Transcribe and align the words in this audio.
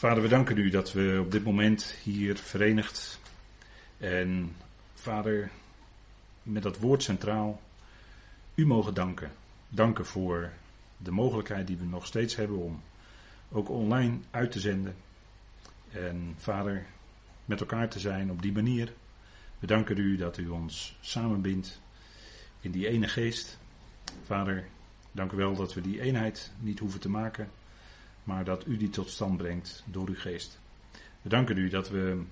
Vader, 0.00 0.22
we 0.22 0.28
danken 0.28 0.56
u 0.56 0.70
dat 0.70 0.92
we 0.92 1.18
op 1.20 1.32
dit 1.32 1.44
moment 1.44 1.94
hier 2.02 2.36
verenigd 2.36 3.20
en 3.98 4.56
Vader, 4.94 5.50
met 6.42 6.62
dat 6.62 6.78
woord 6.78 7.02
centraal, 7.02 7.60
u 8.54 8.66
mogen 8.66 8.94
danken. 8.94 9.30
Danken 9.68 10.06
voor 10.06 10.50
de 10.96 11.10
mogelijkheid 11.10 11.66
die 11.66 11.76
we 11.76 11.84
nog 11.84 12.06
steeds 12.06 12.36
hebben 12.36 12.56
om 12.56 12.82
ook 13.52 13.68
online 13.68 14.18
uit 14.30 14.52
te 14.52 14.60
zenden. 14.60 14.94
En 15.90 16.34
Vader, 16.36 16.86
met 17.44 17.60
elkaar 17.60 17.88
te 17.88 17.98
zijn 17.98 18.30
op 18.30 18.42
die 18.42 18.52
manier. 18.52 18.92
We 19.58 19.66
danken 19.66 19.98
u 19.98 20.16
dat 20.16 20.38
u 20.38 20.48
ons 20.48 20.96
samenbindt 21.00 21.80
in 22.60 22.70
die 22.70 22.88
ene 22.88 23.08
geest. 23.08 23.58
Vader, 24.24 24.66
dank 25.12 25.32
u 25.32 25.36
wel 25.36 25.54
dat 25.54 25.74
we 25.74 25.80
die 25.80 26.00
eenheid 26.00 26.52
niet 26.58 26.78
hoeven 26.78 27.00
te 27.00 27.10
maken, 27.10 27.50
maar 28.24 28.44
dat 28.44 28.66
u 28.66 28.76
die 28.76 28.90
tot 28.90 29.10
stand 29.10 29.36
brengt 29.36 29.84
door 29.86 30.08
uw 30.08 30.16
geest. 30.16 30.60
We 31.22 31.28
danken 31.28 31.56
u 31.56 31.68
dat 31.68 31.88
we 31.88 32.22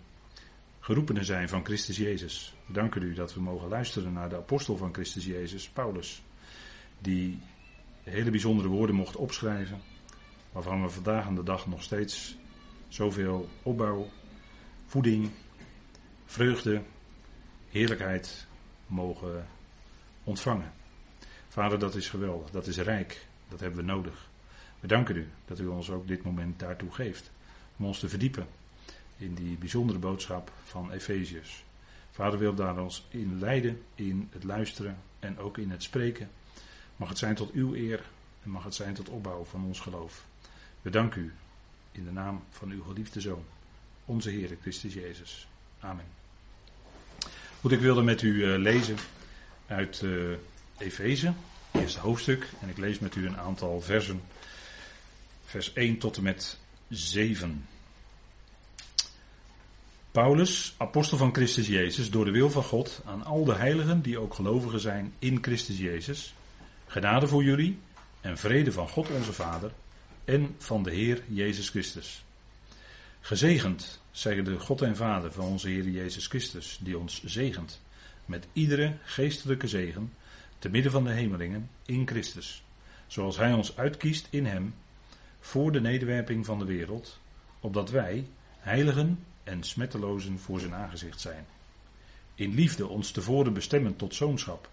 geroepenen 0.80 1.24
zijn 1.24 1.48
van 1.48 1.64
Christus 1.64 1.96
Jezus. 1.96 2.54
We 2.66 2.72
danken 2.72 3.02
u 3.02 3.14
dat 3.14 3.34
we 3.34 3.40
mogen 3.40 3.68
luisteren 3.68 4.12
naar 4.12 4.28
de 4.28 4.36
apostel 4.36 4.76
van 4.76 4.94
Christus 4.94 5.24
Jezus, 5.24 5.68
Paulus, 5.68 6.22
die 6.98 7.38
hele 8.02 8.30
bijzondere 8.30 8.68
woorden 8.68 8.96
mocht 8.96 9.16
opschrijven, 9.16 9.80
waarvan 10.52 10.82
we 10.82 10.88
vandaag 10.88 11.26
aan 11.26 11.34
de 11.34 11.42
dag 11.42 11.66
nog 11.66 11.82
steeds 11.82 12.36
zoveel 12.88 13.48
opbouw, 13.62 14.10
voeding, 14.86 15.30
vreugde, 16.24 16.82
heerlijkheid 17.70 18.46
mogen 18.86 19.46
ontvangen. 20.24 20.72
Vader, 21.48 21.78
dat 21.78 21.94
is 21.94 22.08
geweldig, 22.08 22.50
dat 22.50 22.66
is 22.66 22.78
rijk, 22.78 23.26
dat 23.48 23.60
hebben 23.60 23.78
we 23.78 23.92
nodig. 23.92 24.30
We 24.80 24.86
danken 24.86 25.16
u 25.16 25.28
dat 25.44 25.58
u 25.58 25.66
ons 25.66 25.90
ook 25.90 26.08
dit 26.08 26.22
moment 26.22 26.58
daartoe 26.58 26.92
geeft, 26.92 27.30
om 27.76 27.84
ons 27.84 27.98
te 27.98 28.08
verdiepen 28.08 28.46
in 29.16 29.34
die 29.34 29.56
bijzondere 29.56 29.98
boodschap 29.98 30.52
van 30.64 30.92
Efeziërs. 30.92 31.64
Vader 32.10 32.38
wil 32.38 32.54
daar 32.54 32.82
ons 32.82 33.06
in 33.08 33.38
leiden, 33.38 33.82
in 33.94 34.28
het 34.32 34.44
luisteren 34.44 34.98
en 35.18 35.38
ook 35.38 35.58
in 35.58 35.70
het 35.70 35.82
spreken. 35.82 36.30
Mag 36.96 37.08
het 37.08 37.18
zijn 37.18 37.34
tot 37.34 37.52
uw 37.52 37.74
eer 37.74 38.04
en 38.42 38.50
mag 38.50 38.64
het 38.64 38.74
zijn 38.74 38.94
tot 38.94 39.08
opbouw 39.08 39.44
van 39.44 39.64
ons 39.64 39.80
geloof. 39.80 40.24
We 40.82 40.90
danken 40.90 41.22
u 41.22 41.32
in 41.92 42.04
de 42.04 42.12
naam 42.12 42.42
van 42.50 42.70
uw 42.70 42.82
geliefde 42.82 43.20
Zoon, 43.20 43.44
onze 44.04 44.30
Heer 44.30 44.56
Christus 44.60 44.94
Jezus. 44.94 45.48
Amen. 45.80 46.04
Goed, 47.60 47.72
ik 47.72 47.80
wilde 47.80 48.02
met 48.02 48.22
u 48.22 48.32
uh, 48.32 48.58
lezen 48.58 48.96
uit 49.66 50.00
uh, 50.04 50.36
Efeze, 50.78 51.32
eerste 51.72 52.00
hoofdstuk. 52.00 52.48
En 52.60 52.68
ik 52.68 52.76
lees 52.76 52.98
met 52.98 53.14
u 53.14 53.26
een 53.26 53.38
aantal 53.38 53.80
versen. 53.80 54.20
Vers 55.48 55.72
1 55.72 55.98
tot 55.98 56.16
en 56.16 56.22
met 56.22 56.58
7. 56.88 57.66
Paulus, 60.10 60.74
apostel 60.76 61.18
van 61.18 61.34
Christus 61.34 61.66
Jezus, 61.66 62.10
door 62.10 62.24
de 62.24 62.30
wil 62.30 62.50
van 62.50 62.62
God, 62.62 63.02
aan 63.04 63.24
al 63.24 63.44
de 63.44 63.54
heiligen 63.54 64.02
die 64.02 64.18
ook 64.18 64.34
gelovigen 64.34 64.80
zijn 64.80 65.12
in 65.18 65.38
Christus 65.42 65.78
Jezus. 65.78 66.34
Genade 66.86 67.28
voor 67.28 67.44
jullie 67.44 67.78
en 68.20 68.38
vrede 68.38 68.72
van 68.72 68.88
God 68.88 69.10
onze 69.10 69.32
Vader 69.32 69.72
en 70.24 70.54
van 70.58 70.82
de 70.82 70.90
Heer 70.90 71.22
Jezus 71.28 71.68
Christus. 71.68 72.24
Gezegend, 73.20 74.00
zeggen 74.10 74.44
de 74.44 74.58
God 74.58 74.82
en 74.82 74.96
Vader 74.96 75.32
van 75.32 75.44
onze 75.44 75.68
Heer 75.68 75.88
Jezus 75.88 76.26
Christus, 76.26 76.78
die 76.82 76.98
ons 76.98 77.24
zegent 77.24 77.80
met 78.24 78.46
iedere 78.52 78.96
geestelijke 79.04 79.68
zegen, 79.68 80.12
te 80.58 80.68
midden 80.68 80.92
van 80.92 81.04
de 81.04 81.12
hemelingen, 81.12 81.70
in 81.86 82.06
Christus, 82.06 82.62
zoals 83.06 83.36
Hij 83.36 83.52
ons 83.52 83.76
uitkiest 83.76 84.26
in 84.30 84.46
Hem, 84.46 84.74
voor 85.40 85.72
de 85.72 85.80
nederwerping 85.80 86.46
van 86.46 86.58
de 86.58 86.64
wereld, 86.64 87.20
opdat 87.60 87.90
wij, 87.90 88.26
heiligen 88.58 89.24
en 89.44 89.62
smettelozen 89.62 90.38
voor 90.38 90.60
zijn 90.60 90.74
aangezicht 90.74 91.20
zijn. 91.20 91.46
In 92.34 92.54
liefde 92.54 92.86
ons 92.86 93.10
tevoren 93.10 93.52
bestemmen 93.52 93.96
tot 93.96 94.14
zoonschap, 94.14 94.68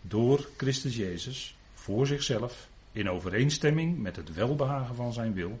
door 0.00 0.48
Christus 0.56 0.96
Jezus, 0.96 1.56
voor 1.74 2.06
zichzelf, 2.06 2.68
in 2.92 3.10
overeenstemming 3.10 3.98
met 3.98 4.16
het 4.16 4.34
welbehagen 4.34 4.94
van 4.94 5.12
zijn 5.12 5.32
wil, 5.34 5.60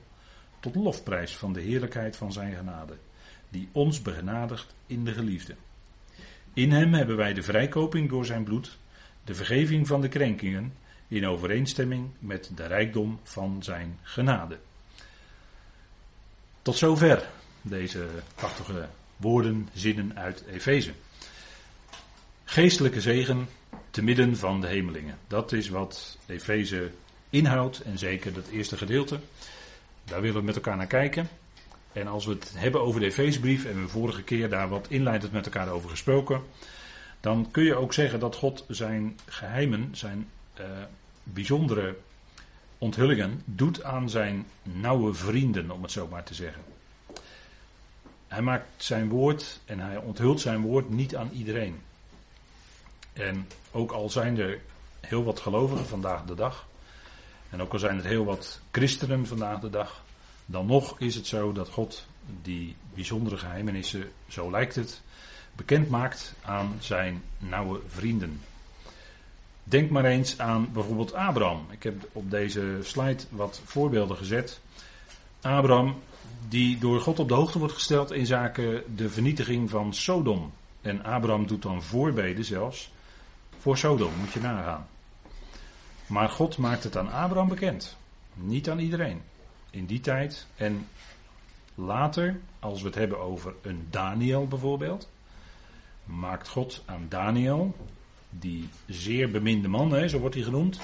tot 0.60 0.74
lofprijs 0.74 1.36
van 1.36 1.52
de 1.52 1.60
heerlijkheid 1.60 2.16
van 2.16 2.32
zijn 2.32 2.54
genade, 2.54 2.96
die 3.48 3.68
ons 3.72 4.02
begenadigt 4.02 4.74
in 4.86 5.04
de 5.04 5.12
geliefde. 5.12 5.54
In 6.52 6.70
hem 6.70 6.92
hebben 6.92 7.16
wij 7.16 7.34
de 7.34 7.42
vrijkoping 7.42 8.08
door 8.08 8.24
zijn 8.24 8.44
bloed, 8.44 8.78
de 9.24 9.34
vergeving 9.34 9.86
van 9.86 10.00
de 10.00 10.08
krenkingen, 10.08 10.72
in 11.12 11.26
overeenstemming 11.26 12.10
met 12.18 12.50
de 12.54 12.66
rijkdom 12.66 13.20
van 13.22 13.62
zijn 13.62 13.98
genade. 14.02 14.58
Tot 16.62 16.76
zover 16.76 17.28
deze 17.62 18.06
prachtige 18.34 18.88
woorden, 19.16 19.68
zinnen 19.72 20.18
uit 20.18 20.44
Efeze. 20.46 20.92
Geestelijke 22.44 23.00
zegen 23.00 23.48
te 23.90 24.02
midden 24.02 24.36
van 24.36 24.60
de 24.60 24.66
hemelingen. 24.66 25.18
Dat 25.26 25.52
is 25.52 25.68
wat 25.68 26.18
Efeze 26.26 26.90
inhoudt 27.30 27.80
en 27.80 27.98
zeker 27.98 28.32
dat 28.32 28.48
eerste 28.48 28.76
gedeelte. 28.76 29.18
Daar 30.04 30.20
willen 30.20 30.36
we 30.36 30.42
met 30.42 30.54
elkaar 30.56 30.76
naar 30.76 30.86
kijken. 30.86 31.28
En 31.92 32.06
als 32.06 32.26
we 32.26 32.32
het 32.32 32.52
hebben 32.56 32.80
over 32.80 33.00
de 33.00 33.06
Efezebrief, 33.06 33.64
en 33.64 33.82
we 33.82 33.88
vorige 33.88 34.22
keer 34.22 34.48
daar 34.48 34.68
wat 34.68 34.86
inleidend 34.88 35.32
met 35.32 35.44
elkaar 35.44 35.68
over 35.68 35.90
gesproken, 35.90 36.42
dan 37.20 37.50
kun 37.50 37.64
je 37.64 37.74
ook 37.74 37.92
zeggen 37.92 38.20
dat 38.20 38.36
God 38.36 38.64
zijn 38.68 39.18
geheimen, 39.26 39.88
zijn 39.92 40.28
uh, 40.60 40.66
bijzondere 41.22 41.96
onthullingen, 42.78 43.42
doet 43.44 43.82
aan 43.82 44.10
zijn 44.10 44.46
nauwe 44.62 45.14
vrienden, 45.14 45.70
om 45.70 45.82
het 45.82 45.90
zo 45.90 46.08
maar 46.08 46.24
te 46.24 46.34
zeggen. 46.34 46.62
Hij 48.28 48.42
maakt 48.42 48.66
zijn 48.76 49.08
woord 49.08 49.60
en 49.64 49.80
hij 49.80 49.96
onthult 49.96 50.40
zijn 50.40 50.60
woord 50.60 50.90
niet 50.90 51.16
aan 51.16 51.30
iedereen. 51.32 51.80
En 53.12 53.48
ook 53.70 53.92
al 53.92 54.10
zijn 54.10 54.38
er 54.38 54.60
heel 55.00 55.24
wat 55.24 55.40
gelovigen 55.40 55.86
vandaag 55.86 56.24
de 56.24 56.34
dag, 56.34 56.66
en 57.50 57.62
ook 57.62 57.72
al 57.72 57.78
zijn 57.78 57.98
er 57.98 58.04
heel 58.04 58.24
wat 58.24 58.60
christenen 58.70 59.26
vandaag 59.26 59.60
de 59.60 59.70
dag, 59.70 60.04
dan 60.46 60.66
nog 60.66 61.00
is 61.00 61.14
het 61.14 61.26
zo 61.26 61.52
dat 61.52 61.68
God 61.68 62.06
die 62.42 62.76
bijzondere 62.94 63.36
geheimenissen, 63.36 64.12
zo 64.28 64.50
lijkt 64.50 64.74
het, 64.74 65.00
bekend 65.52 65.88
maakt 65.88 66.34
aan 66.42 66.76
zijn 66.78 67.22
nauwe 67.38 67.80
vrienden. 67.86 68.40
Denk 69.64 69.90
maar 69.90 70.04
eens 70.04 70.38
aan 70.38 70.72
bijvoorbeeld 70.72 71.14
Abraham. 71.14 71.66
Ik 71.70 71.82
heb 71.82 72.08
op 72.12 72.30
deze 72.30 72.78
slide 72.82 73.22
wat 73.30 73.60
voorbeelden 73.64 74.16
gezet. 74.16 74.60
Abraham, 75.40 75.94
die 76.48 76.78
door 76.78 77.00
God 77.00 77.18
op 77.18 77.28
de 77.28 77.34
hoogte 77.34 77.58
wordt 77.58 77.74
gesteld 77.74 78.12
in 78.12 78.26
zaken 78.26 78.96
de 78.96 79.10
vernietiging 79.10 79.70
van 79.70 79.94
Sodom. 79.94 80.52
En 80.80 81.04
Abraham 81.04 81.46
doet 81.46 81.62
dan 81.62 81.82
voorbeden 81.82 82.44
zelfs 82.44 82.92
voor 83.58 83.78
Sodom, 83.78 84.12
moet 84.20 84.32
je 84.32 84.40
nagaan. 84.40 84.86
Maar 86.06 86.28
God 86.28 86.58
maakt 86.58 86.84
het 86.84 86.96
aan 86.96 87.12
Abraham 87.12 87.48
bekend. 87.48 87.96
Niet 88.34 88.70
aan 88.70 88.78
iedereen. 88.78 89.22
In 89.70 89.86
die 89.86 90.00
tijd 90.00 90.46
en 90.54 90.88
later, 91.74 92.40
als 92.58 92.80
we 92.80 92.86
het 92.86 92.96
hebben 92.96 93.20
over 93.20 93.54
een 93.62 93.86
Daniel 93.90 94.46
bijvoorbeeld, 94.46 95.08
maakt 96.04 96.48
God 96.48 96.82
aan 96.86 97.06
Daniel, 97.08 97.74
die 98.38 98.68
zeer 98.86 99.30
beminde 99.30 99.68
man, 99.68 99.92
hè, 99.92 100.08
zo 100.08 100.18
wordt 100.18 100.34
hij 100.34 100.44
genoemd, 100.44 100.80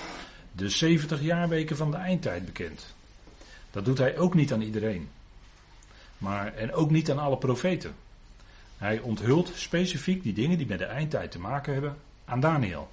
de 0.52 0.68
70 0.68 1.22
jaarweken 1.22 1.76
van 1.76 1.90
de 1.90 1.96
eindtijd 1.96 2.44
bekend. 2.44 2.94
Dat 3.70 3.84
doet 3.84 3.98
hij 3.98 4.18
ook 4.18 4.34
niet 4.34 4.52
aan 4.52 4.62
iedereen. 4.62 5.08
Maar, 6.18 6.54
en 6.54 6.72
ook 6.72 6.90
niet 6.90 7.10
aan 7.10 7.18
alle 7.18 7.38
profeten. 7.38 7.94
Hij 8.76 9.00
onthult 9.00 9.52
specifiek 9.54 10.22
die 10.22 10.32
dingen 10.32 10.58
die 10.58 10.66
met 10.66 10.78
de 10.78 10.84
eindtijd 10.84 11.30
te 11.30 11.38
maken 11.38 11.72
hebben 11.72 11.96
aan 12.24 12.40
Daniel. 12.40 12.90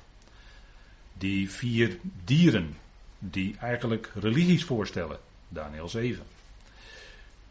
Die 1.13 1.51
vier 1.51 1.97
dieren 2.23 2.77
die 3.19 3.55
eigenlijk 3.57 4.11
religies 4.15 4.63
voorstellen. 4.63 5.19
Daniel 5.47 5.89
7. 5.89 6.23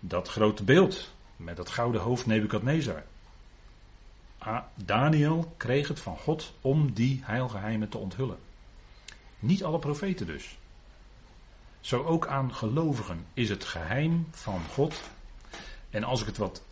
Dat 0.01 0.29
grote 0.29 0.65
beeld 0.65 1.13
met 1.37 1.57
dat 1.57 1.71
gouden 1.71 2.01
hoofd 2.01 2.27
Nebukadnezar. 2.27 3.05
Daniel 4.75 5.55
kreeg 5.57 5.89
het 5.89 6.01
van 6.01 6.17
God 6.17 6.53
om 6.61 6.93
die 6.93 7.21
heilgeheimen 7.25 7.89
te 7.89 7.99
onthullen. 7.99 8.39
Niet 9.39 9.65
alle 9.65 9.79
profeten 9.79 10.27
dus. 10.27 10.57
Zo 11.81 12.05
ook 12.05 12.27
aan 12.27 12.55
gelovigen 12.55 13.27
is 13.35 13.49
het 13.49 13.65
geheim 13.65 14.27
van 14.31 14.61
God. 14.73 15.03
En 15.91 16.05
als 16.05 16.21
ik 16.21 16.27
het 16.27 16.37
wat 16.37 16.65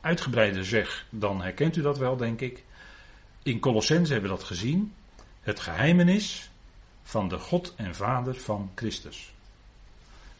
uitgebreider 0.00 0.64
zeg, 0.64 1.06
dan 1.10 1.42
herkent 1.42 1.76
u 1.76 1.82
dat 1.82 1.98
wel, 1.98 2.16
denk 2.16 2.40
ik. 2.40 2.64
In 3.42 3.58
Colossense 3.58 4.12
hebben 4.12 4.30
we 4.30 4.36
dat 4.36 4.46
gezien. 4.46 4.94
Het 5.40 5.60
geheimenis 5.60 6.50
van 7.02 7.28
de 7.28 7.38
God 7.38 7.74
en 7.76 7.94
Vader 7.94 8.34
van 8.34 8.70
Christus. 8.74 9.32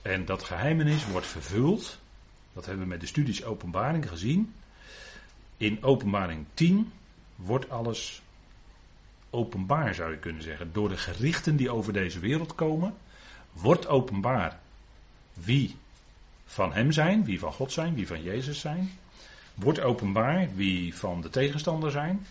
En 0.03 0.25
dat 0.25 0.43
geheimenis 0.43 1.07
wordt 1.07 1.27
vervuld. 1.27 1.99
Dat 2.53 2.67
hebben 2.67 2.83
we 2.83 2.91
met 2.91 3.01
de 3.01 3.07
studies 3.07 3.45
Openbaring 3.45 4.09
gezien. 4.09 4.55
In 5.61 5.83
Openbaring 5.83 6.45
10 6.55 6.93
wordt 7.37 7.71
alles 7.71 8.23
openbaar, 9.31 9.95
zou 9.95 10.11
je 10.11 10.19
kunnen 10.19 10.43
zeggen. 10.43 10.73
Door 10.73 10.89
de 10.89 10.97
gerichten 10.97 11.57
die 11.57 11.71
over 11.71 11.93
deze 11.93 12.19
wereld 12.19 12.55
komen, 12.55 12.95
wordt 13.53 13.87
openbaar 13.87 14.61
wie 15.35 15.77
van 16.47 16.73
Hem 16.73 16.93
zijn, 16.93 17.25
wie 17.25 17.39
van 17.39 17.53
God 17.53 17.73
zijn, 17.73 17.95
wie 17.95 18.07
van 18.07 18.23
Jezus 18.23 18.61
zijn. 18.61 18.91
Wordt 19.55 19.81
openbaar 19.81 20.49
wie 20.55 20.95
van 20.95 21.21
de 21.21 21.31
tegenstander 21.31 21.91
zijn. 21.91 22.27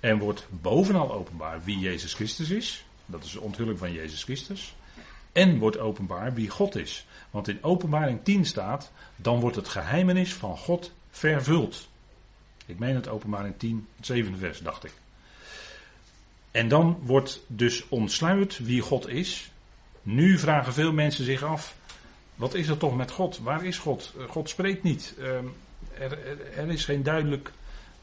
En 0.00 0.18
wordt 0.18 0.46
bovenal 0.50 1.12
openbaar 1.12 1.64
wie 1.64 1.78
Jezus 1.78 2.14
Christus 2.14 2.50
is. 2.50 2.84
Dat 3.06 3.24
is 3.24 3.32
de 3.32 3.40
onthulling 3.40 3.78
van 3.78 3.92
Jezus 3.92 4.22
Christus. 4.22 4.74
En 5.32 5.58
wordt 5.58 5.78
openbaar 5.78 6.34
wie 6.34 6.48
God 6.48 6.76
is. 6.76 7.06
Want 7.30 7.48
in 7.48 7.62
openbaring 7.62 8.24
10 8.24 8.46
staat, 8.46 8.92
dan 9.16 9.40
wordt 9.40 9.56
het 9.56 9.68
geheimenis 9.68 10.34
van 10.34 10.56
God 10.56 10.92
vervuld. 11.10 11.88
Ik 12.70 12.78
meen 12.78 12.94
het 12.94 13.08
openbaring 13.08 13.54
10, 13.58 13.86
het 13.96 14.06
zevende 14.06 14.38
vers, 14.38 14.58
dacht 14.58 14.84
ik. 14.84 14.92
En 16.50 16.68
dan 16.68 16.98
wordt 17.02 17.40
dus 17.46 17.88
ontsluit 17.88 18.58
wie 18.58 18.80
God 18.80 19.08
is. 19.08 19.50
Nu 20.02 20.38
vragen 20.38 20.72
veel 20.72 20.92
mensen 20.92 21.24
zich 21.24 21.42
af, 21.42 21.76
wat 22.34 22.54
is 22.54 22.68
er 22.68 22.76
toch 22.76 22.96
met 22.96 23.10
God? 23.10 23.38
Waar 23.38 23.64
is 23.64 23.78
God? 23.78 24.14
Eh, 24.18 24.28
God 24.28 24.48
spreekt 24.48 24.82
niet. 24.82 25.14
Ehm, 25.18 25.44
er, 25.98 26.18
er, 26.56 26.68
is 26.68 26.84
geen 26.84 27.02
duidelijk 27.02 27.52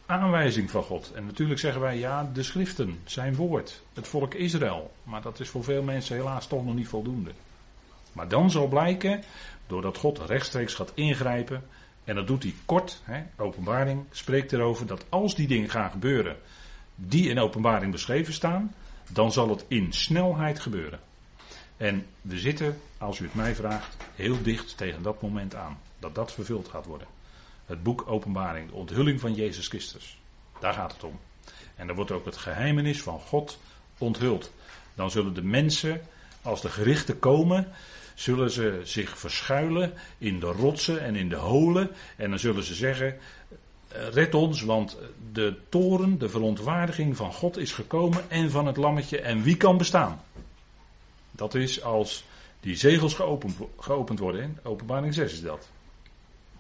aanwijzing 0.06 0.72
van 0.72 0.84
God. 0.84 1.12
En 1.16 1.25
natuurlijk 1.25 1.60
zeggen 1.60 1.81
wij 1.81 1.98
ja, 1.98 2.30
de 2.34 2.44
schriften, 2.44 3.00
zijn 3.06 3.36
woord, 3.36 3.81
het 3.94 4.08
volk 4.08 4.34
Israël. 4.34 4.92
Maar 5.04 5.22
dat 5.22 5.40
is 5.40 5.50
voor 5.50 5.63
veel 5.63 5.84
mensen 5.84 6.16
helaas 6.16 6.48
toch 6.48 6.66
nog 6.66 6.75
niet 6.75 6.88
voldoende. 6.88 7.31
Maar 8.12 8.28
dan 8.28 8.52
zal 8.52 8.68
blijken, 8.68 9.24
doordat 9.68 9.98
God 9.98 10.20
rechtstreeks 10.20 10.74
gaat 10.74 10.92
ingrijpen, 10.94 11.63
en 12.07 12.15
dat 12.15 12.27
doet 12.27 12.44
hij 12.44 12.54
kort, 12.65 13.01
hè, 13.04 13.24
openbaring 13.38 14.06
spreekt 14.12 14.54
erover 14.54 14.88
dat 14.88 15.06
als 15.09 15.36
die 15.36 15.48
dingen 15.48 15.69
gaan 15.69 15.92
gebeuren 15.92 16.38
die 16.95 17.30
in 17.30 17.39
openbaring 17.39 17.92
beschreven 17.92 18.33
staan, 18.33 18.74
dan 19.09 19.31
zal 19.31 19.50
het 19.50 19.65
in 19.68 19.94
snelheid 19.94 20.59
gebeuren. 20.59 21.00
En 21.77 22.06
we 22.21 22.39
zitten, 22.39 22.80
als 22.98 23.19
u 23.19 23.24
het 23.24 23.33
mij 23.33 23.56
vraagt, 23.56 23.98
heel 24.15 24.42
dicht 24.42 24.77
tegen 24.77 25.01
dat 25.01 25.21
moment 25.21 25.56
aan. 25.56 25.80
Dat 26.00 26.15
dat 26.15 26.33
vervuld 26.33 26.68
gaat 26.68 26.86
worden. 26.86 27.07
Het 27.65 27.83
boek 27.83 28.04
Openbaring, 28.07 28.69
de 28.69 28.75
onthulling 28.75 29.19
van 29.19 29.33
Jezus 29.33 29.68
Christus. 29.68 30.19
Daar 30.60 30.74
gaat 30.74 30.94
het 30.94 31.03
om. 31.03 31.19
En 31.75 31.88
dan 31.88 31.95
wordt 31.95 32.12
ook 32.12 32.25
het 32.25 32.38
geheimenis 32.38 33.01
van 33.01 33.19
God 33.19 33.60
onthuld. 33.98 34.51
Dan 34.95 35.12
zullen 35.12 35.33
de 35.33 35.44
mensen, 35.44 36.01
als 36.42 36.62
de 36.62 36.69
gerichten 36.69 37.19
komen, 37.19 37.71
zullen 38.18 38.52
ze 38.52 38.81
zich 38.84 39.18
verschuilen 39.18 39.94
in 40.18 40.40
de 40.40 40.46
rotsen 40.46 41.02
en 41.02 41.16
in 41.16 41.30
de 41.30 41.36
holen. 41.36 41.90
En 42.16 42.30
dan 42.30 42.40
zullen 42.40 42.64
ze 42.64 42.75
zeggen, 42.75 43.18
red 43.90 44.36
ons, 44.36 44.62
want 44.62 44.98
de 45.31 45.56
toren, 45.69 46.19
de 46.19 46.30
verontwaardiging 46.30 47.16
van 47.16 47.34
God 47.34 47.58
is 47.58 47.72
gekomen 47.72 48.30
en 48.30 48.52
van 48.52 48.66
het 48.68 48.78
lammetje. 48.78 49.22
En 49.22 49.42
wie 49.42 49.58
kan 49.58 49.78
bestaan? 49.78 50.22
Dat 51.31 51.56
is 51.56 51.84
als 51.84 52.24
die 52.60 52.75
zegels 52.75 53.14
geopend, 53.78 54.20
worden. 54.20 54.60
Openbaring 54.63 55.13
6 55.13 55.34
is 55.34 55.42
dat. 55.42 55.70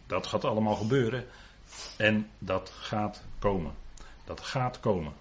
Dat 0.07 0.27
gaat 0.27 0.45
allemaal 0.45 0.75
gebeuren. 0.75 1.25
En 1.95 2.29
dat 2.39 2.71
gaat 2.79 3.23
komen. 3.39 3.71
Dat 4.25 4.41
gaat 4.41 4.79
komen. 4.79 5.13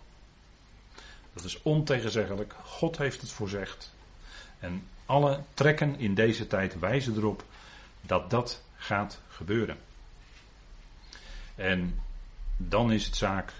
Dat 1.32 1.44
is 1.44 1.62
ontegenzeggelijk. 1.62 2.54
God 2.62 2.98
heeft 2.98 3.20
het 3.20 3.30
voorzegd. 3.30 3.94
En 4.58 4.82
alle 5.06 5.42
trekken 5.54 5.98
in 5.98 6.14
deze 6.14 6.46
tijd 6.46 6.78
wijzen 6.78 7.16
erop 7.16 7.44
dat 8.00 8.30
dat 8.30 8.62
gaat 8.76 9.20
gebeuren. 9.28 9.76
En 11.54 12.00
dan 12.56 12.92
is 12.92 13.06
het 13.06 13.16
zaak 13.16 13.52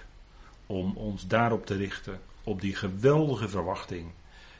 om 0.66 0.96
ons 0.96 1.26
daarop 1.26 1.66
te 1.66 1.76
richten, 1.76 2.20
op 2.44 2.60
die 2.60 2.75
geweldige 2.75 3.48
verwachting 3.48 4.10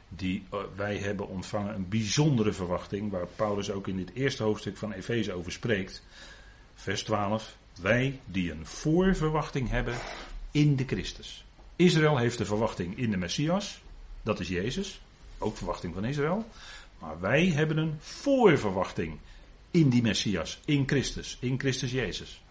die 0.09 0.43
eh, 0.51 0.59
wij 0.75 0.97
hebben 0.97 1.27
ontvangen. 1.27 1.75
Een 1.75 1.89
bijzondere 1.89 2.53
verwachting, 2.53 3.11
waar 3.11 3.27
Paulus 3.27 3.71
ook 3.71 3.87
in 3.87 3.97
dit 3.97 4.13
eerste 4.13 4.43
hoofdstuk 4.43 4.77
van 4.77 4.91
Efeze 4.91 5.33
over 5.33 5.51
spreekt. 5.51 6.03
Vers 6.75 7.03
12. 7.03 7.57
Wij 7.81 8.19
die 8.25 8.51
een 8.51 8.65
voorverwachting 8.65 9.69
hebben 9.69 9.95
in 10.51 10.75
de 10.75 10.85
Christus. 10.85 11.45
Israël 11.75 12.17
heeft 12.17 12.37
de 12.37 12.45
verwachting 12.45 12.97
in 12.97 13.11
de 13.11 13.17
Messias, 13.17 13.81
dat 14.21 14.39
is 14.39 14.47
Jezus, 14.47 15.01
ook 15.37 15.57
verwachting 15.57 15.93
van 15.93 16.05
Israël. 16.05 16.45
Maar 16.99 17.19
wij 17.19 17.47
hebben 17.47 17.77
een 17.77 17.95
voorverwachting 17.99 19.17
in 19.71 19.89
die 19.89 20.01
Messias, 20.01 20.59
in 20.65 20.83
Christus, 20.87 21.37
in 21.39 21.59
Christus 21.59 21.91
Jezus. 21.91 22.41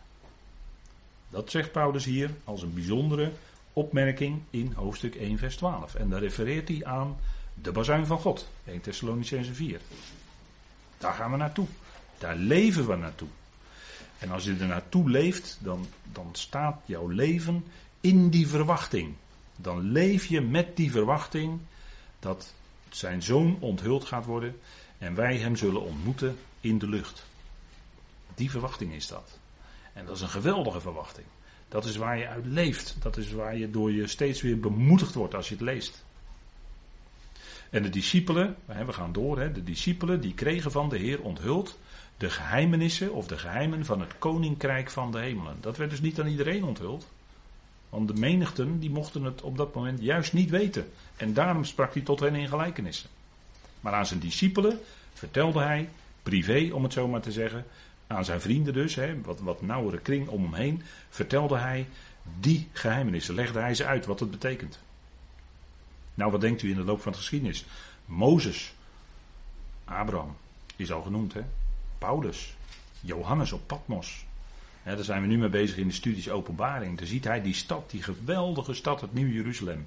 Dat 1.29 1.51
zegt 1.51 1.73
Paulus 1.73 2.05
hier 2.05 2.31
als 2.45 2.63
een 2.63 2.75
bijzondere 2.75 3.33
opmerking 3.73 4.41
in 4.51 4.73
hoofdstuk 4.75 5.15
1, 5.15 5.39
vers 5.39 5.57
12. 5.57 5.95
En 5.95 6.09
daar 6.09 6.21
refereert 6.21 6.69
hij 6.69 6.85
aan 6.85 7.17
de 7.55 7.73
bazuin 7.73 8.07
van 8.07 8.19
God, 8.19 8.49
1 8.65 8.81
Thessalonicense 8.81 9.55
4. 9.55 9.81
Daar 10.99 11.13
gaan 11.13 11.31
we 11.31 11.37
naartoe. 11.37 11.67
Daar 12.19 12.37
leven 12.37 12.87
we 12.87 12.97
naartoe. 12.97 13.29
En 14.19 14.31
als 14.31 14.45
je 14.45 14.57
er 14.61 14.67
naartoe 14.67 15.11
leeft, 15.11 15.59
dan, 15.61 15.87
dan 16.13 16.29
staat 16.33 16.81
jouw 16.85 17.09
leven 17.09 17.65
in 18.01 18.31
die 18.31 18.49
verwachting. 18.49 19.15
Dan 19.57 19.81
leef 19.81 20.27
je 20.27 20.41
met 20.41 20.77
die 20.77 20.91
verwachting 20.91 21.59
dat 22.19 22.55
zijn 22.89 23.23
zoon 23.23 23.57
onthuld 23.61 24.05
gaat 24.05 24.25
worden 24.25 24.57
en 24.99 25.15
wij 25.15 25.37
hem 25.37 25.57
zullen 25.57 25.83
ontmoeten 25.83 26.39
in 26.61 26.79
de 26.79 26.89
lucht. 26.89 27.27
Die 28.35 28.51
verwachting 28.51 28.93
is 28.93 29.07
dat. 29.07 29.39
En 29.93 30.07
dat 30.07 30.17
is 30.17 30.23
een 30.23 30.29
geweldige 30.29 30.81
verwachting. 30.81 31.27
Dat 31.69 31.85
is 31.85 31.97
waar 31.97 32.19
je 32.19 32.29
uit 32.29 32.47
leeft. 32.47 32.97
Dat 32.99 33.17
is 33.17 33.33
waar 33.33 33.57
je 33.57 33.71
door 33.71 33.93
je 33.93 34.07
steeds 34.07 34.43
weer 34.43 34.61
bemoedigd 34.61 35.15
wordt 35.15 35.35
als 35.35 35.49
je 35.49 35.55
het 35.55 35.63
leest. 35.63 36.05
En 37.71 37.83
de 37.83 37.91
discipelen, 37.91 38.57
we 38.67 38.93
gaan 38.93 39.13
door, 39.13 39.53
de 39.53 39.65
discipelen 39.65 40.21
die 40.21 40.35
kregen 40.35 40.71
van 40.71 40.89
de 40.89 40.99
Heer 40.99 41.23
onthuld 41.23 41.79
de 42.17 42.31
geheimenissen 42.31 43.13
of 43.13 43.27
de 43.27 43.39
geheimen 43.39 43.85
van 43.85 44.01
het 44.01 44.19
koninkrijk 44.19 44.91
van 44.91 45.13
de 45.13 45.19
hemelen. 45.19 45.57
Dat 45.61 45.77
werd 45.77 45.91
dus 45.91 46.01
niet 46.01 46.21
aan 46.21 46.27
iedereen 46.27 46.65
onthuld. 46.65 47.09
Want 47.89 48.09
de 48.09 48.15
menigten 48.15 48.79
die 48.79 48.91
mochten 48.91 49.23
het 49.23 49.43
op 49.43 49.57
dat 49.57 49.75
moment 49.75 50.01
juist 50.03 50.33
niet 50.33 50.51
weten. 50.51 50.91
En 51.17 51.35
daarom 51.35 51.65
sprak 51.65 51.95
hij 51.95 52.03
tot 52.03 52.21
hen 52.21 52.35
in 52.35 52.49
gelijkenissen. 52.49 53.11
Maar 53.81 53.93
aan 53.93 54.07
zijn 54.07 54.21
discipelen 54.21 54.81
vertelde 55.13 55.61
hij, 55.61 55.89
privé 56.23 56.71
om 56.73 56.83
het 56.83 56.93
zo 56.93 57.09
maar 57.09 57.21
te 57.21 57.33
zeggen, 57.33 57.65
aan 58.07 58.25
zijn 58.25 58.41
vrienden 58.41 58.73
dus, 58.73 58.95
hè, 58.95 59.21
wat, 59.21 59.41
wat 59.41 59.63
nauwere 59.63 59.99
kring 59.99 60.29
om 60.29 60.43
hem 60.43 60.55
heen, 60.55 60.83
vertelde 61.09 61.57
hij 61.57 61.87
die 62.41 62.69
geheimenissen. 62.73 63.35
Legde 63.35 63.59
hij 63.59 63.75
ze 63.75 63.85
uit 63.85 64.07
wat 64.07 64.21
het 64.21 64.31
betekent. 64.31 64.79
Nou, 66.15 66.31
wat 66.31 66.41
denkt 66.41 66.63
u 66.63 66.71
in 66.71 66.77
de 66.77 66.85
loop 66.85 67.03
van 67.03 67.13
de 67.13 67.19
geschiedenis? 67.19 67.65
Mozes, 68.05 68.75
Abraham, 69.85 70.37
is 70.77 70.93
al 70.93 71.03
genoemd, 71.03 71.33
hè? 71.33 71.43
Paulus, 71.99 72.57
Johannes 73.01 73.53
op 73.53 73.67
Patmos. 73.67 74.26
Daar 74.95 75.05
zijn 75.05 75.23
we 75.23 75.27
nu 75.27 75.39
mee 75.39 75.49
bezig 75.49 75.77
in 75.77 75.89
de 75.89 75.95
studies 75.95 76.31
Openbaring. 76.31 76.99
Daar 76.99 77.07
ziet 77.07 77.25
hij 77.25 77.43
die 77.43 77.55
stad, 77.55 77.91
die 77.91 78.03
geweldige 78.03 78.75
stad, 78.75 79.01
het 79.01 79.15
Nieuw 79.15 79.29
Jeruzalem. 79.29 79.87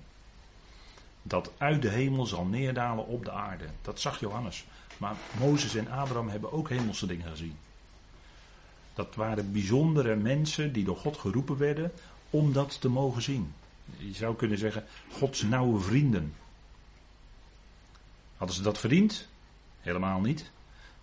Dat 1.22 1.52
uit 1.58 1.82
de 1.82 1.90
hemel 1.90 2.26
zal 2.26 2.46
neerdalen 2.46 3.06
op 3.06 3.26
de 3.26 3.32
aarde. 3.32 3.66
Dat 3.82 4.00
zag 4.00 4.20
Johannes. 4.20 4.66
Maar 4.98 5.16
Mozes 5.40 5.76
en 5.76 5.92
Abraham 5.92 6.30
hebben 6.30 6.52
ook 6.52 6.70
hemelse 6.70 7.06
dingen 7.06 7.30
gezien. 7.30 7.56
Dat 8.94 9.16
waren 9.16 9.52
bijzondere 9.52 10.16
mensen 10.16 10.74
die 10.74 10.84
door 10.84 10.98
God 10.98 11.18
geroepen 11.18 11.58
werden 11.58 11.92
om 12.30 12.54
dat 12.54 12.82
te 12.82 12.90
mogen 12.90 13.22
zien. 13.22 13.54
Je 13.98 14.14
zou 14.14 14.36
kunnen 14.36 14.58
zeggen, 14.58 14.86
Gods 15.12 15.42
nauwe 15.42 15.80
vrienden. 15.80 16.34
Hadden 18.38 18.56
ze 18.56 18.62
dat 18.62 18.80
verdiend? 18.80 19.28
Helemaal 19.82 20.20
niet. 20.20 20.52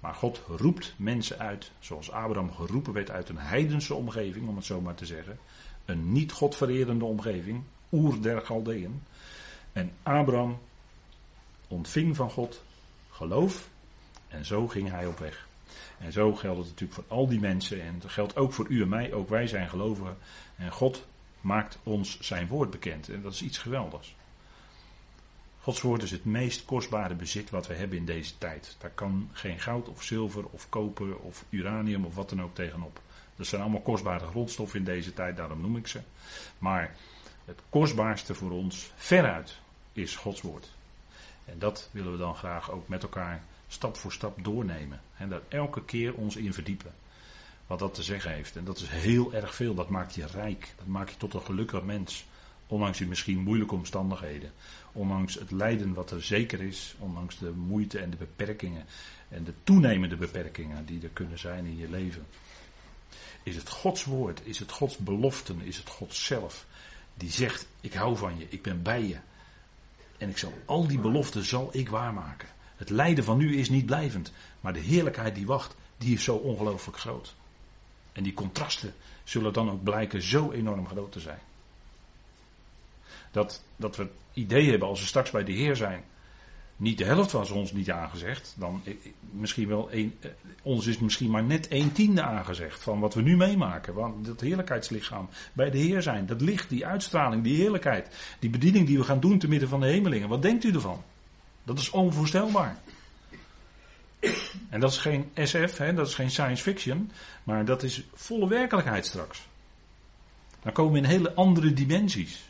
Maar 0.07 0.15
God 0.15 0.41
roept 0.49 0.95
mensen 0.97 1.39
uit, 1.39 1.71
zoals 1.79 2.11
Abraham 2.11 2.53
geroepen 2.53 2.93
werd 2.93 3.11
uit 3.11 3.29
een 3.29 3.39
heidense 3.39 3.95
omgeving, 3.95 4.49
om 4.49 4.57
het 4.57 4.65
zo 4.65 4.81
maar 4.81 4.95
te 4.95 5.07
zeggen. 5.07 5.39
Een 5.85 6.13
niet 6.13 6.33
godvererende 6.33 7.05
omgeving, 7.05 7.63
Oer 7.93 8.23
der 8.23 8.41
Galdeën. 8.41 9.03
En 9.73 9.93
Abraham 10.03 10.59
ontving 11.69 12.17
van 12.17 12.31
God 12.31 12.63
geloof 13.11 13.69
en 14.29 14.45
zo 14.45 14.69
ging 14.69 14.91
hij 14.91 15.07
op 15.07 15.19
weg. 15.19 15.49
En 15.99 16.13
zo 16.13 16.35
geldt 16.35 16.59
het 16.59 16.69
natuurlijk 16.69 16.93
voor 16.93 17.17
al 17.17 17.27
die 17.29 17.41
mensen 17.41 17.83
en 17.83 17.99
dat 17.99 18.11
geldt 18.11 18.37
ook 18.37 18.53
voor 18.53 18.67
u 18.69 18.83
en 18.83 18.89
mij, 18.89 19.13
ook 19.13 19.29
wij 19.29 19.47
zijn 19.47 19.69
gelovigen. 19.69 20.17
En 20.57 20.73
God 20.73 21.07
maakt 21.41 21.79
ons 21.83 22.21
zijn 22.21 22.47
woord 22.47 22.71
bekend 22.71 23.09
en 23.09 23.23
dat 23.23 23.33
is 23.33 23.43
iets 23.43 23.59
geweldigs. 23.59 24.15
Gods 25.67 25.81
woord 25.81 26.03
is 26.03 26.11
het 26.11 26.25
meest 26.25 26.65
kostbare 26.65 27.15
bezit 27.15 27.51
wat 27.51 27.67
we 27.67 27.75
hebben 27.75 27.99
in 27.99 28.05
deze 28.05 28.39
tijd. 28.39 28.77
Daar 28.79 28.91
kan 28.91 29.31
geen 29.33 29.61
goud 29.61 29.89
of 29.89 30.03
zilver 30.03 30.45
of 30.45 30.69
koper 30.69 31.17
of 31.17 31.45
uranium 31.49 32.05
of 32.05 32.15
wat 32.15 32.29
dan 32.29 32.43
ook 32.43 32.55
tegenop. 32.55 33.01
Dat 33.37 33.47
zijn 33.47 33.63
allemaal 33.63 33.81
kostbare 33.81 34.27
grondstoffen 34.27 34.79
in 34.79 34.85
deze 34.85 35.15
tijd, 35.15 35.37
daarom 35.37 35.61
noem 35.61 35.77
ik 35.77 35.87
ze. 35.87 36.01
Maar 36.59 36.97
het 37.45 37.61
kostbaarste 37.69 38.35
voor 38.35 38.51
ons 38.51 38.93
veruit 38.97 39.59
is 39.93 40.17
Gods 40.17 40.41
woord. 40.41 40.71
En 41.45 41.59
dat 41.59 41.89
willen 41.93 42.13
we 42.13 42.19
dan 42.19 42.37
graag 42.37 42.71
ook 42.71 42.89
met 42.89 43.03
elkaar 43.03 43.43
stap 43.69 43.97
voor 43.97 44.13
stap 44.13 44.45
doornemen. 44.45 45.01
En 45.17 45.29
daar 45.29 45.43
elke 45.49 45.85
keer 45.85 46.15
ons 46.15 46.37
in 46.37 46.53
verdiepen. 46.53 46.95
Wat 47.67 47.79
dat 47.79 47.95
te 47.95 48.03
zeggen 48.03 48.33
heeft. 48.33 48.57
En 48.57 48.65
dat 48.65 48.79
is 48.79 48.89
heel 48.89 49.33
erg 49.33 49.55
veel. 49.55 49.75
Dat 49.75 49.89
maakt 49.89 50.15
je 50.15 50.27
rijk. 50.27 50.75
Dat 50.77 50.87
maakt 50.87 51.11
je 51.11 51.17
tot 51.17 51.35
een 51.35 51.43
gelukkig 51.43 51.83
mens. 51.83 52.27
Ondanks 52.67 52.99
die 52.99 53.07
misschien 53.07 53.39
moeilijke 53.39 53.75
omstandigheden. 53.75 54.53
Ondanks 54.93 55.35
het 55.35 55.51
lijden 55.51 55.95
wat 55.95 56.11
er 56.11 56.23
zeker 56.23 56.61
is. 56.61 56.95
Ondanks 56.99 57.39
de 57.39 57.51
moeite 57.51 57.99
en 57.99 58.11
de 58.11 58.17
beperkingen. 58.17 58.85
En 59.29 59.45
de 59.45 59.53
toenemende 59.65 60.17
beperkingen 60.17 60.87
die 60.87 61.03
er 61.03 61.09
kunnen 61.09 61.39
zijn 61.39 61.67
in 61.67 61.77
je 61.77 61.91
leven. 61.91 62.27
Is 63.43 63.57
het 63.57 63.69
Gods 63.69 64.05
woord, 64.05 64.41
is 64.45 64.59
het 64.59 64.71
Gods 64.71 64.97
beloften, 64.97 65.61
is 65.61 65.77
het 65.77 65.89
God 65.89 66.15
zelf. 66.15 66.67
Die 67.15 67.31
zegt, 67.31 67.67
ik 67.81 67.93
hou 67.93 68.17
van 68.17 68.39
je, 68.39 68.47
ik 68.49 68.63
ben 68.63 68.83
bij 68.83 69.07
je. 69.07 69.17
En 70.19 70.29
ik 70.29 70.39
zal 70.39 70.53
al 70.65 70.87
die 70.87 70.99
beloften 70.99 71.45
zal 71.45 71.69
ik 71.73 71.89
waarmaken. 71.89 72.49
Het 72.77 72.91
lijden 72.91 73.25
van 73.25 73.39
nu 73.39 73.57
is 73.57 73.69
niet 73.69 73.87
blijvend. 73.87 74.33
Maar 74.61 74.73
de 74.73 74.81
heerlijkheid 74.81 75.35
die 75.35 75.47
wacht, 75.47 75.77
die 75.99 76.15
is 76.15 76.25
zo 76.25 76.37
ongelooflijk 76.37 76.99
groot. 76.99 77.35
En 78.13 78.23
die 78.23 78.35
contrasten 78.35 78.95
zullen 79.25 79.53
dan 79.53 79.71
ook 79.71 79.83
blijken 79.83 80.23
zo 80.23 80.51
enorm 80.51 80.87
groot 80.87 81.13
te 81.13 81.21
zijn. 81.21 81.41
Dat, 83.31 83.65
dat 83.77 83.97
we 83.97 84.03
het 84.03 84.13
idee 84.33 84.71
hebben 84.71 84.89
als 84.89 85.01
we 85.01 85.07
straks 85.07 85.31
bij 85.31 85.45
de 85.45 85.53
Heer 85.53 85.77
zijn. 85.77 86.05
Niet 86.77 86.99
de 86.99 87.05
helft 87.05 87.33
was 87.33 87.51
ons 87.51 87.73
niet 87.73 87.91
aangezegd. 87.91 88.55
Dan 88.59 88.83
misschien 89.31 89.69
wel 89.69 89.93
een, 89.93 90.17
eh, 90.21 90.31
ons 90.63 90.87
is 90.87 90.99
misschien 90.99 91.31
maar 91.31 91.45
net 91.45 91.67
een 91.71 91.93
tiende 91.93 92.23
aangezegd 92.23 92.83
van 92.83 93.01
wat 93.01 93.15
we 93.15 93.23
nu 93.23 93.37
meemaken. 93.37 93.95
Want 93.95 94.27
dat 94.27 94.41
heerlijkheidslichaam 94.41 95.29
bij 95.53 95.71
de 95.71 95.79
Heer 95.79 96.03
zijn. 96.03 96.27
Dat 96.27 96.41
licht, 96.41 96.69
die 96.69 96.87
uitstraling, 96.87 97.43
die 97.43 97.57
heerlijkheid. 97.57 98.37
Die 98.39 98.51
bediening 98.51 98.87
die 98.87 98.99
we 98.99 99.05
gaan 99.05 99.21
doen 99.21 99.39
te 99.39 99.49
midden 99.49 99.69
van 99.69 99.81
de 99.81 99.87
hemelingen. 99.87 100.29
Wat 100.29 100.43
denkt 100.43 100.65
u 100.65 100.73
ervan? 100.73 101.03
Dat 101.65 101.79
is 101.79 101.91
onvoorstelbaar. 101.91 102.77
En 104.69 104.81
dat 104.81 104.91
is 104.91 104.99
geen 104.99 105.31
SF, 105.35 105.79
hè, 105.79 105.95
dat 105.95 106.07
is 106.07 106.15
geen 106.15 106.31
science 106.31 106.63
fiction, 106.63 107.11
maar 107.45 107.65
dat 107.65 107.83
is 107.83 108.03
volle 108.15 108.49
werkelijkheid 108.49 109.07
straks. 109.07 109.47
Dan 110.63 110.73
komen 110.73 110.93
we 110.93 110.99
in 110.99 111.05
hele 111.05 111.35
andere 111.35 111.73
dimensies. 111.73 112.46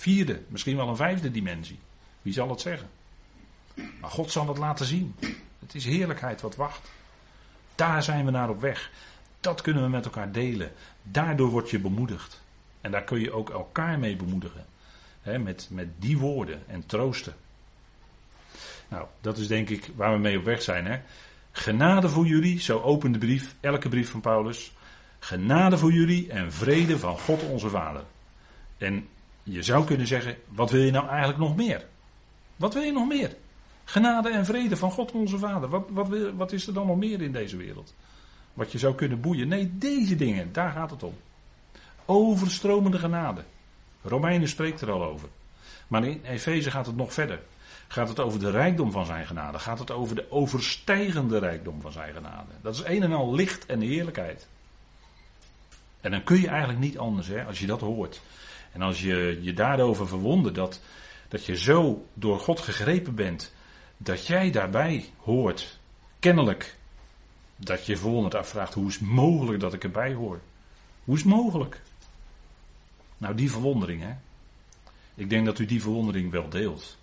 Vierde, 0.00 0.42
misschien 0.48 0.76
wel 0.76 0.88
een 0.88 0.96
vijfde 0.96 1.30
dimensie. 1.30 1.78
Wie 2.22 2.32
zal 2.32 2.50
het 2.50 2.60
zeggen? 2.60 2.88
Maar 3.74 4.10
God 4.10 4.30
zal 4.30 4.48
het 4.48 4.58
laten 4.58 4.86
zien. 4.86 5.14
Het 5.58 5.74
is 5.74 5.84
heerlijkheid 5.84 6.40
wat 6.40 6.56
wacht. 6.56 6.90
Daar 7.74 8.02
zijn 8.02 8.24
we 8.24 8.30
naar 8.30 8.48
op 8.48 8.60
weg. 8.60 8.90
Dat 9.40 9.60
kunnen 9.60 9.82
we 9.82 9.88
met 9.88 10.04
elkaar 10.04 10.32
delen. 10.32 10.72
Daardoor 11.02 11.48
word 11.48 11.70
je 11.70 11.78
bemoedigd. 11.78 12.42
En 12.80 12.90
daar 12.90 13.04
kun 13.04 13.20
je 13.20 13.32
ook 13.32 13.50
elkaar 13.50 13.98
mee 13.98 14.16
bemoedigen. 14.16 14.66
met, 15.22 15.68
met 15.70 15.88
die 15.98 16.18
woorden 16.18 16.62
en 16.66 16.86
troosten. 16.86 17.34
Nou, 18.88 19.06
dat 19.20 19.38
is 19.38 19.46
denk 19.46 19.68
ik 19.68 19.90
waar 19.94 20.12
we 20.12 20.18
mee 20.18 20.38
op 20.38 20.44
weg 20.44 20.62
zijn. 20.62 20.86
Hè? 20.86 21.00
Genade 21.52 22.08
voor 22.08 22.26
jullie, 22.26 22.60
zo 22.60 22.80
opent 22.80 23.12
de 23.12 23.20
brief, 23.20 23.54
elke 23.60 23.88
brief 23.88 24.10
van 24.10 24.20
Paulus. 24.20 24.72
Genade 25.18 25.78
voor 25.78 25.92
jullie 25.92 26.30
en 26.30 26.52
vrede 26.52 26.98
van 26.98 27.18
God 27.18 27.42
onze 27.42 27.68
Vader. 27.68 28.04
En 28.78 29.08
je 29.42 29.62
zou 29.62 29.84
kunnen 29.84 30.06
zeggen, 30.06 30.36
wat 30.48 30.70
wil 30.70 30.82
je 30.82 30.90
nou 30.90 31.08
eigenlijk 31.08 31.38
nog 31.38 31.56
meer? 31.56 31.86
Wat 32.56 32.74
wil 32.74 32.82
je 32.82 32.92
nog 32.92 33.08
meer? 33.08 33.36
Genade 33.84 34.30
en 34.30 34.44
vrede 34.44 34.76
van 34.76 34.90
God 34.90 35.12
onze 35.12 35.38
Vader. 35.38 35.68
Wat, 35.68 35.84
wat, 35.88 36.08
wil, 36.08 36.34
wat 36.34 36.52
is 36.52 36.66
er 36.66 36.74
dan 36.74 36.86
nog 36.86 36.96
meer 36.96 37.22
in 37.22 37.32
deze 37.32 37.56
wereld? 37.56 37.94
Wat 38.54 38.72
je 38.72 38.78
zou 38.78 38.94
kunnen 38.94 39.20
boeien. 39.20 39.48
Nee, 39.48 39.70
deze 39.78 40.16
dingen, 40.16 40.52
daar 40.52 40.72
gaat 40.72 40.90
het 40.90 41.02
om. 41.02 41.14
Overstromende 42.04 42.98
genade. 42.98 43.44
Romeinen 44.02 44.48
spreekt 44.48 44.80
er 44.80 44.90
al 44.90 45.04
over. 45.04 45.28
Maar 45.88 46.04
in 46.04 46.20
Efeze 46.24 46.70
gaat 46.70 46.86
het 46.86 46.96
nog 46.96 47.12
verder. 47.12 47.40
Gaat 47.88 48.08
het 48.08 48.20
over 48.20 48.40
de 48.40 48.50
rijkdom 48.50 48.92
van 48.92 49.06
zijn 49.06 49.26
genade? 49.26 49.58
Gaat 49.58 49.78
het 49.78 49.90
over 49.90 50.16
de 50.16 50.30
overstijgende 50.30 51.38
rijkdom 51.38 51.80
van 51.80 51.92
zijn 51.92 52.14
genade? 52.14 52.50
Dat 52.62 52.74
is 52.74 52.82
een 52.84 53.02
en 53.02 53.12
al 53.12 53.34
licht 53.34 53.66
en 53.66 53.80
heerlijkheid. 53.80 54.48
En 56.00 56.10
dan 56.10 56.24
kun 56.24 56.40
je 56.40 56.48
eigenlijk 56.48 56.78
niet 56.78 56.98
anders, 56.98 57.26
hè, 57.26 57.44
als 57.44 57.58
je 57.58 57.66
dat 57.66 57.80
hoort. 57.80 58.20
En 58.72 58.82
als 58.82 59.00
je 59.00 59.38
je 59.40 59.52
daarover 59.52 60.08
verwondert 60.08 60.54
dat, 60.54 60.80
dat 61.28 61.46
je 61.46 61.56
zo 61.56 62.06
door 62.14 62.40
God 62.40 62.60
gegrepen 62.60 63.14
bent, 63.14 63.52
dat 63.96 64.26
jij 64.26 64.50
daarbij 64.50 65.10
hoort, 65.16 65.78
kennelijk, 66.18 66.76
dat 67.56 67.86
je 67.86 67.96
verwonderd 67.96 68.34
afvraagt, 68.34 68.74
hoe 68.74 68.88
is 68.88 68.94
het 68.94 69.08
mogelijk 69.08 69.60
dat 69.60 69.72
ik 69.72 69.84
erbij 69.84 70.14
hoor? 70.14 70.40
Hoe 71.04 71.14
is 71.14 71.22
het 71.22 71.30
mogelijk? 71.30 71.80
Nou, 73.18 73.34
die 73.34 73.50
verwondering, 73.50 74.02
hè. 74.02 74.14
Ik 75.14 75.30
denk 75.30 75.46
dat 75.46 75.58
u 75.58 75.66
die 75.66 75.82
verwondering 75.82 76.30
wel 76.30 76.48
deelt 76.48 76.98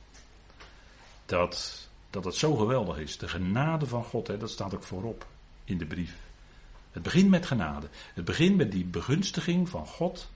dat, 1.25 1.89
dat 2.09 2.23
het 2.23 2.35
zo 2.35 2.55
geweldig 2.55 2.97
is. 2.97 3.17
De 3.17 3.27
genade 3.27 3.85
van 3.85 4.03
God, 4.03 4.27
hè, 4.27 4.37
dat 4.37 4.49
staat 4.49 4.75
ook 4.75 4.83
voorop 4.83 5.27
in 5.63 5.77
de 5.77 5.85
brief. 5.85 6.15
Het 6.91 7.03
begint 7.03 7.29
met 7.29 7.45
genade. 7.45 7.87
Het 8.13 8.25
begint 8.25 8.55
met 8.55 8.71
die 8.71 8.85
begunstiging 8.85 9.69
van 9.69 9.85
God. 9.85 10.29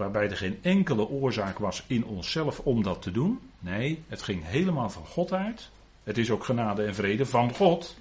Waarbij 0.00 0.30
er 0.30 0.36
geen 0.36 0.58
enkele 0.62 1.08
oorzaak 1.08 1.58
was 1.58 1.84
in 1.86 2.04
onszelf 2.04 2.58
om 2.58 2.82
dat 2.82 3.02
te 3.02 3.10
doen. 3.10 3.40
Nee, 3.58 4.02
het 4.08 4.22
ging 4.22 4.44
helemaal 4.44 4.90
van 4.90 5.06
God 5.06 5.32
uit. 5.32 5.70
Het 6.02 6.18
is 6.18 6.30
ook 6.30 6.44
genade 6.44 6.84
en 6.84 6.94
vrede 6.94 7.26
van 7.26 7.54
God. 7.54 7.96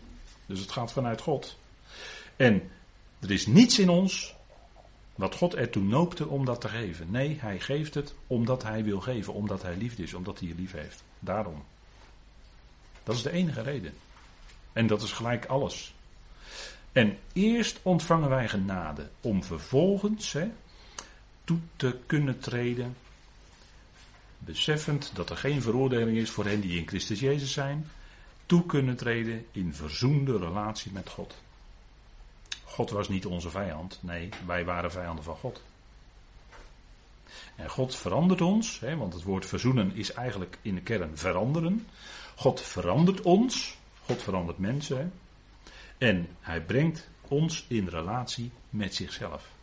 Dus 0.45 0.59
het 0.59 0.71
gaat 0.71 0.91
vanuit 0.91 1.21
God. 1.21 1.57
En 2.35 2.69
er 3.19 3.31
is 3.31 3.45
niets 3.45 3.79
in 3.79 3.89
ons 3.89 4.35
wat 5.15 5.35
God 5.35 5.55
ertoe 5.55 5.83
noopte 5.83 6.27
om 6.27 6.45
dat 6.45 6.61
te 6.61 6.67
geven. 6.67 7.11
Nee, 7.11 7.37
hij 7.39 7.59
geeft 7.59 7.93
het 7.93 8.13
omdat 8.27 8.63
hij 8.63 8.83
wil 8.83 9.01
geven, 9.01 9.33
omdat 9.33 9.61
hij 9.61 9.75
liefde 9.75 10.03
is, 10.03 10.13
omdat 10.13 10.39
hij 10.39 10.47
je 10.47 10.55
lief 10.55 10.71
heeft. 10.71 11.03
Daarom. 11.19 11.63
Dat 13.03 13.15
is 13.15 13.21
de 13.21 13.31
enige 13.31 13.61
reden. 13.61 13.93
En 14.73 14.87
dat 14.87 15.01
is 15.01 15.11
gelijk 15.11 15.45
alles. 15.45 15.93
En 16.91 17.17
eerst 17.33 17.79
ontvangen 17.81 18.29
wij 18.29 18.47
genade 18.47 19.09
om 19.21 19.43
vervolgens 19.43 20.33
hè, 20.33 20.49
toe 21.49 21.59
te 21.75 21.99
kunnen 22.05 22.39
treden, 22.39 22.95
beseffend 24.39 25.11
dat 25.13 25.29
er 25.29 25.37
geen 25.37 25.61
veroordeling 25.61 26.17
is 26.17 26.29
voor 26.29 26.45
hen 26.45 26.61
die 26.61 26.79
in 26.79 26.87
Christus 26.87 27.19
Jezus 27.19 27.53
zijn, 27.53 27.89
toe 28.45 28.65
kunnen 28.65 28.95
treden 28.95 29.45
in 29.51 29.73
verzoende 29.73 30.37
relatie 30.37 30.91
met 30.91 31.09
God. 31.09 31.35
God 32.63 32.89
was 32.89 33.09
niet 33.09 33.25
onze 33.25 33.49
vijand, 33.49 33.99
nee, 34.01 34.29
wij 34.45 34.65
waren 34.65 34.91
vijanden 34.91 35.23
van 35.23 35.35
God. 35.35 35.61
En 37.55 37.69
God 37.69 37.95
verandert 37.95 38.41
ons, 38.41 38.79
hè, 38.79 38.97
want 38.97 39.13
het 39.13 39.23
woord 39.23 39.45
verzoenen 39.45 39.95
is 39.95 40.13
eigenlijk 40.13 40.57
in 40.61 40.75
de 40.75 40.81
kern 40.81 41.17
veranderen. 41.17 41.87
God 42.35 42.61
verandert 42.61 43.21
ons, 43.21 43.77
God 44.05 44.21
verandert 44.21 44.57
mensen. 44.57 45.13
En 45.97 46.27
hij 46.39 46.61
brengt 46.61 47.09
ons 47.27 47.65
in 47.67 47.87
relatie 47.87 48.51
met 48.69 48.95
zichzelf. 48.95 49.57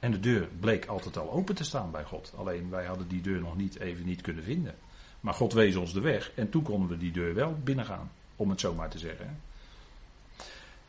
En 0.00 0.10
de 0.10 0.20
deur 0.20 0.48
bleek 0.60 0.86
altijd 0.86 1.16
al 1.16 1.32
open 1.32 1.54
te 1.54 1.64
staan 1.64 1.90
bij 1.90 2.04
God. 2.04 2.32
Alleen 2.36 2.70
wij 2.70 2.84
hadden 2.84 3.08
die 3.08 3.20
deur 3.20 3.40
nog 3.40 3.56
niet 3.56 3.78
even 3.78 4.06
niet 4.06 4.20
kunnen 4.20 4.44
vinden. 4.44 4.74
Maar 5.20 5.34
God 5.34 5.52
wees 5.52 5.76
ons 5.76 5.92
de 5.92 6.00
weg 6.00 6.32
en 6.34 6.50
toen 6.50 6.62
konden 6.62 6.88
we 6.88 6.96
die 6.96 7.12
deur 7.12 7.34
wel 7.34 7.56
binnengaan, 7.64 8.10
om 8.36 8.50
het 8.50 8.60
zo 8.60 8.74
maar 8.74 8.90
te 8.90 8.98
zeggen. 8.98 9.40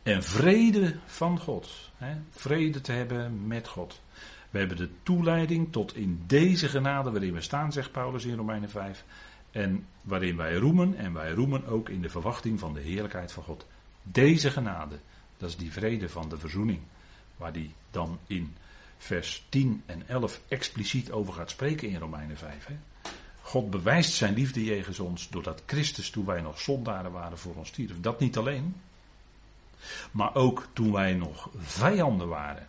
En 0.04 0.24
vrede 0.24 0.96
van 1.06 1.40
God. 1.40 1.92
Hè? 1.98 2.16
Vrede 2.30 2.82
te 2.82 2.92
hebben 2.92 3.48
met 3.48 3.68
God. 3.68 4.02
We 4.50 4.60
hebben 4.60 4.78
de 4.78 4.90
toeleiding 5.04 5.72
tot 5.72 5.96
in 5.96 6.24
deze 6.28 6.68
genade 6.68 7.12
waarin 7.12 7.34
we 7.34 7.42
staan, 7.42 7.72
zegt 7.72 7.92
Paulus 7.92 8.26
in 8.26 8.36
Romeinen 8.36 8.70
5. 8.70 9.06
En 9.52 9.86
waarin 10.02 10.38
wij 10.38 10.56
roemen, 10.56 10.98
en 10.98 11.14
wij 11.14 11.32
roemen 11.32 11.66
ook 11.66 11.90
in 11.90 12.02
de 12.02 12.10
verwachting 12.10 12.60
van 12.60 12.74
de 12.74 12.80
heerlijkheid 12.80 13.32
van 13.32 13.44
God. 13.44 13.66
Deze 14.04 14.52
genade, 14.52 15.00
dat 15.38 15.50
is 15.50 15.58
die 15.58 15.72
vrede 15.72 16.10
van 16.10 16.30
de 16.30 16.38
verzoening. 16.38 16.80
Waar 17.38 17.54
die 17.54 17.74
dan 17.92 18.20
in 18.28 18.56
vers 19.02 19.46
10 19.50 19.84
en 19.86 20.08
11 20.08 20.42
expliciet 20.48 21.12
over 21.12 21.34
gaat 21.34 21.50
spreken 21.50 21.90
in 21.90 22.00
Romeinen 22.00 22.38
5. 22.38 22.66
Hè? 22.66 22.76
God 23.42 23.70
bewijst 23.70 24.14
zijn 24.14 24.34
liefde 24.34 24.64
jegens 24.64 25.00
ons 25.00 25.30
doordat 25.30 25.64
Christus 25.66 26.10
toen 26.10 26.26
wij 26.26 26.42
nog 26.42 26.60
zondaren 26.60 27.12
waren 27.12 27.38
voor 27.38 27.56
ons 27.56 27.68
stierf. 27.68 28.02
Dat 28.02 28.20
niet 28.20 28.38
alleen. 28.38 28.76
Maar 30.12 30.36
ook 30.36 30.68
toen 30.74 30.92
wij 30.92 31.14
nog 31.14 31.50
vijanden 31.58 32.28
waren, 32.28 32.68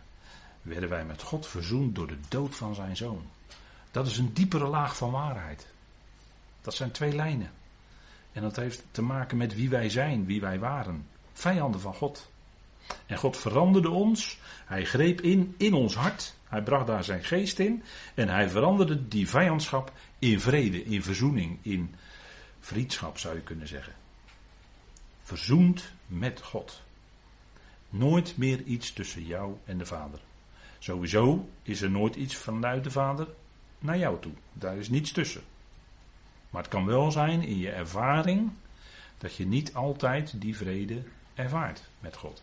werden 0.62 0.89
wij 0.89 1.05
met 1.05 1.23
God 1.23 1.47
verzoend 1.47 1.95
door 1.95 2.07
de 2.07 2.19
dood 2.29 2.55
van 2.55 2.75
zijn 2.75 2.97
zoon. 2.97 3.23
Dat 3.91 4.07
is 4.07 4.19
een 4.19 4.33
diepere 4.33 4.67
laag 4.67 4.97
van 4.97 5.11
waarheid. 5.11 5.67
Dat 6.61 6.75
zijn 6.75 6.91
twee 6.91 7.15
lijnen. 7.15 7.51
En 8.33 8.43
dat 8.43 8.57
heeft 8.57 8.85
te 8.91 9.03
maken 9.03 9.37
met 9.37 9.55
wie 9.55 9.69
wij 9.69 9.89
zijn, 9.89 10.25
wie 10.25 10.41
wij 10.41 10.59
waren. 10.59 11.07
Vijanden 11.33 11.81
van 11.81 11.95
God. 11.95 12.31
En 13.07 13.17
God 13.17 13.37
veranderde 13.37 13.91
ons. 13.91 14.39
Hij 14.65 14.85
greep 14.85 15.21
in, 15.21 15.55
in 15.57 15.75
ons 15.75 15.95
hart. 15.95 16.35
Hij 16.49 16.62
bracht 16.62 16.87
daar 16.87 17.05
zijn 17.05 17.25
geest 17.25 17.59
in. 17.59 17.83
En 18.15 18.29
hij 18.29 18.49
veranderde 18.49 19.09
die 19.09 19.29
vijandschap 19.29 19.93
in 20.19 20.41
vrede, 20.41 20.85
in 20.85 21.03
verzoening, 21.03 21.59
in 21.62 21.95
vriendschap 22.61 23.19
zou 23.19 23.35
je 23.35 23.43
kunnen 23.43 23.69
zeggen. 23.69 23.93
Verzoend 25.23 25.93
met 26.07 26.41
God. 26.41 26.83
Nooit 27.89 28.37
meer 28.37 28.62
iets 28.62 28.93
tussen 28.93 29.25
jou 29.27 29.57
en 29.65 29.79
de 29.79 29.87
Vader. 29.87 30.21
Sowieso 30.79 31.49
is 31.62 31.83
er 31.83 31.91
nooit 31.91 32.17
iets 32.17 32.37
vanuit 32.37 32.85
de 32.85 32.91
Vader 32.91 33.29
naar 33.79 33.99
jou 33.99 34.21
toe. 34.21 34.33
Daar 34.53 34.77
is 34.77 34.89
niets 34.89 35.12
tussen. 35.12 35.43
Maar 36.51 36.62
het 36.62 36.71
kan 36.71 36.87
wel 36.87 37.11
zijn 37.11 37.43
in 37.43 37.59
je 37.59 37.71
ervaring 37.71 38.51
dat 39.19 39.37
je 39.37 39.47
niet 39.47 39.75
altijd 39.75 40.41
die 40.41 40.57
vrede 40.57 41.03
ervaart 41.35 41.89
met 42.01 42.17
God. 42.17 42.43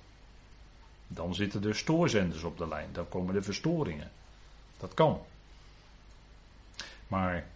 Dan 1.11 1.35
zitten 1.35 1.63
er 1.63 1.75
stoorzenders 1.75 2.43
op 2.43 2.57
de 2.57 2.67
lijn, 2.67 2.89
dan 2.91 3.09
komen 3.09 3.35
er 3.35 3.43
verstoringen. 3.43 4.11
Dat 4.77 4.93
kan. 4.93 5.21
Maar 7.07 7.47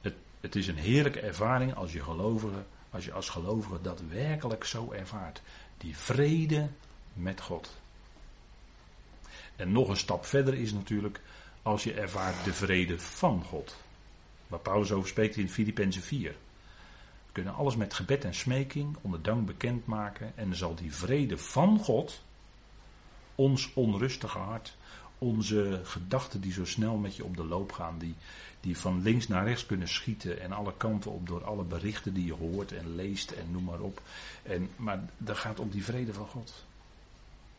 het, 0.00 0.14
het 0.40 0.56
is 0.56 0.66
een 0.66 0.76
heerlijke 0.76 1.20
ervaring 1.20 1.74
als 1.74 1.92
je, 1.92 2.02
gelovige, 2.02 2.62
als 2.90 3.04
je 3.04 3.12
als 3.12 3.28
gelovige 3.28 3.80
dat 3.80 4.00
werkelijk 4.08 4.64
zo 4.64 4.92
ervaart. 4.92 5.42
Die 5.78 5.96
vrede 5.96 6.68
met 7.12 7.40
God. 7.40 7.70
En 9.56 9.72
nog 9.72 9.88
een 9.88 9.96
stap 9.96 10.24
verder 10.24 10.54
is 10.54 10.72
natuurlijk 10.72 11.20
als 11.62 11.84
je 11.84 11.94
ervaart 11.94 12.44
de 12.44 12.52
vrede 12.52 12.98
van 12.98 13.42
God. 13.44 13.76
Waar 14.46 14.60
Paulus 14.60 14.92
over 14.92 15.08
spreekt 15.08 15.36
in 15.36 15.48
Filippenzen 15.48 16.02
4. 16.02 16.30
We 17.26 17.32
kunnen 17.32 17.54
alles 17.54 17.76
met 17.76 17.94
gebed 17.94 18.24
en 18.24 18.34
smeking 18.34 18.96
onder 19.00 19.22
dank 19.22 19.46
bekendmaken. 19.46 20.32
En 20.34 20.54
zal 20.54 20.74
die 20.74 20.94
vrede 20.94 21.38
van 21.38 21.78
God 21.78 22.22
ons 23.36 23.70
onrustige 23.74 24.38
hart, 24.38 24.76
onze 25.18 25.80
gedachten 25.84 26.40
die 26.40 26.52
zo 26.52 26.64
snel 26.64 26.96
met 26.96 27.16
je 27.16 27.24
op 27.24 27.36
de 27.36 27.44
loop 27.44 27.72
gaan, 27.72 27.98
die, 27.98 28.14
die 28.60 28.78
van 28.78 29.02
links 29.02 29.28
naar 29.28 29.44
rechts 29.44 29.66
kunnen 29.66 29.88
schieten 29.88 30.40
en 30.40 30.52
alle 30.52 30.72
kanten 30.76 31.10
op 31.10 31.26
door 31.26 31.44
alle 31.44 31.64
berichten 31.64 32.14
die 32.14 32.26
je 32.26 32.34
hoort 32.34 32.72
en 32.72 32.94
leest 32.94 33.30
en 33.30 33.50
noem 33.50 33.64
maar 33.64 33.80
op. 33.80 34.02
En, 34.42 34.70
maar 34.76 35.00
dat 35.16 35.36
gaat 35.36 35.60
om 35.60 35.70
die 35.70 35.84
vrede 35.84 36.12
van 36.12 36.26
God. 36.26 36.64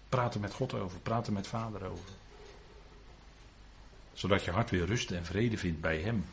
Praten 0.09 0.41
met 0.41 0.53
God 0.53 0.73
over, 0.73 0.99
praten 0.99 1.33
met 1.33 1.47
Vader 1.47 1.85
over. 1.85 2.09
Zodat 4.13 4.43
je 4.43 4.51
hart 4.51 4.69
weer 4.69 4.85
rust 4.85 5.11
en 5.11 5.25
vrede 5.25 5.57
vindt 5.57 5.81
bij 5.81 5.99
Hem, 5.99 6.25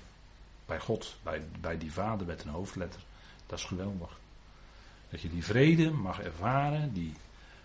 bij 0.66 0.80
God, 0.80 1.16
bij, 1.22 1.42
bij 1.60 1.78
die 1.78 1.92
Vader 1.92 2.26
met 2.26 2.44
een 2.44 2.50
hoofdletter. 2.50 3.00
Dat 3.46 3.58
is 3.58 3.64
geweldig. 3.64 4.18
Dat 5.10 5.20
je 5.20 5.30
die 5.30 5.44
vrede 5.44 5.90
mag 5.90 6.20
ervaren 6.20 6.92
die 6.92 7.14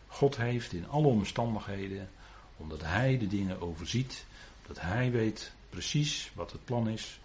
God 0.10 0.38
heeft 0.38 0.74
in 0.74 0.88
alle 0.88 1.08
omstandigheden, 1.08 2.10
omdat 2.58 2.82
Hij 2.82 3.18
de 3.18 3.28
dingen 3.28 3.62
overziet, 3.62 4.26
omdat 4.62 4.84
Hij 4.84 5.12
weet 5.12 5.52
precies 5.70 6.32
wat 6.36 6.52
het 6.52 6.66
plan 6.66 6.90
is 6.90 7.20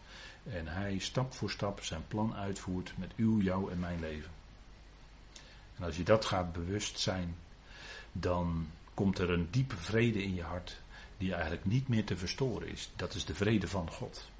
en 0.44 0.66
Hij 0.66 0.98
stap 0.98 1.34
voor 1.34 1.50
stap 1.50 1.82
zijn 1.82 2.06
plan 2.08 2.34
uitvoert 2.34 2.92
met 2.96 3.12
uw, 3.16 3.40
jou 3.40 3.72
en 3.72 3.78
mijn 3.78 4.00
leven. 4.00 4.30
En 5.76 5.84
als 5.84 5.96
je 5.96 6.02
dat 6.02 6.24
gaat 6.24 6.52
bewust 6.52 6.98
zijn, 6.98 7.36
dan 8.12 8.68
komt 8.94 9.18
er 9.18 9.30
een 9.30 9.48
diepe 9.50 9.76
vrede 9.76 10.22
in 10.22 10.34
je 10.34 10.42
hart 10.42 10.80
die 11.16 11.32
eigenlijk 11.32 11.64
niet 11.64 11.88
meer 11.88 12.04
te 12.04 12.16
verstoren 12.16 12.68
is. 12.68 12.90
Dat 12.96 13.14
is 13.14 13.24
de 13.24 13.34
vrede 13.34 13.68
van 13.68 13.90
God. 13.90 14.30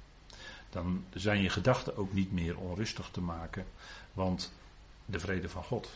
Dan 0.69 1.03
zijn 1.13 1.41
je 1.41 1.49
gedachten 1.49 1.97
ook 1.97 2.13
niet 2.13 2.31
meer 2.31 2.57
onrustig 2.57 3.09
te 3.11 3.21
maken, 3.21 3.65
want 4.13 4.53
de 5.05 5.19
vrede 5.19 5.49
van 5.49 5.63
God 5.63 5.91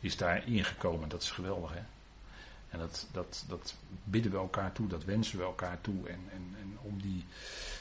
is 0.00 0.16
daar 0.16 0.46
ingekomen. 0.46 1.08
Dat 1.08 1.22
is 1.22 1.30
geweldig, 1.30 1.72
hè? 1.72 1.82
En 2.68 2.78
dat, 2.78 3.06
dat, 3.12 3.44
dat 3.48 3.74
bidden 4.04 4.32
we 4.32 4.38
elkaar 4.38 4.72
toe, 4.72 4.86
dat 4.86 5.04
wensen 5.04 5.38
we 5.38 5.44
elkaar 5.44 5.80
toe. 5.80 6.08
En, 6.08 6.20
en, 6.32 6.54
en 6.60 6.78
om 6.82 7.02
die, 7.02 7.24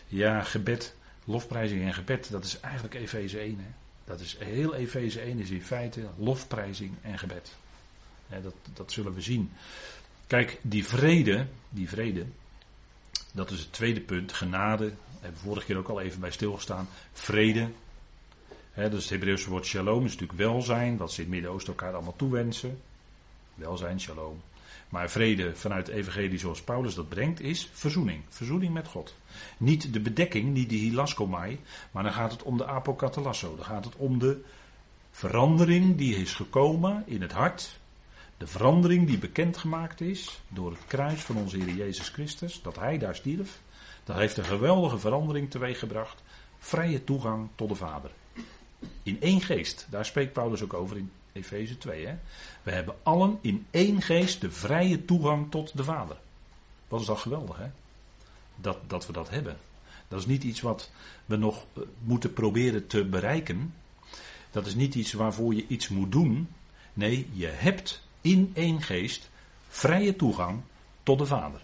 ja, 0.07 0.43
gebed, 0.43 0.95
lofprijzing 1.25 1.81
en 1.81 1.93
gebed, 1.93 2.31
dat 2.31 2.45
is 2.45 2.59
eigenlijk 2.59 2.95
Efeze 2.95 3.39
1, 3.39 3.59
hè? 3.59 3.71
Dat 4.05 4.19
is 4.19 4.37
heel 4.39 4.75
Efeze 4.75 5.21
1 5.21 5.39
is 5.39 5.49
in 5.49 5.61
feite 5.61 6.07
lofprijzing 6.17 6.93
en 7.01 7.19
gebed. 7.19 7.55
dat, 8.27 8.53
dat 8.73 8.91
zullen 8.91 9.13
we 9.13 9.21
zien. 9.21 9.51
Kijk, 10.27 10.59
die 10.61 10.85
vrede, 10.85 11.47
die 11.69 11.89
vrede, 11.89 12.25
dat 13.31 13.51
is 13.51 13.59
het 13.59 13.73
tweede 13.73 14.01
punt. 14.01 14.33
Genade, 14.33 14.93
hebben 15.19 15.41
we 15.41 15.47
vorige 15.47 15.65
keer 15.65 15.77
ook 15.77 15.87
al 15.87 16.01
even 16.01 16.19
bij 16.19 16.31
stilgestaan. 16.31 16.87
Vrede, 17.13 17.69
He, 18.79 18.89
dus 18.89 19.01
het 19.01 19.09
Hebreeuwse 19.09 19.49
woord 19.49 19.65
shalom 19.65 20.05
is 20.05 20.11
natuurlijk 20.11 20.39
welzijn, 20.39 20.97
wat 20.97 21.11
ze 21.11 21.17
in 21.17 21.23
het 21.23 21.33
Midden-Oosten 21.33 21.73
elkaar 21.73 21.93
allemaal 21.93 22.15
toewensen. 22.15 22.81
Welzijn, 23.55 23.99
shalom. 23.99 24.41
Maar 24.89 25.09
vrede 25.09 25.55
vanuit 25.55 25.85
de 25.85 25.93
evangelie 25.93 26.39
zoals 26.39 26.61
Paulus 26.61 26.95
dat 26.95 27.09
brengt, 27.09 27.39
is 27.39 27.69
verzoening. 27.73 28.23
Verzoening 28.29 28.73
met 28.73 28.87
God. 28.87 29.15
Niet 29.57 29.93
de 29.93 29.99
bedekking, 29.99 30.53
niet 30.53 30.69
de 30.69 30.75
hilaskomai, 30.75 31.59
maar 31.91 32.03
dan 32.03 32.11
gaat 32.11 32.31
het 32.31 32.43
om 32.43 32.57
de 32.57 32.65
apokatalasso. 32.65 33.55
Dan 33.55 33.65
gaat 33.65 33.85
het 33.85 33.95
om 33.95 34.19
de 34.19 34.41
verandering 35.11 35.97
die 35.97 36.15
is 36.15 36.33
gekomen 36.33 37.03
in 37.05 37.21
het 37.21 37.31
hart. 37.31 37.79
De 38.37 38.47
verandering 38.47 39.07
die 39.07 39.17
bekendgemaakt 39.17 40.01
is 40.01 40.41
door 40.47 40.71
het 40.71 40.85
kruis 40.87 41.21
van 41.21 41.35
onze 41.35 41.57
Heer 41.57 41.75
Jezus 41.75 42.09
Christus, 42.09 42.61
dat 42.61 42.75
Hij 42.75 42.97
daar 42.97 43.15
stierf. 43.15 43.61
Dat 44.03 44.15
heeft 44.15 44.37
een 44.37 44.45
geweldige 44.45 44.99
verandering 44.99 45.49
teweeggebracht. 45.49 46.23
Vrije 46.57 47.03
toegang 47.03 47.47
tot 47.55 47.69
de 47.69 47.75
Vader. 47.75 48.11
In 49.03 49.21
één 49.21 49.41
geest. 49.41 49.87
Daar 49.89 50.05
spreekt 50.05 50.33
Paulus 50.33 50.61
ook 50.61 50.73
over 50.73 50.97
in 50.97 51.11
Efeze 51.31 51.77
2. 51.77 52.05
Hè? 52.05 52.15
We 52.63 52.71
hebben 52.71 52.95
allen 53.03 53.37
in 53.41 53.65
één 53.71 54.01
geest 54.01 54.41
de 54.41 54.51
vrije 54.51 55.05
toegang 55.05 55.51
tot 55.51 55.77
de 55.77 55.83
Vader. 55.83 56.17
Wat 56.87 56.99
is 56.99 57.05
dat 57.05 57.19
geweldig, 57.19 57.57
hè? 57.57 57.69
Dat, 58.55 58.77
dat 58.87 59.07
we 59.07 59.13
dat 59.13 59.29
hebben. 59.29 59.57
Dat 60.07 60.19
is 60.19 60.25
niet 60.25 60.43
iets 60.43 60.61
wat 60.61 60.91
we 61.25 61.35
nog 61.35 61.65
eh, 61.73 61.83
moeten 62.03 62.33
proberen 62.33 62.87
te 62.87 63.05
bereiken. 63.05 63.73
Dat 64.51 64.65
is 64.65 64.75
niet 64.75 64.95
iets 64.95 65.13
waarvoor 65.13 65.53
je 65.53 65.65
iets 65.67 65.87
moet 65.87 66.11
doen. 66.11 66.49
Nee, 66.93 67.29
je 67.33 67.47
hebt 67.47 68.07
in 68.21 68.51
één 68.53 68.81
geest 68.81 69.29
vrije 69.67 70.15
toegang 70.15 70.61
tot 71.03 71.17
de 71.17 71.25
Vader. 71.25 71.61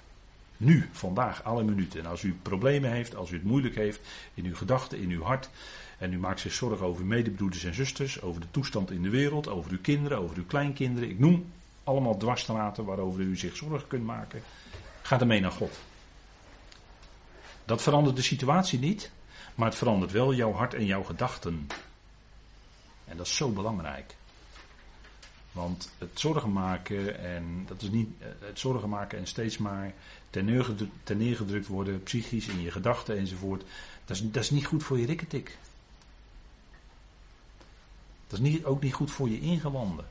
Nu, 0.58 0.90
vandaag, 0.92 1.44
alle 1.44 1.64
minuten. 1.64 2.00
En 2.00 2.06
als 2.06 2.24
u 2.24 2.38
problemen 2.42 2.92
heeft, 2.92 3.16
als 3.16 3.32
u 3.32 3.34
het 3.34 3.44
moeilijk 3.44 3.76
heeft 3.76 4.00
in 4.34 4.46
uw 4.46 4.56
gedachten, 4.56 5.00
in 5.00 5.10
uw 5.10 5.24
hart, 5.24 5.50
en 5.98 6.14
u 6.14 6.18
maakt 6.18 6.40
zich 6.40 6.54
zorgen 6.54 6.86
over 6.86 7.02
uw 7.02 7.08
medebroeders 7.08 7.64
en 7.64 7.74
zusters, 7.74 8.22
over 8.22 8.42
de 8.42 8.52
toestand 8.52 8.92
in 8.92 9.02
de 9.02 9.10
wereld, 9.10 9.48
over 9.48 9.72
uw 9.72 9.82
kinderen, 9.82 10.18
over 10.18 10.38
uw 10.38 10.46
kleinkinderen. 10.46 11.10
Ik 11.10 11.20
noem 11.20 11.52
allemaal 11.84 12.18
dwarsstraten 12.18 12.86
waarover 12.86 13.22
u 13.22 13.38
zich 13.38 13.56
zorgen 13.56 13.88
kunt 13.88 14.06
maken. 14.06 14.42
Ga 15.02 15.20
ermee 15.20 15.40
naar 15.40 15.52
God. 15.52 15.80
Dat 17.66 17.82
verandert 17.82 18.16
de 18.16 18.22
situatie 18.22 18.80
niet, 18.80 19.12
maar 19.56 19.68
het 19.68 19.78
verandert 19.78 20.12
wel 20.12 20.34
jouw 20.34 20.52
hart 20.52 20.74
en 20.74 20.86
jouw 20.86 21.04
gedachten. 21.04 21.68
En 23.06 23.18
dat 23.18 23.26
is 23.26 23.36
zo 23.36 23.50
belangrijk. 23.50 24.16
Want 25.56 25.92
het 25.98 26.20
zorgen 26.20 26.52
maken 26.52 27.20
en 27.20 27.64
dat 27.68 27.82
is 27.82 27.90
niet 27.90 28.10
eh, 28.20 28.28
het 28.40 28.60
zorgen 28.60 28.90
maken 28.90 29.20
en 29.20 29.28
steeds 29.28 29.58
maar 29.58 29.94
ten 30.30 30.46
neergedrukt 31.18 31.68
worden, 31.68 32.04
psychisch 32.04 32.48
in 32.48 32.62
je 32.62 32.72
gedachten 32.72 33.18
enzovoort. 33.18 33.64
Dat 34.06 34.18
is, 34.18 34.32
dat 34.32 34.44
is 34.44 34.50
niet 34.50 34.66
goed 34.66 34.84
voor 34.84 35.00
je 35.00 35.06
rikketik. 35.06 35.58
Dat 38.28 38.40
is 38.40 38.50
niet, 38.50 38.66
ook 38.66 38.82
niet 38.82 38.94
goed 38.94 39.12
voor 39.12 39.30
je 39.30 39.40
ingewanden. 39.40 40.06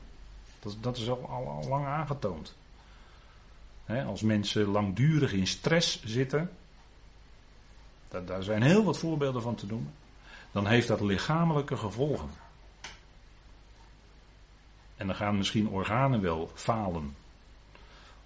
Dat, 0.59 0.77
dat 0.81 0.97
is 0.97 1.09
al, 1.09 1.29
al, 1.29 1.65
lang 1.67 1.85
aangetoond. 1.85 2.55
als 4.05 4.21
mensen 4.21 4.65
langdurig 4.65 5.33
in 5.33 5.47
stress 5.47 6.03
zitten, 6.03 6.51
daar, 8.07 8.25
daar 8.25 8.43
zijn 8.43 8.61
heel 8.61 8.83
wat 8.83 8.97
voorbeelden 8.97 9.41
van 9.41 9.55
te 9.55 9.65
noemen, 9.65 9.93
dan 10.51 10.67
heeft 10.67 10.87
dat 10.87 11.01
lichamelijke 11.01 11.77
gevolgen. 11.77 12.29
En 14.95 15.07
dan 15.07 15.15
gaan 15.15 15.37
misschien 15.37 15.67
organen 15.67 16.21
wel 16.21 16.51
falen. 16.53 17.15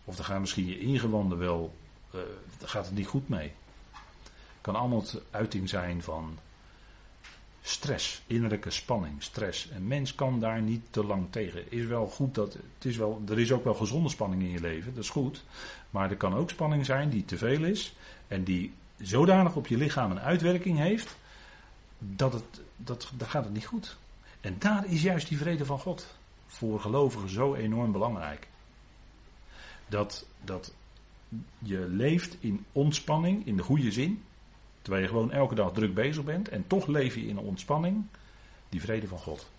Of 0.03 0.15
dan 0.15 0.25
gaan 0.25 0.39
misschien 0.39 0.67
je 0.67 0.79
ingewanden 0.79 1.37
wel, 1.37 1.75
uh, 2.15 2.21
gaat 2.63 2.85
het 2.85 2.95
niet 2.95 3.07
goed 3.07 3.29
mee. 3.29 3.51
Kan 4.61 4.75
allemaal 4.75 5.03
uiting 5.31 5.69
zijn 5.69 6.03
van 6.03 6.37
stress, 7.61 8.21
innerlijke 8.27 8.69
spanning, 8.69 9.23
stress. 9.23 9.69
Een 9.75 9.87
mens 9.87 10.15
kan 10.15 10.39
daar 10.39 10.61
niet 10.61 10.81
te 10.89 11.03
lang 11.03 11.27
tegen. 11.29 11.71
Is 11.71 11.85
wel 11.85 12.07
goed 12.07 12.35
dat, 12.35 12.53
het 12.53 12.85
is 12.85 12.97
wel, 12.97 13.21
er 13.29 13.39
is 13.39 13.51
ook 13.51 13.63
wel 13.63 13.73
gezonde 13.73 14.09
spanning 14.09 14.41
in 14.41 14.49
je 14.49 14.59
leven, 14.59 14.93
dat 14.93 15.03
is 15.03 15.09
goed. 15.09 15.43
Maar 15.89 16.09
er 16.09 16.17
kan 16.17 16.33
ook 16.33 16.49
spanning 16.49 16.85
zijn 16.85 17.09
die 17.09 17.25
te 17.25 17.37
veel 17.37 17.63
is 17.63 17.95
en 18.27 18.43
die 18.43 18.73
zodanig 18.97 19.55
op 19.55 19.67
je 19.67 19.77
lichaam 19.77 20.11
een 20.11 20.19
uitwerking 20.19 20.77
heeft, 20.77 21.17
dat, 21.97 22.33
het, 22.33 22.61
dat, 22.75 23.11
dat 23.17 23.27
gaat 23.27 23.43
het 23.43 23.53
niet 23.53 23.65
goed. 23.65 23.97
En 24.41 24.55
daar 24.59 24.85
is 24.85 25.01
juist 25.01 25.27
die 25.27 25.37
vrede 25.37 25.65
van 25.65 25.79
God 25.79 26.17
voor 26.49 26.79
gelovigen 26.79 27.29
zo 27.29 27.53
enorm 27.53 27.91
belangrijk. 27.91 28.47
Dat, 29.87 30.25
dat 30.43 30.73
je 31.59 31.79
leeft 31.79 32.37
in 32.39 32.65
ontspanning, 32.71 33.45
in 33.45 33.57
de 33.57 33.63
goede 33.63 33.91
zin. 33.91 34.23
Terwijl 34.81 35.03
je 35.03 35.09
gewoon 35.09 35.31
elke 35.31 35.55
dag 35.55 35.71
druk 35.71 35.93
bezig 35.93 36.23
bent 36.23 36.49
en 36.49 36.67
toch 36.67 36.87
leef 36.87 37.15
je 37.15 37.27
in 37.27 37.37
ontspanning. 37.37 38.05
Die 38.69 38.81
vrede 38.81 39.07
van 39.07 39.17
God. 39.17 39.49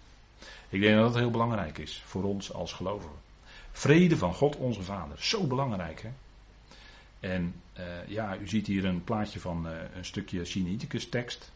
Ik 0.68 0.80
denk 0.80 0.96
dat 0.96 1.12
dat 1.12 1.22
heel 1.22 1.30
belangrijk 1.30 1.78
is 1.78 2.02
voor 2.06 2.22
ons 2.22 2.52
als 2.52 2.72
gelovigen. 2.72 3.16
Vrede 3.72 4.16
van 4.16 4.34
God 4.34 4.56
onze 4.56 4.82
Vader. 4.82 5.22
Zo 5.22 5.46
belangrijk 5.46 6.02
hè. 6.02 6.10
En 7.20 7.54
uh, 7.78 8.08
ja, 8.08 8.38
u 8.38 8.48
ziet 8.48 8.66
hier 8.66 8.84
een 8.84 9.04
plaatje 9.04 9.40
van 9.40 9.66
uh, 9.66 9.72
een 9.94 10.04
stukje 10.04 10.44
Sinaiticus 10.44 11.08
tekst. 11.08 11.52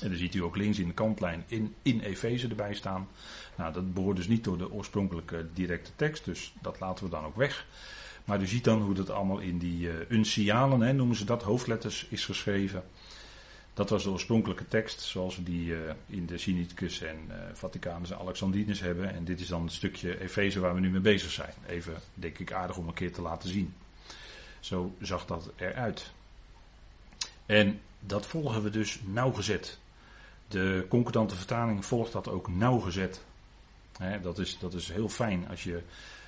En 0.00 0.08
dan 0.08 0.18
ziet 0.18 0.34
u 0.34 0.42
ook 0.42 0.56
links 0.56 0.78
in 0.78 0.86
de 0.86 0.94
kantlijn 0.94 1.44
in, 1.46 1.74
in 1.82 2.00
Efeze 2.00 2.48
erbij 2.48 2.74
staan. 2.74 3.08
Nou, 3.56 3.72
dat 3.72 3.94
behoort 3.94 4.16
dus 4.16 4.28
niet 4.28 4.44
door 4.44 4.58
de 4.58 4.72
oorspronkelijke 4.72 5.46
directe 5.52 5.90
tekst, 5.96 6.24
dus 6.24 6.54
dat 6.60 6.80
laten 6.80 7.04
we 7.04 7.10
dan 7.10 7.24
ook 7.24 7.36
weg. 7.36 7.66
Maar 8.24 8.40
u 8.40 8.46
ziet 8.46 8.64
dan 8.64 8.82
hoe 8.82 8.94
dat 8.94 9.10
allemaal 9.10 9.38
in 9.38 9.58
die 9.58 9.86
uh, 9.86 9.94
uncialen, 10.08 10.80
hè, 10.80 10.92
noemen 10.92 11.16
ze 11.16 11.24
dat, 11.24 11.42
hoofdletters, 11.42 12.06
is 12.08 12.24
geschreven. 12.24 12.84
Dat 13.74 13.90
was 13.90 14.02
de 14.02 14.10
oorspronkelijke 14.10 14.68
tekst, 14.68 15.00
zoals 15.00 15.36
we 15.36 15.42
die 15.42 15.66
uh, 15.66 15.78
in 16.06 16.26
de 16.26 16.38
Sinaiticus 16.38 17.02
en 17.02 17.16
uh, 17.28 17.34
Vaticanus 17.52 18.10
en 18.10 18.18
Alexandrinus 18.18 18.80
hebben. 18.80 19.14
En 19.14 19.24
dit 19.24 19.40
is 19.40 19.48
dan 19.48 19.62
het 19.62 19.72
stukje 19.72 20.20
Efeze 20.20 20.60
waar 20.60 20.74
we 20.74 20.80
nu 20.80 20.90
mee 20.90 21.00
bezig 21.00 21.30
zijn. 21.30 21.52
Even, 21.66 21.94
denk 22.14 22.38
ik, 22.38 22.52
aardig 22.52 22.76
om 22.76 22.88
een 22.88 22.94
keer 22.94 23.12
te 23.12 23.22
laten 23.22 23.48
zien. 23.48 23.74
Zo 24.60 24.94
zag 25.00 25.26
dat 25.26 25.50
eruit. 25.56 26.12
En 27.46 27.80
dat 28.00 28.26
volgen 28.26 28.62
we 28.62 28.70
dus 28.70 29.00
nauwgezet. 29.04 29.78
De 30.52 30.86
concordante 30.88 31.36
vertaling 31.36 31.84
volgt 31.84 32.12
dat 32.12 32.28
ook 32.28 32.48
nauwgezet. 32.48 33.24
dat, 34.22 34.38
is, 34.38 34.58
dat 34.58 34.74
is 34.74 34.88
heel 34.88 35.08
fijn 35.08 35.48
als 35.48 35.64
je 35.64 35.82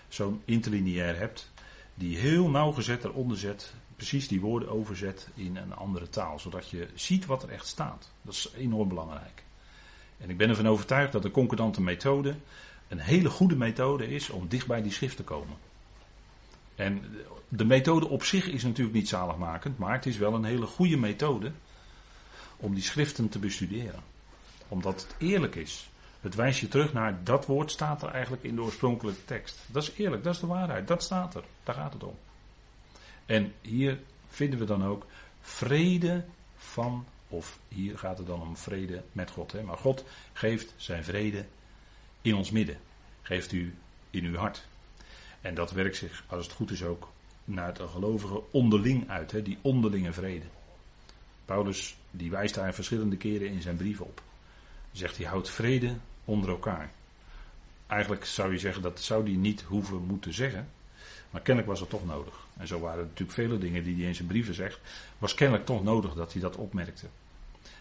zo'n 0.08 0.42
interlineair 0.44 1.16
hebt, 1.18 1.50
die 1.94 2.16
heel 2.16 2.48
nauwgezet 2.48 3.04
eronder 3.04 3.38
zet, 3.38 3.74
precies 3.96 4.28
die 4.28 4.40
woorden 4.40 4.68
overzet 4.68 5.28
in 5.34 5.56
een 5.56 5.74
andere 5.74 6.08
taal, 6.08 6.38
zodat 6.38 6.70
je 6.70 6.88
ziet 6.94 7.26
wat 7.26 7.42
er 7.42 7.48
echt 7.48 7.66
staat. 7.66 8.10
Dat 8.22 8.34
is 8.34 8.52
enorm 8.56 8.88
belangrijk. 8.88 9.42
En 10.18 10.30
ik 10.30 10.36
ben 10.36 10.48
ervan 10.48 10.68
overtuigd 10.68 11.12
dat 11.12 11.22
de 11.22 11.30
concordante 11.30 11.82
methode 11.82 12.34
een 12.88 13.00
hele 13.00 13.30
goede 13.30 13.56
methode 13.56 14.08
is 14.08 14.30
om 14.30 14.48
dicht 14.48 14.66
bij 14.66 14.82
die 14.82 14.92
schrift 14.92 15.16
te 15.16 15.24
komen. 15.24 15.56
En 16.74 17.02
de 17.48 17.64
methode 17.64 18.08
op 18.08 18.24
zich 18.24 18.46
is 18.46 18.62
natuurlijk 18.62 18.96
niet 18.96 19.08
zaligmakend, 19.08 19.78
maar 19.78 19.92
het 19.92 20.06
is 20.06 20.16
wel 20.16 20.34
een 20.34 20.44
hele 20.44 20.66
goede 20.66 20.96
methode 20.96 21.52
om 22.56 22.74
die 22.74 22.82
schriften 22.82 23.28
te 23.28 23.38
bestuderen. 23.38 24.12
Omdat 24.74 25.02
het 25.02 25.14
eerlijk 25.18 25.54
is. 25.54 25.90
Het 26.20 26.34
wijst 26.34 26.60
je 26.60 26.68
terug 26.68 26.92
naar 26.92 27.24
dat 27.24 27.46
woord 27.46 27.70
staat 27.70 28.02
er 28.02 28.08
eigenlijk 28.08 28.42
in 28.42 28.54
de 28.54 28.62
oorspronkelijke 28.62 29.24
tekst. 29.24 29.58
Dat 29.66 29.82
is 29.82 29.92
eerlijk, 29.96 30.24
dat 30.24 30.34
is 30.34 30.40
de 30.40 30.46
waarheid, 30.46 30.88
dat 30.88 31.02
staat 31.02 31.34
er. 31.34 31.44
Daar 31.62 31.74
gaat 31.74 31.92
het 31.92 32.04
om. 32.04 32.16
En 33.26 33.52
hier 33.60 34.00
vinden 34.28 34.58
we 34.58 34.64
dan 34.64 34.84
ook 34.84 35.06
vrede 35.40 36.24
van, 36.56 37.06
of 37.28 37.58
hier 37.68 37.98
gaat 37.98 38.18
het 38.18 38.26
dan 38.26 38.40
om 38.40 38.56
vrede 38.56 39.02
met 39.12 39.30
God. 39.30 39.52
Hè? 39.52 39.62
Maar 39.62 39.76
God 39.76 40.04
geeft 40.32 40.74
zijn 40.76 41.04
vrede 41.04 41.44
in 42.22 42.34
ons 42.34 42.50
midden. 42.50 42.78
Geeft 43.22 43.52
u 43.52 43.74
in 44.10 44.24
uw 44.24 44.36
hart. 44.36 44.66
En 45.40 45.54
dat 45.54 45.72
werkt 45.72 45.96
zich, 45.96 46.24
als 46.26 46.44
het 46.44 46.54
goed 46.54 46.70
is, 46.70 46.82
ook 46.82 47.08
naar 47.44 47.66
het 47.66 47.80
gelovige 47.90 48.42
onderling 48.50 49.10
uit. 49.10 49.32
Hè? 49.32 49.42
Die 49.42 49.58
onderlinge 49.62 50.12
vrede. 50.12 50.46
Paulus 51.44 51.96
die 52.10 52.30
wijst 52.30 52.54
daar 52.54 52.74
verschillende 52.74 53.16
keren 53.16 53.48
in 53.48 53.62
zijn 53.62 53.76
brief 53.76 54.00
op. 54.00 54.22
Zegt 54.94 55.16
hij 55.16 55.26
houdt 55.26 55.50
vrede 55.50 55.94
onder 56.24 56.50
elkaar. 56.50 56.90
Eigenlijk 57.86 58.24
zou 58.24 58.52
je 58.52 58.58
zeggen 58.58 58.82
dat 58.82 59.00
zou 59.00 59.24
hij 59.24 59.36
niet 59.36 59.62
hoeven 59.62 60.02
moeten 60.06 60.34
zeggen. 60.34 60.68
Maar 61.30 61.40
kennelijk 61.42 61.72
was 61.72 61.80
het 61.80 61.90
toch 61.90 62.06
nodig. 62.06 62.46
En 62.56 62.66
zo 62.66 62.80
waren 62.80 62.98
er 62.98 63.04
natuurlijk 63.04 63.38
vele 63.38 63.58
dingen 63.58 63.84
die 63.84 63.96
hij 63.96 64.04
in 64.04 64.14
zijn 64.14 64.28
brieven 64.28 64.54
zegt. 64.54 64.80
Was 65.18 65.34
kennelijk 65.34 65.66
toch 65.66 65.82
nodig 65.82 66.14
dat 66.14 66.32
hij 66.32 66.42
dat 66.42 66.56
opmerkte. 66.56 67.06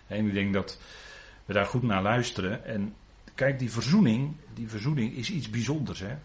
En 0.08 0.28
ik 0.28 0.34
denk 0.34 0.54
dat 0.54 0.80
we 1.46 1.54
daar 1.54 1.66
goed 1.66 1.84
naar 1.84 2.02
luisteren. 2.02 2.66
En 2.66 2.96
kijk, 3.36 3.60
die 3.60 3.72
verzoening, 3.72 4.36
die 4.54 4.68
verzoening 4.70 5.16
is 5.16 5.30
iets 5.30 5.50
bijzonders. 5.50 6.00
Hè? 6.00 6.16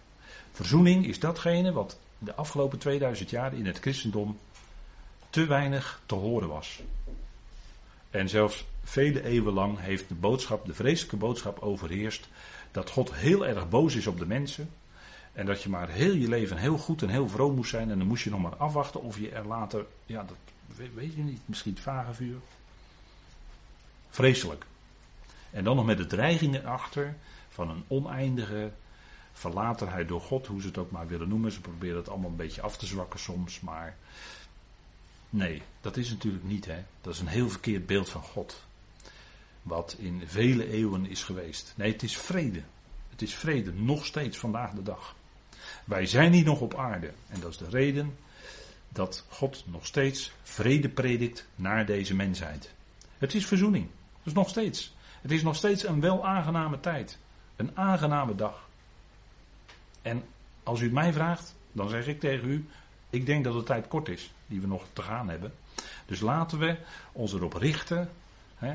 Verzoening 0.53 1.07
is 1.07 1.19
datgene 1.19 1.73
wat 1.73 1.99
de 2.19 2.35
afgelopen 2.35 2.79
2000 2.79 3.31
jaar 3.31 3.55
in 3.55 3.67
het 3.67 3.79
christendom 3.79 4.39
te 5.31 5.47
weinig 5.47 6.01
te 6.07 6.15
horen 6.15 6.49
was. 6.49 6.83
En 8.11 8.29
zelfs 8.29 8.65
vele 8.89 9.25
eeuwen 9.25 9.53
lang 9.53 9.79
heeft 9.79 10.09
de 10.09 10.15
boodschap, 10.15 10.67
de 10.67 10.75
vreselijke 10.75 11.17
boodschap 11.17 11.59
overheerst 11.59 12.29
dat 12.71 12.91
God 12.91 13.15
heel 13.15 13.47
erg 13.47 13.69
boos 13.69 13.95
is 13.95 14.07
op 14.07 14.19
de 14.19 14.27
mensen. 14.27 14.71
En 15.33 15.47
dat 15.47 15.63
je 15.63 15.69
maar 15.69 15.89
heel 15.89 16.15
je 16.15 16.29
leven 16.29 16.57
heel 16.57 16.79
goed 16.79 17.03
en 17.03 17.09
heel 17.09 17.29
vroom 17.29 17.55
moest 17.55 17.71
zijn. 17.71 17.91
En 17.91 17.99
dan 17.99 18.07
moest 18.07 18.25
je 18.25 18.31
nog 18.31 18.41
maar 18.41 18.57
afwachten 18.57 19.03
of 19.03 19.19
je 19.19 19.31
er 19.31 19.47
later, 19.47 19.87
ja, 20.07 20.25
dat 20.25 20.37
weet 20.95 21.15
je 21.15 21.23
niet, 21.23 21.41
misschien 21.45 21.73
het 21.73 21.83
vage 21.83 22.15
vuur. 22.15 22.37
Vreselijk. 24.11 24.65
En 25.51 25.65
dan 25.65 25.77
nog 25.77 25.85
met 25.85 25.99
de 25.99 26.07
dreiging 26.07 26.55
erachter 26.55 27.17
van 27.49 27.71
een 27.71 27.85
oneindige 27.89 28.71
verlatenheid 29.33 30.09
door 30.09 30.21
God, 30.21 30.47
hoe 30.47 30.61
ze 30.61 30.67
het 30.67 30.79
ook 30.79 30.91
maar 30.91 31.07
willen 31.07 31.29
noemen. 31.29 31.53
Ze 31.53 31.61
proberen 31.61 31.97
het 31.97 32.09
allemaal 32.09 32.31
een 32.31 32.37
beetje 32.37 32.63
af 32.63 32.77
te 32.77 32.87
zwakken 32.87 33.21
soms, 33.21 33.61
maar 33.61 33.97
nee, 35.31 35.63
dat 35.81 35.97
is 35.97 36.11
natuurlijk 36.11 36.45
niet. 36.45 36.67
Hè. 36.67 36.85
Dat 37.01 37.15
is 37.15 37.21
een 37.21 37.27
heel 37.27 37.49
verkeerd 37.49 37.87
beeld 37.87 38.09
van 38.09 38.23
God. 38.23 38.67
Wat 39.63 39.97
in 39.99 40.23
vele 40.27 40.71
eeuwen 40.71 41.07
is 41.07 41.25
geweest. 41.25 41.73
Nee, 41.77 41.93
het 41.93 42.03
is 42.03 42.17
vrede. 42.17 42.63
Het 43.11 43.23
is 43.23 43.35
vrede, 43.35 43.73
nog 43.73 44.07
steeds 44.07 44.39
vandaag 44.39 44.71
de 44.71 44.83
dag. 44.83 45.15
Wij 45.85 46.07
zijn 46.07 46.33
hier 46.33 46.45
nog 46.45 46.61
op 46.61 46.75
aarde. 46.75 47.13
En 47.29 47.41
dat 47.41 47.51
is 47.51 47.57
de 47.57 47.69
reden 47.69 48.17
dat 48.89 49.25
God 49.29 49.65
nog 49.67 49.87
steeds 49.87 50.33
vrede 50.43 50.89
predikt 50.89 51.47
naar 51.55 51.87
deze 51.87 52.15
mensheid. 52.15 52.75
Het 53.19 53.35
is 53.35 53.47
verzoening. 53.47 53.87
Dat 54.19 54.27
is 54.27 54.33
nog 54.33 54.49
steeds. 54.49 54.95
Het 55.21 55.31
is 55.31 55.43
nog 55.43 55.57
steeds 55.57 55.87
een 55.87 56.01
wel 56.01 56.27
aangename 56.27 56.81
tijd. 56.81 57.19
Een 57.57 57.71
aangename 57.75 58.35
dag. 58.35 58.69
En 60.03 60.25
als 60.63 60.81
u 60.81 60.85
het 60.85 60.93
mij 60.93 61.13
vraagt, 61.13 61.55
dan 61.73 61.89
zeg 61.89 62.07
ik 62.07 62.21
tegen 62.21 62.49
u: 62.49 62.69
ik 63.11 63.27
denk 63.27 63.45
dat 63.45 63.55
de 63.55 63.63
tijd 63.63 63.89
kort 63.89 64.09
is 64.09 64.33
die 64.47 64.61
we 64.61 64.67
nog 64.67 64.85
te 64.93 65.03
gaan 65.03 65.29
hebben. 65.29 65.55
Dus 66.07 66.21
laten 66.21 66.59
we 66.59 66.77
ons 67.13 67.33
erop 67.33 67.53
richten. 67.53 68.11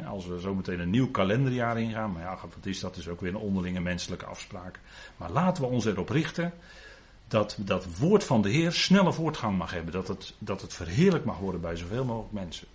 Als 0.05 0.25
we 0.25 0.39
zo 0.39 0.55
meteen 0.55 0.79
een 0.79 0.89
nieuw 0.89 1.11
kalenderjaar 1.11 1.79
ingaan, 1.79 2.11
maar 2.11 2.21
ja, 2.21 2.37
wat 2.41 2.65
is 2.65 2.79
dat? 2.79 2.97
is 2.97 3.07
ook 3.07 3.21
weer 3.21 3.29
een 3.29 3.41
onderlinge 3.41 3.79
menselijke 3.79 4.25
afspraak. 4.25 4.79
Maar 5.17 5.31
laten 5.31 5.63
we 5.63 5.69
ons 5.69 5.85
erop 5.85 6.09
richten 6.09 6.53
dat 7.27 7.57
dat 7.59 7.97
woord 7.97 8.23
van 8.23 8.41
de 8.41 8.49
Heer 8.49 8.71
snelle 8.71 9.13
voortgang 9.13 9.57
mag 9.57 9.71
hebben. 9.71 9.93
Dat 9.93 10.07
het, 10.07 10.33
dat 10.37 10.61
het 10.61 10.73
verheerlijk 10.73 11.25
mag 11.25 11.37
worden 11.37 11.61
bij 11.61 11.75
zoveel 11.75 12.05
mogelijk 12.05 12.33
mensen. 12.33 12.67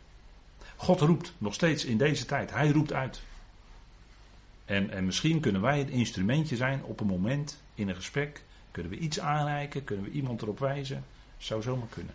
God 0.76 1.00
roept 1.00 1.32
nog 1.38 1.54
steeds 1.54 1.84
in 1.84 1.98
deze 1.98 2.24
tijd. 2.24 2.50
Hij 2.50 2.70
roept 2.70 2.92
uit. 2.92 3.20
En, 4.64 4.90
en 4.90 5.04
misschien 5.04 5.40
kunnen 5.40 5.60
wij 5.60 5.78
het 5.78 5.90
instrumentje 5.90 6.56
zijn 6.56 6.84
op 6.84 7.00
een 7.00 7.06
moment 7.06 7.62
in 7.74 7.88
een 7.88 7.94
gesprek. 7.94 8.42
Kunnen 8.70 8.92
we 8.92 8.98
iets 8.98 9.20
aanreiken? 9.20 9.84
Kunnen 9.84 10.04
we 10.04 10.10
iemand 10.10 10.42
erop 10.42 10.58
wijzen? 10.58 11.04
Zou 11.38 11.62
zomaar 11.62 11.88
kunnen. 11.88 12.14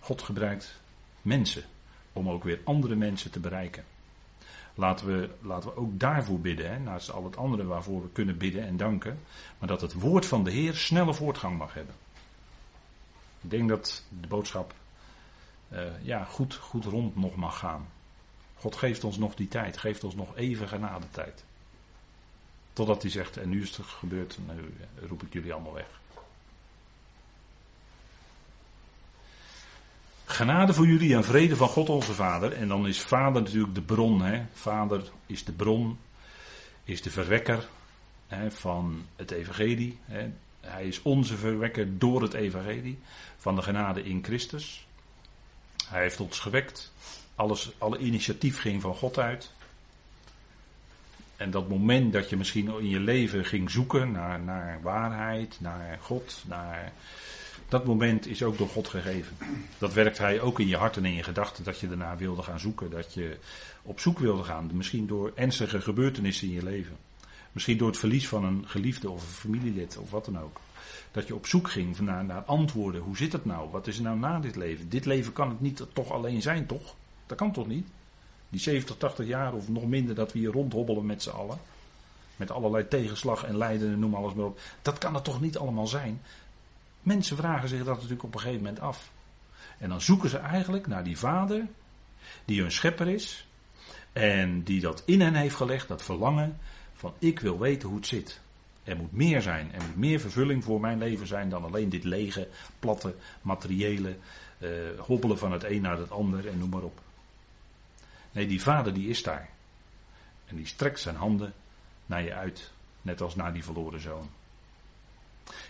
God 0.00 0.22
gebruikt 0.22 0.80
mensen 1.22 1.64
om 2.12 2.28
ook 2.28 2.44
weer 2.44 2.60
andere 2.64 2.94
mensen 2.94 3.30
te 3.30 3.40
bereiken. 3.40 3.84
Laten 4.74 5.06
we, 5.06 5.30
laten 5.40 5.68
we 5.68 5.76
ook 5.76 5.98
daarvoor 6.00 6.40
bidden, 6.40 6.70
hè, 6.70 6.78
naast 6.78 7.12
al 7.12 7.24
het 7.24 7.36
andere 7.36 7.64
waarvoor 7.64 8.02
we 8.02 8.08
kunnen 8.08 8.38
bidden 8.38 8.66
en 8.66 8.76
danken. 8.76 9.18
Maar 9.58 9.68
dat 9.68 9.80
het 9.80 9.92
woord 9.92 10.26
van 10.26 10.44
de 10.44 10.50
Heer 10.50 10.74
snelle 10.74 11.14
voortgang 11.14 11.58
mag 11.58 11.74
hebben. 11.74 11.94
Ik 13.40 13.50
denk 13.50 13.68
dat 13.68 14.04
de 14.20 14.28
boodschap 14.28 14.74
uh, 15.72 15.80
ja, 16.02 16.24
goed, 16.24 16.54
goed 16.54 16.84
rond 16.84 17.16
nog 17.16 17.36
mag 17.36 17.58
gaan. 17.58 17.88
God 18.54 18.76
geeft 18.76 19.04
ons 19.04 19.16
nog 19.16 19.34
die 19.34 19.48
tijd, 19.48 19.76
geeft 19.76 20.04
ons 20.04 20.14
nog 20.14 20.36
even 20.36 20.68
genade 20.68 21.06
tijd. 21.10 21.44
Totdat 22.72 23.02
hij 23.02 23.10
zegt, 23.10 23.36
en 23.36 23.48
nu 23.48 23.62
is 23.62 23.76
het 23.76 23.86
gebeurd, 23.86 24.38
nu 24.54 24.74
roep 25.08 25.22
ik 25.22 25.32
jullie 25.32 25.52
allemaal 25.52 25.72
weg. 25.72 26.00
Genade 30.32 30.72
voor 30.72 30.86
jullie 30.86 31.14
en 31.14 31.24
vrede 31.24 31.56
van 31.56 31.68
God 31.68 31.88
onze 31.88 32.12
Vader. 32.12 32.52
En 32.52 32.68
dan 32.68 32.86
is 32.86 33.00
Vader 33.00 33.42
natuurlijk 33.42 33.74
de 33.74 33.82
bron. 33.82 34.22
Hè? 34.22 34.42
Vader 34.52 35.02
is 35.26 35.44
de 35.44 35.52
bron, 35.52 35.98
is 36.84 37.02
de 37.02 37.10
verwekker 37.10 37.68
hè, 38.26 38.50
van 38.50 39.06
het 39.16 39.30
Evangelie. 39.30 39.98
Hè? 40.04 40.30
Hij 40.60 40.86
is 40.86 41.02
onze 41.02 41.36
verwekker 41.36 41.98
door 41.98 42.22
het 42.22 42.34
Evangelie 42.34 42.98
van 43.36 43.56
de 43.56 43.62
genade 43.62 44.04
in 44.04 44.24
Christus. 44.24 44.86
Hij 45.88 46.02
heeft 46.02 46.20
ons 46.20 46.38
gewekt. 46.38 46.92
Alles, 47.34 47.72
alle 47.78 47.98
initiatief 47.98 48.60
ging 48.60 48.80
van 48.80 48.94
God 48.94 49.18
uit. 49.18 49.52
En 51.36 51.50
dat 51.50 51.68
moment 51.68 52.12
dat 52.12 52.30
je 52.30 52.36
misschien 52.36 52.68
in 52.78 52.88
je 52.88 53.00
leven 53.00 53.44
ging 53.44 53.70
zoeken 53.70 54.12
naar, 54.12 54.40
naar 54.40 54.82
waarheid, 54.82 55.56
naar 55.60 55.98
God, 56.00 56.42
naar 56.46 56.92
dat 57.72 57.84
moment 57.84 58.26
is 58.26 58.42
ook 58.42 58.58
door 58.58 58.68
God 58.68 58.88
gegeven. 58.88 59.36
Dat 59.78 59.92
werkt 59.92 60.18
Hij 60.18 60.40
ook 60.40 60.60
in 60.60 60.68
je 60.68 60.76
hart 60.76 60.96
en 60.96 61.04
in 61.04 61.14
je 61.14 61.22
gedachten, 61.22 61.64
dat 61.64 61.78
je 61.78 61.88
daarna 61.88 62.16
wilde 62.16 62.42
gaan 62.42 62.60
zoeken, 62.60 62.90
dat 62.90 63.14
je 63.14 63.36
op 63.82 64.00
zoek 64.00 64.18
wilde 64.18 64.42
gaan. 64.42 64.70
Misschien 64.72 65.06
door 65.06 65.32
ernstige 65.34 65.80
gebeurtenissen 65.80 66.48
in 66.48 66.54
je 66.54 66.62
leven. 66.62 66.96
Misschien 67.52 67.78
door 67.78 67.88
het 67.88 67.98
verlies 67.98 68.28
van 68.28 68.44
een 68.44 68.64
geliefde 68.66 69.10
of 69.10 69.22
een 69.22 69.34
familielid 69.34 69.98
of 69.98 70.10
wat 70.10 70.24
dan 70.24 70.38
ook. 70.38 70.60
Dat 71.10 71.26
je 71.26 71.34
op 71.34 71.46
zoek 71.46 71.70
ging 71.70 71.98
naar, 71.98 72.24
naar 72.24 72.42
antwoorden. 72.42 73.00
Hoe 73.00 73.16
zit 73.16 73.32
het 73.32 73.44
nou? 73.44 73.70
Wat 73.70 73.86
is 73.86 73.96
er 73.96 74.02
nou 74.02 74.18
na 74.18 74.38
dit 74.38 74.56
leven? 74.56 74.88
Dit 74.88 75.04
leven 75.04 75.32
kan 75.32 75.48
het 75.48 75.60
niet 75.60 75.86
toch 75.92 76.10
alleen 76.10 76.42
zijn, 76.42 76.66
toch? 76.66 76.94
Dat 77.26 77.38
kan 77.38 77.52
toch 77.52 77.66
niet? 77.66 77.86
Die 78.48 78.60
70, 78.60 78.96
80 78.96 79.26
jaar 79.26 79.52
of 79.52 79.68
nog 79.68 79.86
minder 79.86 80.14
dat 80.14 80.32
we 80.32 80.38
hier 80.38 80.52
rondhobbelen 80.52 81.06
met 81.06 81.22
z'n 81.22 81.30
allen. 81.30 81.58
Met 82.36 82.50
allerlei 82.50 82.88
tegenslag 82.88 83.44
en 83.44 83.56
lijden 83.56 83.92
en 83.92 83.98
noem 83.98 84.14
alles 84.14 84.34
maar 84.34 84.46
op. 84.46 84.60
Dat 84.82 84.98
kan 84.98 85.14
het 85.14 85.24
toch 85.24 85.40
niet 85.40 85.58
allemaal 85.58 85.86
zijn? 85.86 86.20
Mensen 87.02 87.36
vragen 87.36 87.68
zich 87.68 87.84
dat 87.84 87.94
natuurlijk 87.94 88.22
op 88.22 88.34
een 88.34 88.40
gegeven 88.40 88.62
moment 88.62 88.80
af. 88.80 89.10
En 89.78 89.88
dan 89.88 90.00
zoeken 90.00 90.28
ze 90.28 90.38
eigenlijk 90.38 90.86
naar 90.86 91.04
die 91.04 91.18
vader, 91.18 91.66
die 92.44 92.60
hun 92.60 92.72
schepper 92.72 93.08
is, 93.08 93.46
en 94.12 94.62
die 94.62 94.80
dat 94.80 95.02
in 95.06 95.20
hen 95.20 95.34
heeft 95.34 95.54
gelegd, 95.54 95.88
dat 95.88 96.02
verlangen 96.02 96.58
van 96.94 97.14
ik 97.18 97.40
wil 97.40 97.58
weten 97.58 97.88
hoe 97.88 97.96
het 97.96 98.06
zit. 98.06 98.40
Er 98.84 98.96
moet 98.96 99.12
meer 99.12 99.42
zijn, 99.42 99.72
er 99.72 99.82
moet 99.82 99.96
meer 99.96 100.20
vervulling 100.20 100.64
voor 100.64 100.80
mijn 100.80 100.98
leven 100.98 101.26
zijn 101.26 101.48
dan 101.48 101.64
alleen 101.64 101.88
dit 101.88 102.04
lege, 102.04 102.48
platte, 102.78 103.14
materiële, 103.42 104.16
uh, 104.58 104.70
hobbelen 104.98 105.38
van 105.38 105.52
het 105.52 105.64
een 105.64 105.80
naar 105.80 105.98
het 105.98 106.10
ander 106.10 106.48
en 106.48 106.58
noem 106.58 106.70
maar 106.70 106.82
op. 106.82 107.00
Nee, 108.32 108.46
die 108.46 108.62
vader 108.62 108.94
die 108.94 109.08
is 109.08 109.22
daar. 109.22 109.48
En 110.44 110.56
die 110.56 110.66
strekt 110.66 111.00
zijn 111.00 111.16
handen 111.16 111.52
naar 112.06 112.22
je 112.22 112.34
uit, 112.34 112.70
net 113.02 113.20
als 113.20 113.34
naar 113.34 113.52
die 113.52 113.64
verloren 113.64 114.00
zoon. 114.00 114.30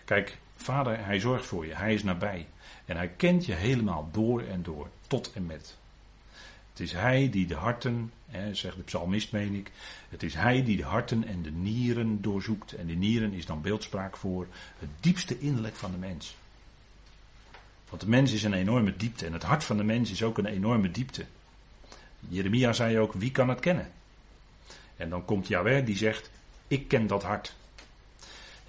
Kijk, 0.05 0.39
Vader, 0.63 1.05
hij 1.05 1.21
zorgt 1.21 1.47
voor 1.47 1.67
je, 1.67 1.75
hij 1.75 1.95
is 1.95 2.03
nabij. 2.03 2.47
En 2.85 2.97
hij 2.97 3.09
kent 3.09 3.47
je 3.47 3.53
helemaal 3.53 4.09
door 4.13 4.43
en 4.43 4.63
door, 4.63 4.89
tot 5.07 5.33
en 5.33 5.47
met. 5.47 5.77
Het 6.71 6.81
is 6.81 6.93
Hij 6.93 7.31
die 7.31 7.47
de 7.47 7.55
harten, 7.55 8.13
hè, 8.27 8.55
zegt 8.55 8.77
de 8.77 8.83
psalmist 8.83 9.33
meen 9.33 9.55
ik, 9.55 9.71
het 10.09 10.23
is 10.23 10.35
Hij 10.35 10.65
die 10.65 10.77
de 10.77 10.85
harten 10.85 11.27
en 11.27 11.43
de 11.43 11.51
nieren 11.51 12.23
doorzoekt. 12.23 12.73
En 12.73 12.87
de 12.87 12.95
nieren 12.95 13.33
is 13.33 13.47
dan 13.47 13.61
beeldspraak 13.61 14.17
voor 14.17 14.47
het 14.79 14.89
diepste 15.01 15.39
innerlijk 15.39 15.77
van 15.77 15.91
de 15.91 15.99
mens. 15.99 16.37
Want 17.89 18.01
de 18.01 18.09
mens 18.09 18.33
is 18.33 18.43
een 18.43 18.53
enorme 18.53 18.97
diepte 18.97 19.27
en 19.27 19.33
het 19.33 19.43
hart 19.43 19.65
van 19.65 19.77
de 19.77 19.85
mens 19.85 20.11
is 20.11 20.23
ook 20.23 20.39
een 20.39 20.47
enorme 20.47 20.91
diepte. 20.91 21.25
Jeremia 22.29 22.73
zei 22.73 22.99
ook, 22.99 23.13
wie 23.13 23.31
kan 23.31 23.49
het 23.49 23.61
kennen? 23.61 23.91
En 24.97 25.09
dan 25.09 25.25
komt 25.25 25.49
Yahweh 25.49 25.87
die 25.87 25.97
zegt, 25.97 26.31
ik 26.69 26.89
ken 26.89 27.07
dat 27.07 27.23
hart. 27.23 27.55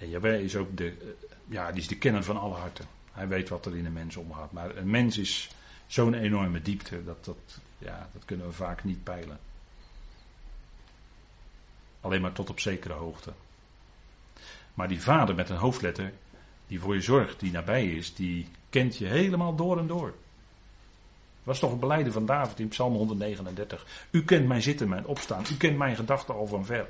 En 0.04 0.10
Yahweh 0.10 0.40
is 0.40 0.56
ook 0.56 0.76
de, 0.76 0.86
eh, 0.86 1.06
ja, 1.46 1.70
die 1.70 1.80
is 1.80 1.88
de 1.88 1.98
kenner 1.98 2.24
van 2.24 2.40
alle 2.40 2.54
harten. 2.54 2.86
Hij 3.12 3.28
weet 3.28 3.48
wat 3.48 3.66
er 3.66 3.76
in 3.76 3.86
een 3.86 3.92
mens 3.92 4.16
omgaat. 4.16 4.52
Maar 4.52 4.76
een 4.76 4.90
mens 4.90 5.18
is 5.18 5.50
zo'n 5.86 6.14
enorme 6.14 6.62
diepte, 6.62 7.04
dat, 7.04 7.24
dat, 7.24 7.60
ja, 7.78 8.08
dat 8.12 8.24
kunnen 8.24 8.46
we 8.46 8.52
vaak 8.52 8.84
niet 8.84 9.04
peilen. 9.04 9.38
Alleen 12.00 12.20
maar 12.20 12.32
tot 12.32 12.50
op 12.50 12.60
zekere 12.60 12.94
hoogte. 12.94 13.32
Maar 14.74 14.88
die 14.88 15.02
vader 15.02 15.34
met 15.34 15.48
een 15.48 15.56
hoofdletter, 15.56 16.12
die 16.66 16.80
voor 16.80 16.94
je 16.94 17.00
zorgt, 17.00 17.40
die 17.40 17.52
nabij 17.52 17.86
is, 17.86 18.14
die 18.14 18.48
kent 18.70 18.96
je 18.96 19.06
helemaal 19.06 19.54
door 19.54 19.78
en 19.78 19.86
door. 19.86 20.14
was 21.42 21.58
toch 21.58 21.72
een 21.72 21.78
beleiden 21.78 22.12
van 22.12 22.26
David 22.26 22.60
in 22.60 22.68
Psalm 22.68 22.94
139. 22.94 24.06
U 24.10 24.24
kent 24.24 24.46
mijn 24.46 24.62
zitten, 24.62 24.88
mijn 24.88 25.06
opstaan. 25.06 25.44
U 25.52 25.56
kent 25.56 25.76
mijn 25.76 25.96
gedachten 25.96 26.34
al 26.34 26.46
van 26.46 26.64
ver. 26.64 26.88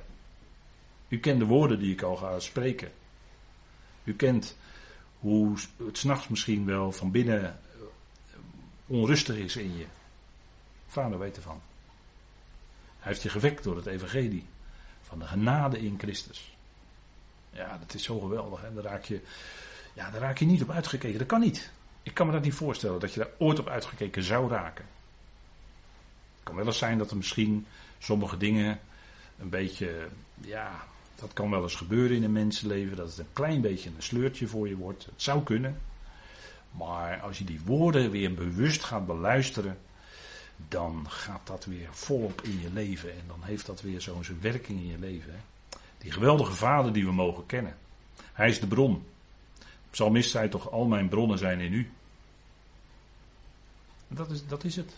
U 1.09 1.19
kent 1.19 1.39
de 1.39 1.47
woorden 1.47 1.79
die 1.79 1.93
ik 1.93 2.03
al 2.03 2.17
ga 2.17 2.41
spreken. 2.41 2.93
U 4.05 4.15
kent 4.15 4.57
hoe 5.19 5.57
het 5.77 5.99
s'nachts 5.99 6.29
misschien 6.29 6.65
wel 6.65 6.93
van 6.93 7.11
binnen 7.11 7.45
eh, 7.45 7.57
onrustig 8.87 9.37
is 9.37 9.57
in 9.57 9.77
je. 9.77 9.87
Vader 10.87 11.19
weet 11.19 11.37
ervan. 11.37 11.61
Hij 12.99 13.13
heeft 13.13 13.23
je 13.23 13.29
gewekt 13.29 13.65
door 13.65 13.77
het 13.77 13.87
evangelie 13.87 14.47
van 15.03 15.19
de 15.19 15.25
genade 15.25 15.79
in 15.79 15.99
Christus. 15.99 16.57
Ja, 17.51 17.79
dat 17.79 17.95
is 17.95 18.03
zo 18.03 18.19
geweldig. 18.21 18.61
Hè? 18.61 18.75
Daar, 18.75 18.85
raak 18.85 19.05
je, 19.05 19.21
ja, 19.93 20.11
daar 20.11 20.21
raak 20.21 20.39
je 20.39 20.45
niet 20.45 20.63
op 20.63 20.71
uitgekeken. 20.71 21.19
Dat 21.19 21.27
kan 21.27 21.41
niet. 21.41 21.71
Ik 22.03 22.15
kan 22.15 22.27
me 22.27 22.33
dat 22.33 22.43
niet 22.43 22.55
voorstellen 22.55 23.01
dat 23.01 23.13
je 23.13 23.21
daar 23.21 23.31
ooit 23.39 23.59
op 23.59 23.69
uitgekeken 23.69 24.23
zou 24.23 24.51
raken. 24.51 24.85
Het 26.35 26.43
kan 26.43 26.55
wel 26.55 26.67
eens 26.67 26.79
zijn 26.79 26.99
dat 26.99 27.11
er 27.11 27.17
misschien 27.17 27.67
sommige 27.99 28.37
dingen 28.37 28.81
een 29.39 29.49
beetje, 29.49 30.09
ja, 30.41 30.85
dat 31.15 31.33
kan 31.33 31.51
wel 31.51 31.63
eens 31.63 31.75
gebeuren 31.75 32.17
in 32.17 32.25
een 32.25 32.33
mensenleven, 32.33 32.97
dat 32.97 33.09
het 33.09 33.19
een 33.19 33.33
klein 33.33 33.61
beetje 33.61 33.91
een 33.91 34.03
sleurtje 34.03 34.47
voor 34.47 34.69
je 34.69 34.77
wordt. 34.77 35.05
Het 35.05 35.23
zou 35.23 35.43
kunnen. 35.43 35.81
Maar 36.71 37.21
als 37.21 37.39
je 37.39 37.45
die 37.45 37.61
woorden 37.65 38.11
weer 38.11 38.35
bewust 38.35 38.83
gaat 38.83 39.07
beluisteren, 39.07 39.79
dan 40.69 41.07
gaat 41.09 41.47
dat 41.47 41.65
weer 41.65 41.89
volop 41.91 42.43
in 42.43 42.61
je 42.61 42.73
leven. 42.73 43.13
En 43.13 43.25
dan 43.27 43.39
heeft 43.43 43.67
dat 43.67 43.83
weer 43.83 44.01
zo'n 44.01 44.23
werking 44.41 44.81
in 44.81 44.87
je 44.87 44.99
leven. 44.99 45.33
Hè? 45.33 45.39
Die 45.99 46.13
geweldige 46.13 46.53
vader 46.53 46.93
die 46.93 47.05
we 47.05 47.13
mogen 47.13 47.47
kennen. 47.47 47.77
Hij 48.33 48.49
is 48.49 48.61
de 48.61 48.67
bron. 48.67 49.07
Psalmist 49.91 50.31
zei 50.31 50.49
toch, 50.49 50.71
al 50.71 50.87
mijn 50.87 51.09
bronnen 51.09 51.39
zijn 51.39 51.61
in 51.61 51.73
u. 51.73 51.91
Dat 54.09 54.31
is, 54.31 54.47
dat 54.47 54.65
is 54.65 54.77
het. 54.77 54.93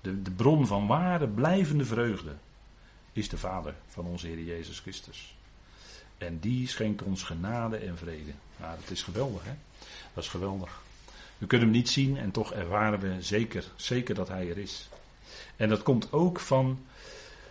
De, 0.00 0.22
de 0.22 0.30
bron 0.30 0.66
van 0.66 0.86
ware, 0.86 1.28
blijvende 1.28 1.84
vreugde 1.84 2.34
is 3.12 3.28
de 3.28 3.38
Vader 3.38 3.74
van 3.86 4.04
onze 4.04 4.26
Heer 4.26 4.42
Jezus 4.42 4.78
Christus. 4.78 5.34
En 6.18 6.38
die 6.38 6.68
schenkt 6.68 7.02
ons 7.02 7.22
genade 7.22 7.76
en 7.76 7.98
vrede. 7.98 8.32
Nou, 8.56 8.76
dat 8.80 8.90
is 8.90 9.02
geweldig, 9.02 9.44
hè? 9.44 9.52
Dat 10.14 10.24
is 10.24 10.30
geweldig. 10.30 10.82
We 11.38 11.46
kunnen 11.46 11.68
hem 11.68 11.76
niet 11.76 11.88
zien 11.88 12.16
en 12.16 12.30
toch 12.30 12.52
ervaren 12.52 13.00
we 13.00 13.22
zeker, 13.22 13.64
zeker 13.76 14.14
dat 14.14 14.28
hij 14.28 14.50
er 14.50 14.58
is. 14.58 14.88
En 15.56 15.68
dat 15.68 15.82
komt 15.82 16.12
ook 16.12 16.40
van 16.40 16.84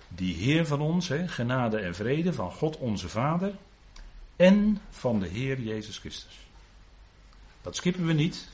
die 0.08 0.36
Heer 0.36 0.66
van 0.66 0.82
ons, 0.82 1.08
hè, 1.08 1.28
genade 1.28 1.78
en 1.78 1.96
vrede, 1.96 2.34
van 2.34 2.52
God 2.52 2.78
onze 2.78 3.10
Vader 3.10 3.54
en 4.36 4.82
van 4.90 5.20
de 5.20 5.28
Heer 5.28 5.60
Jezus 5.60 5.98
Christus. 5.98 6.38
Dat 7.62 7.76
skippen 7.76 8.06
we 8.06 8.14
niet, 8.14 8.48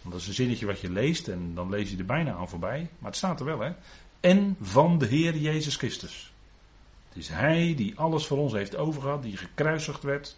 want 0.00 0.14
dat 0.14 0.22
is 0.22 0.28
een 0.28 0.34
zinnetje 0.34 0.66
wat 0.66 0.80
je 0.80 0.90
leest 0.90 1.28
en 1.28 1.54
dan 1.54 1.70
lees 1.70 1.90
je 1.90 1.96
er 1.96 2.04
bijna 2.04 2.34
aan 2.34 2.48
voorbij, 2.48 2.88
maar 2.98 3.10
het 3.10 3.18
staat 3.18 3.40
er 3.40 3.46
wel, 3.46 3.60
hè 3.60 3.72
en 4.24 4.56
van 4.60 4.98
de 4.98 5.06
Heer 5.06 5.36
Jezus 5.36 5.76
Christus. 5.76 6.32
Het 7.08 7.16
is 7.16 7.28
Hij 7.28 7.74
die 7.76 7.98
alles 7.98 8.26
voor 8.26 8.38
ons 8.38 8.52
heeft 8.52 8.76
overgehad, 8.76 9.22
die 9.22 9.36
gekruisigd 9.36 10.02
werd, 10.02 10.36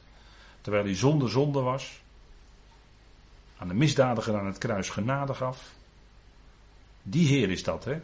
terwijl 0.60 0.84
hij 0.84 0.94
zonder 0.94 1.30
zonde 1.30 1.60
was. 1.60 2.02
Aan 3.56 3.68
de 3.68 3.74
misdadiger 3.74 4.38
aan 4.38 4.46
het 4.46 4.58
kruis 4.58 4.88
genade 4.88 5.34
gaf. 5.34 5.74
Die 7.02 7.26
Heer 7.26 7.50
is 7.50 7.62
dat, 7.62 7.84
hè? 7.84 8.00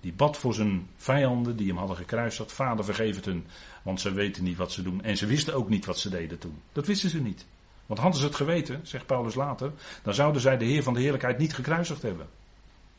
Die 0.00 0.12
bad 0.12 0.36
voor 0.36 0.54
zijn 0.54 0.88
vijanden 0.96 1.56
die 1.56 1.68
hem 1.68 1.76
hadden 1.76 1.96
gekruisigd. 1.96 2.52
Vader 2.52 2.84
vergeef 2.84 3.16
het 3.16 3.24
hun, 3.24 3.46
want 3.82 4.00
ze 4.00 4.12
weten 4.12 4.44
niet 4.44 4.56
wat 4.56 4.72
ze 4.72 4.82
doen. 4.82 5.02
En 5.02 5.16
ze 5.16 5.26
wisten 5.26 5.54
ook 5.54 5.68
niet 5.68 5.84
wat 5.84 5.98
ze 5.98 6.08
deden 6.08 6.38
toen. 6.38 6.58
Dat 6.72 6.86
wisten 6.86 7.10
ze 7.10 7.20
niet. 7.20 7.46
Want 7.86 8.00
hadden 8.00 8.20
ze 8.20 8.26
het 8.26 8.36
geweten, 8.36 8.80
zegt 8.82 9.06
Paulus 9.06 9.34
later, 9.34 9.72
dan 10.02 10.14
zouden 10.14 10.40
zij 10.40 10.56
de 10.56 10.64
Heer 10.64 10.82
van 10.82 10.94
de 10.94 11.00
Heerlijkheid 11.00 11.38
niet 11.38 11.54
gekruisigd 11.54 12.02
hebben. 12.02 12.28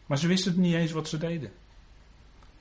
Maar 0.06 0.18
ze 0.18 0.28
wisten 0.28 0.62
niet 0.62 0.74
eens 0.74 0.92
wat 0.92 1.08
ze 1.08 1.18
deden. 1.18 1.52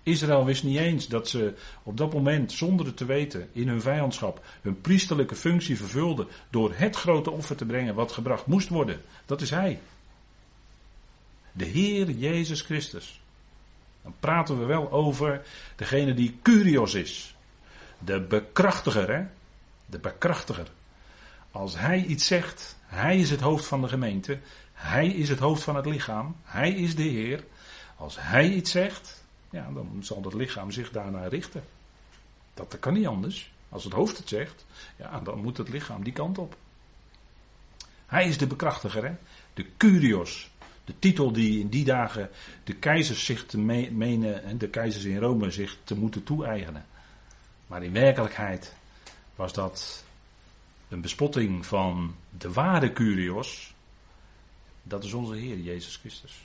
Israël 0.04 0.44
wist 0.44 0.64
niet 0.64 0.78
eens 0.78 1.08
dat 1.08 1.28
ze 1.28 1.54
op 1.82 1.96
dat 1.96 2.12
moment, 2.12 2.52
zonder 2.52 2.86
het 2.86 2.96
te 2.96 3.04
weten, 3.04 3.48
in 3.52 3.68
hun 3.68 3.80
vijandschap 3.80 4.44
hun 4.62 4.80
priesterlijke 4.80 5.34
functie 5.34 5.76
vervulden 5.76 6.28
door 6.50 6.72
het 6.74 6.96
grote 6.96 7.30
offer 7.30 7.56
te 7.56 7.64
brengen 7.64 7.94
wat 7.94 8.12
gebracht 8.12 8.46
moest 8.46 8.68
worden. 8.68 9.00
Dat 9.26 9.40
is 9.40 9.50
Hij. 9.50 9.80
De 11.52 11.64
Heer 11.64 12.10
Jezus 12.10 12.60
Christus. 12.60 13.20
Dan 14.02 14.14
praten 14.20 14.58
we 14.58 14.64
wel 14.64 14.90
over 14.90 15.42
degene 15.76 16.14
die 16.14 16.38
Curios 16.42 16.94
is. 16.94 17.34
De 17.98 18.20
bekrachtiger, 18.20 19.14
hè? 19.14 19.24
De 19.86 19.98
bekrachtiger. 19.98 20.66
Als 21.50 21.78
Hij 21.78 22.04
iets 22.04 22.26
zegt, 22.26 22.78
Hij 22.86 23.18
is 23.18 23.30
het 23.30 23.40
hoofd 23.40 23.66
van 23.66 23.80
de 23.80 23.88
gemeente. 23.88 24.38
Hij 24.72 25.08
is 25.08 25.28
het 25.28 25.38
hoofd 25.38 25.62
van 25.62 25.76
het 25.76 25.86
lichaam. 25.86 26.36
Hij 26.42 26.70
is 26.70 26.94
de 26.94 27.02
Heer. 27.02 27.44
Als 27.96 28.16
Hij 28.20 28.50
iets 28.50 28.70
zegt, 28.70 29.23
ja, 29.54 29.70
dan 29.74 29.98
zal 30.00 30.22
het 30.22 30.34
lichaam 30.34 30.70
zich 30.70 30.90
daarnaar 30.90 31.28
richten. 31.28 31.64
Dat, 32.54 32.76
kan 32.80 32.92
niet 32.92 33.06
anders. 33.06 33.52
Als 33.68 33.84
het 33.84 33.92
hoofd 33.92 34.16
het 34.16 34.28
zegt, 34.28 34.66
ja, 34.96 35.20
dan 35.20 35.38
moet 35.38 35.56
het 35.56 35.68
lichaam 35.68 36.04
die 36.04 36.12
kant 36.12 36.38
op. 36.38 36.56
Hij 38.06 38.28
is 38.28 38.38
de 38.38 38.46
bekrachtiger, 38.46 39.04
hè? 39.04 39.14
de 39.54 39.66
curios. 39.76 40.50
De 40.84 40.98
titel 40.98 41.32
die 41.32 41.60
in 41.60 41.68
die 41.68 41.84
dagen 41.84 42.30
de 42.64 42.74
keizers 42.74 43.24
zich 43.24 43.46
te 43.46 43.58
menen, 43.58 44.58
de 44.58 44.68
keizers 44.68 45.04
in 45.04 45.18
Rome 45.18 45.50
zich 45.50 45.78
te 45.84 45.96
moeten 45.96 46.24
toe-eigenen. 46.24 46.86
Maar 47.66 47.82
in 47.82 47.92
werkelijkheid 47.92 48.74
was 49.34 49.52
dat 49.52 50.04
een 50.88 51.00
bespotting 51.00 51.66
van 51.66 52.14
de 52.38 52.52
ware 52.52 52.92
curios. 52.92 53.74
Dat 54.82 55.04
is 55.04 55.12
onze 55.12 55.34
Heer 55.34 55.58
Jezus 55.58 55.96
Christus. 55.96 56.42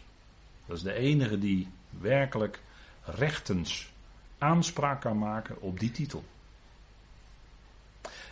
Dat 0.66 0.78
is 0.78 0.84
de 0.84 0.94
enige 0.94 1.40
die 1.40 1.68
werkelijk 1.90 2.62
rechtens 3.04 3.92
aanspraak 4.38 5.02
kan 5.02 5.18
maken 5.18 5.62
op 5.62 5.80
die 5.80 5.92
titel. 5.92 6.24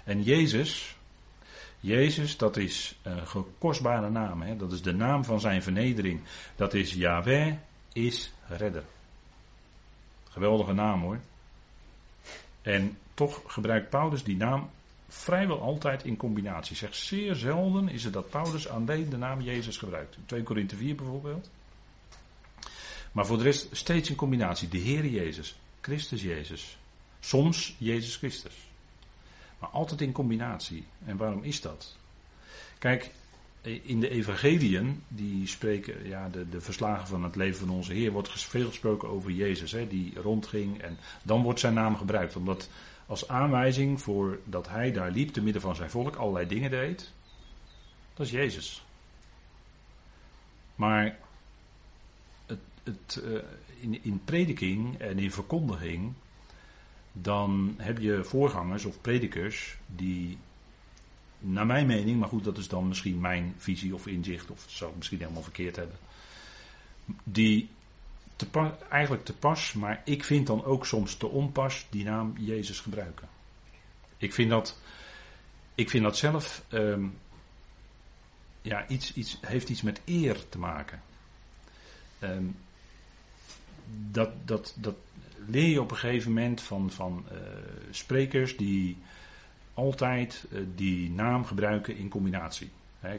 En 0.03 0.23
Jezus, 0.23 0.95
Jezus, 1.79 2.37
dat 2.37 2.57
is 2.57 2.99
een 3.03 3.45
kostbare 3.57 4.09
naam. 4.09 4.41
Hè? 4.41 4.55
Dat 4.55 4.71
is 4.71 4.81
de 4.81 4.93
naam 4.93 5.23
van 5.23 5.39
zijn 5.39 5.63
vernedering. 5.63 6.21
Dat 6.55 6.73
is 6.73 6.93
Yahweh 6.93 7.53
is 7.93 8.31
redder. 8.47 8.83
Geweldige 10.29 10.73
naam 10.73 11.01
hoor. 11.01 11.19
En 12.61 12.97
toch 13.13 13.41
gebruikt 13.47 13.89
Paulus 13.89 14.23
die 14.23 14.37
naam 14.37 14.69
vrijwel 15.07 15.61
altijd 15.61 16.03
in 16.03 16.17
combinatie. 16.17 16.75
Zegt 16.75 16.95
zeer 16.95 17.35
zelden 17.35 17.89
is 17.89 18.03
het 18.03 18.13
dat 18.13 18.29
Paulus 18.29 18.67
alleen 18.67 19.09
de 19.09 19.17
naam 19.17 19.41
Jezus 19.41 19.77
gebruikt. 19.77 20.15
In 20.15 20.25
2 20.25 20.43
Korinthe 20.43 20.75
4 20.75 20.95
bijvoorbeeld. 20.95 21.49
Maar 23.17 23.25
voor 23.25 23.37
de 23.37 23.43
rest 23.43 23.67
steeds 23.71 24.09
in 24.09 24.15
combinatie. 24.15 24.67
De 24.67 24.77
Heer 24.77 25.05
Jezus, 25.05 25.55
Christus 25.81 26.21
Jezus. 26.21 26.77
Soms 27.19 27.75
Jezus 27.77 28.15
Christus. 28.15 28.53
Maar 29.59 29.69
altijd 29.69 30.01
in 30.01 30.11
combinatie. 30.11 30.85
En 31.05 31.17
waarom 31.17 31.43
is 31.43 31.61
dat? 31.61 31.95
Kijk, 32.77 33.11
in 33.61 33.99
de 33.99 34.09
evangeliën, 34.09 35.03
die 35.07 35.47
spreken, 35.47 36.07
ja, 36.07 36.29
de, 36.29 36.49
de 36.49 36.61
verslagen 36.61 37.07
van 37.07 37.23
het 37.23 37.35
leven 37.35 37.59
van 37.59 37.75
onze 37.75 37.93
Heer, 37.93 38.11
wordt 38.11 38.31
veel 38.31 38.67
gesproken 38.67 39.09
over 39.09 39.31
Jezus, 39.31 39.71
hè, 39.71 39.87
die 39.87 40.19
rondging. 40.19 40.81
En 40.81 40.97
dan 41.23 41.41
wordt 41.41 41.59
zijn 41.59 41.73
naam 41.73 41.95
gebruikt, 41.95 42.35
omdat 42.35 42.69
als 43.05 43.27
aanwijzing 43.27 44.01
voor 44.01 44.39
dat 44.43 44.67
hij 44.69 44.91
daar 44.91 45.11
liep, 45.11 45.33
te 45.33 45.41
midden 45.41 45.61
van 45.61 45.75
zijn 45.75 45.89
volk, 45.89 46.15
allerlei 46.15 46.47
dingen 46.47 46.71
deed. 46.71 47.11
Dat 48.13 48.25
is 48.25 48.31
Jezus. 48.31 48.85
Maar 50.75 51.17
het, 52.87 53.21
uh, 53.23 53.39
in, 53.79 54.03
in 54.03 54.21
prediking 54.25 54.97
en 54.97 55.19
in 55.19 55.31
verkondiging, 55.31 56.13
dan 57.11 57.75
heb 57.77 57.97
je 57.97 58.23
voorgangers 58.23 58.85
of 58.85 59.01
predikers 59.01 59.77
die, 59.85 60.37
naar 61.39 61.65
mijn 61.65 61.87
mening, 61.87 62.19
maar 62.19 62.29
goed, 62.29 62.43
dat 62.43 62.57
is 62.57 62.67
dan 62.67 62.87
misschien 62.87 63.19
mijn 63.19 63.53
visie 63.57 63.93
of 63.93 64.07
inzicht, 64.07 64.51
of 64.51 64.65
zou 64.67 64.89
ik 64.91 64.97
misschien 64.97 65.19
helemaal 65.19 65.41
verkeerd 65.41 65.75
hebben, 65.75 65.97
die 67.23 67.69
te 68.37 68.71
eigenlijk 68.89 69.25
te 69.25 69.33
pas, 69.33 69.73
maar 69.73 70.01
ik 70.05 70.23
vind 70.23 70.47
dan 70.47 70.63
ook 70.63 70.85
soms 70.85 71.15
te 71.15 71.27
onpas 71.27 71.85
die 71.89 72.03
naam 72.03 72.33
Jezus 72.37 72.79
gebruiken. 72.79 73.27
Ik 74.17 74.33
vind 74.33 74.49
dat, 74.49 74.79
ik 75.75 75.89
vind 75.89 76.03
dat 76.03 76.17
zelf 76.17 76.63
ehm, 76.67 77.05
ja, 78.61 78.87
iets, 78.87 79.13
iets, 79.13 79.37
heeft 79.41 79.69
iets 79.69 79.81
met 79.81 80.01
eer 80.05 80.49
te 80.49 80.57
maken. 80.57 81.01
Ehm, 82.19 82.45
dat, 84.11 84.29
dat, 84.45 84.75
dat 84.79 84.95
leer 85.47 85.69
je 85.69 85.81
op 85.81 85.91
een 85.91 85.97
gegeven 85.97 86.33
moment 86.33 86.61
van, 86.61 86.91
van 86.91 87.25
uh, 87.31 87.37
sprekers 87.91 88.57
die 88.57 88.97
altijd 89.73 90.45
uh, 90.51 90.59
die 90.75 91.09
naam 91.09 91.45
gebruiken 91.45 91.97
in 91.97 92.09
combinatie. 92.09 92.69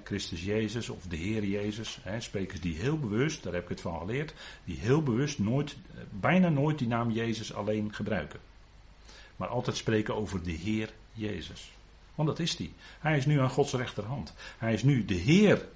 Christus 0.05 0.45
Jezus 0.45 0.89
of 0.89 1.03
de 1.03 1.17
Heer 1.17 1.45
Jezus. 1.45 2.01
Sprekers 2.19 2.61
die 2.61 2.77
heel 2.77 2.99
bewust, 2.99 3.43
daar 3.43 3.53
heb 3.53 3.63
ik 3.63 3.69
het 3.69 3.81
van 3.81 3.99
geleerd, 3.99 4.35
die 4.65 4.79
heel 4.79 5.03
bewust 5.03 5.39
nooit, 5.39 5.77
uh, 5.95 6.01
bijna 6.11 6.49
nooit 6.49 6.79
die 6.79 6.89
naam 6.89 7.11
Jezus 7.11 7.55
alleen 7.55 7.95
gebruiken. 7.95 8.41
Maar 9.37 9.49
altijd 9.49 9.77
spreken 9.77 10.15
over 10.15 10.43
de 10.43 10.53
Heer 10.53 10.93
Jezus. 11.13 11.71
Want 12.15 12.29
dat 12.29 12.39
is 12.39 12.57
hij. 12.57 12.71
Hij 12.99 13.17
is 13.17 13.27
nu 13.27 13.41
aan 13.41 13.51
Gods 13.51 13.73
rechterhand. 13.73 14.35
Hij 14.59 14.73
is 14.73 14.83
nu 14.83 15.05
de 15.05 15.15
Heer 15.15 15.69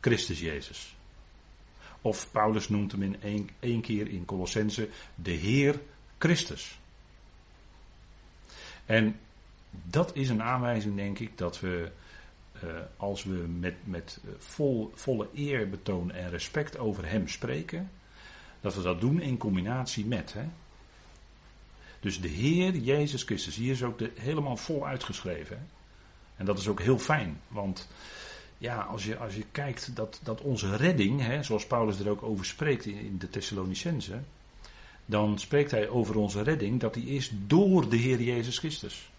Christus 0.00 0.40
Jezus. 0.40 0.96
Of 2.02 2.28
Paulus 2.30 2.68
noemt 2.68 2.92
hem 2.92 3.02
in 3.02 3.46
één, 3.60 3.80
keer 3.80 4.08
in 4.08 4.24
Colossense 4.24 4.88
de 5.14 5.30
Heer 5.30 5.80
Christus. 6.18 6.78
En 8.86 9.20
dat 9.70 10.16
is 10.16 10.28
een 10.28 10.42
aanwijzing, 10.42 10.96
denk 10.96 11.18
ik, 11.18 11.38
dat 11.38 11.60
we 11.60 11.90
uh, 12.64 12.70
als 12.96 13.24
we 13.24 13.46
met, 13.58 13.74
met 13.84 14.20
vol, 14.38 14.90
volle 14.94 15.28
eerbetoon 15.34 16.12
en 16.12 16.30
respect 16.30 16.78
over 16.78 17.08
Hem 17.08 17.28
spreken, 17.28 17.90
dat 18.60 18.74
we 18.74 18.82
dat 18.82 19.00
doen 19.00 19.20
in 19.20 19.36
combinatie 19.36 20.06
met. 20.06 20.32
Hè? 20.32 20.44
Dus 22.00 22.20
de 22.20 22.28
Heer 22.28 22.76
Jezus 22.76 23.22
Christus, 23.22 23.56
hier 23.56 23.72
is 23.72 23.82
ook 23.82 23.98
de, 23.98 24.10
helemaal 24.14 24.56
vol 24.56 24.86
uitgeschreven. 24.86 25.56
Hè? 25.56 25.62
En 26.36 26.44
dat 26.44 26.58
is 26.58 26.68
ook 26.68 26.80
heel 26.80 26.98
fijn, 26.98 27.40
want 27.48 27.88
ja, 28.58 28.80
als 28.80 29.04
je, 29.04 29.16
als 29.16 29.34
je 29.34 29.44
kijkt 29.52 29.96
dat, 29.96 30.20
dat 30.22 30.40
onze 30.40 30.76
redding, 30.76 31.20
hè, 31.20 31.42
zoals 31.42 31.66
Paulus 31.66 32.00
er 32.00 32.10
ook 32.10 32.22
over 32.22 32.44
spreekt 32.44 32.84
in, 32.84 33.18
de 33.18 33.30
Thessalonicense, 33.30 34.20
dan 35.06 35.38
spreekt 35.38 35.70
hij 35.70 35.88
over 35.88 36.16
onze 36.16 36.42
redding 36.42 36.80
dat 36.80 36.94
die 36.94 37.06
is 37.06 37.30
door 37.46 37.88
de 37.88 37.96
Heer 37.96 38.20
Jezus 38.20 38.58
Christus. 38.58 39.10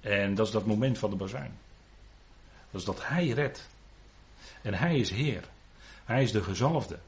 En 0.00 0.34
dat 0.34 0.46
is 0.46 0.52
dat 0.52 0.66
moment 0.66 0.98
van 0.98 1.10
de 1.10 1.16
bazuin. 1.16 1.52
Dat 2.70 2.80
is 2.80 2.86
dat 2.86 3.06
Hij 3.06 3.28
redt. 3.28 3.68
En 4.62 4.74
Hij 4.74 4.98
is 4.98 5.10
Heer. 5.10 5.44
Hij 6.04 6.22
is 6.22 6.32
de 6.32 6.42
gezalfde. 6.42 6.98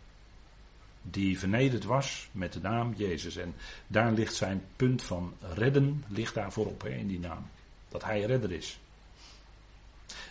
Die 1.03 1.39
vernederd 1.39 1.85
was 1.85 2.29
met 2.33 2.53
de 2.53 2.61
naam 2.61 2.95
Jezus. 2.97 3.37
En 3.37 3.55
daar 3.87 4.13
ligt 4.13 4.35
zijn 4.35 4.63
punt 4.77 5.03
van 5.03 5.35
redden, 5.41 6.05
ligt 6.09 6.35
daar 6.35 6.53
voorop 6.53 6.83
hè, 6.83 6.89
in 6.89 7.07
die 7.07 7.21
naam. 7.21 7.47
Dat 7.89 8.05
Hij 8.05 8.21
redder 8.21 8.53
is. 8.53 8.79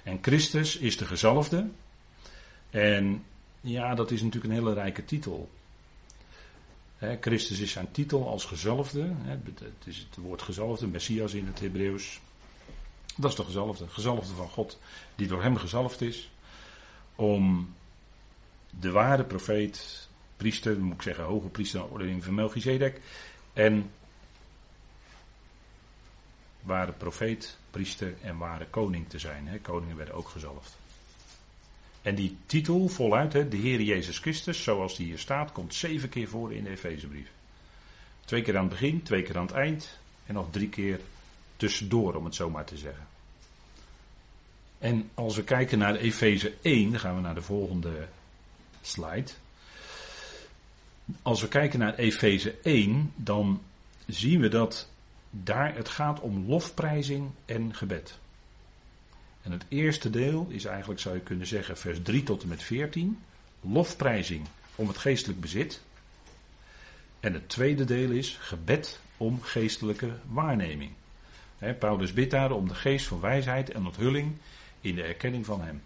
En 0.03 0.17
Christus 0.21 0.77
is 0.77 0.97
de 0.97 1.05
gezalfde. 1.05 1.67
En 2.69 3.23
ja, 3.62 3.95
dat 3.95 4.12
is 4.12 4.21
natuurlijk 4.21 4.53
een 4.53 4.59
hele 4.59 4.73
rijke 4.73 5.05
titel. 5.05 5.49
Christus 7.21 7.59
is 7.59 7.71
zijn 7.71 7.91
titel 7.91 8.27
als 8.27 8.45
gezalfde. 8.45 9.12
het 9.25 9.85
is 9.85 10.07
het 10.09 10.17
woord 10.17 10.41
gezalfde, 10.41 10.88
Messias 10.88 11.33
in 11.33 11.45
het 11.45 11.59
Hebreeuws. 11.59 12.19
Dat 13.15 13.31
is 13.31 13.38
de 13.38 13.43
gezalfde, 13.43 13.88
gezalfde 13.88 14.33
van 14.33 14.47
God, 14.49 14.79
die 15.15 15.27
door 15.27 15.43
hem 15.43 15.57
gezalfd 15.57 16.01
is. 16.01 16.31
Om 17.15 17.73
de 18.79 18.91
ware 18.91 19.23
profeet, 19.23 20.07
priester, 20.38 20.79
moet 20.79 20.95
ik 20.95 21.01
zeggen, 21.01 21.23
hoge 21.23 21.47
priester 21.47 21.85
ordening 21.85 22.23
van 22.23 22.33
Melchizedek. 22.33 23.01
En 23.53 23.91
ware 26.62 26.91
profeet, 26.91 27.58
priester 27.72 28.13
en 28.22 28.38
ware 28.38 28.65
koning 28.65 29.10
te 29.10 29.19
zijn. 29.19 29.48
Hè. 29.48 29.60
Koningen 29.60 29.98
werden 29.98 30.15
ook 30.15 30.28
gezalfd. 30.28 30.78
En 32.02 32.15
die 32.15 32.38
titel 32.45 32.88
voluit, 32.88 33.34
hè, 33.34 33.48
de 33.48 33.58
Heer 33.58 33.82
Jezus 33.82 34.17
Christus, 34.17 34.63
zoals 34.63 34.95
die 34.95 35.06
hier 35.06 35.19
staat, 35.19 35.52
komt 35.52 35.74
zeven 35.74 36.10
keer 36.10 36.28
voor 36.28 36.54
in 36.54 36.63
de 36.63 36.69
Efezebrief. 36.69 37.30
Twee 38.26 38.41
keer 38.41 38.58
aan 38.58 38.63
het 38.63 38.72
begin, 38.72 39.04
twee 39.04 39.24
keer 39.24 39.38
aan 39.38 39.45
het 39.45 39.56
eind 39.56 40.00
en 40.26 40.34
nog 40.34 40.48
drie 40.52 40.69
keer 40.69 41.00
tussendoor, 41.58 42.15
om 42.15 42.26
het 42.26 42.36
zo 42.36 42.50
maar 42.50 42.65
te 42.65 42.78
zeggen. 42.78 43.08
En 44.78 45.10
als 45.13 45.36
we 45.36 45.43
kijken 45.43 45.78
naar 45.78 45.95
Efeze 45.95 46.54
1, 46.62 46.91
dan 46.91 47.00
gaan 47.00 47.15
we 47.15 47.22
naar 47.22 47.36
de 47.36 47.41
volgende 47.41 48.08
slide. 48.82 49.32
Als 51.22 51.41
we 51.41 51.48
kijken 51.48 51.80
naar 51.80 51.95
Efeze 51.95 52.56
1, 52.63 53.13
dan 53.15 53.62
zien 54.06 54.39
we 54.39 54.48
dat 54.48 54.89
daar 55.29 55.75
het 55.75 55.89
gaat 55.89 56.19
om 56.19 56.45
lofprijzing 56.47 57.31
en 57.45 57.75
gebed. 57.75 58.19
En 59.41 59.51
het 59.51 59.65
eerste 59.67 60.09
deel 60.09 60.47
is 60.49 60.65
eigenlijk, 60.65 60.99
zou 60.99 61.15
je 61.15 61.21
kunnen 61.21 61.47
zeggen, 61.47 61.77
vers 61.77 62.01
3 62.01 62.23
tot 62.23 62.41
en 62.41 62.47
met 62.47 62.63
14. 62.63 63.19
Lofprijzing 63.61 64.47
om 64.75 64.87
het 64.87 64.97
geestelijk 64.97 65.39
bezit. 65.39 65.81
En 67.19 67.33
het 67.33 67.49
tweede 67.49 67.85
deel 67.85 68.11
is 68.11 68.37
gebed 68.39 68.99
om 69.17 69.41
geestelijke 69.41 70.11
waarneming. 70.27 70.91
Paulus 71.79 72.13
bidt 72.13 72.31
daar 72.31 72.51
om 72.51 72.67
de 72.67 72.75
geest 72.75 73.07
van 73.07 73.19
wijsheid 73.19 73.71
en 73.71 73.85
onthulling 73.85 74.35
in 74.81 74.95
de 74.95 75.03
erkenning 75.03 75.45
van 75.45 75.61
Hem. 75.61 75.81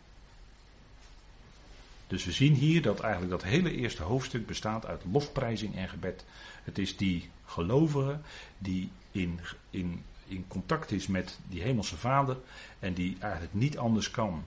Dus 2.08 2.26
we 2.26 2.32
zien 2.32 2.54
hier 2.54 2.82
dat 2.82 3.00
eigenlijk 3.00 3.32
dat 3.32 3.44
hele 3.44 3.76
eerste 3.76 4.04
hoofdstuk 4.04 4.46
bestaat 4.46 4.86
uit 4.86 5.02
lofprijzing 5.12 5.76
en 5.76 5.90
gebed. 5.90 6.26
Het 6.64 6.78
is 6.78 6.98
die 6.98 7.30
gelovige 7.46 8.20
die 8.58 8.90
in, 9.14 9.40
in, 9.70 10.04
in 10.28 10.46
contact 10.48 10.92
is 10.92 11.08
met 11.08 11.40
die 11.50 11.62
hemelse 11.62 11.98
vader 11.98 12.38
en 12.80 12.94
die 12.94 13.18
eigenlijk 13.20 13.54
niet 13.54 13.78
anders 13.78 14.12
kan 14.12 14.44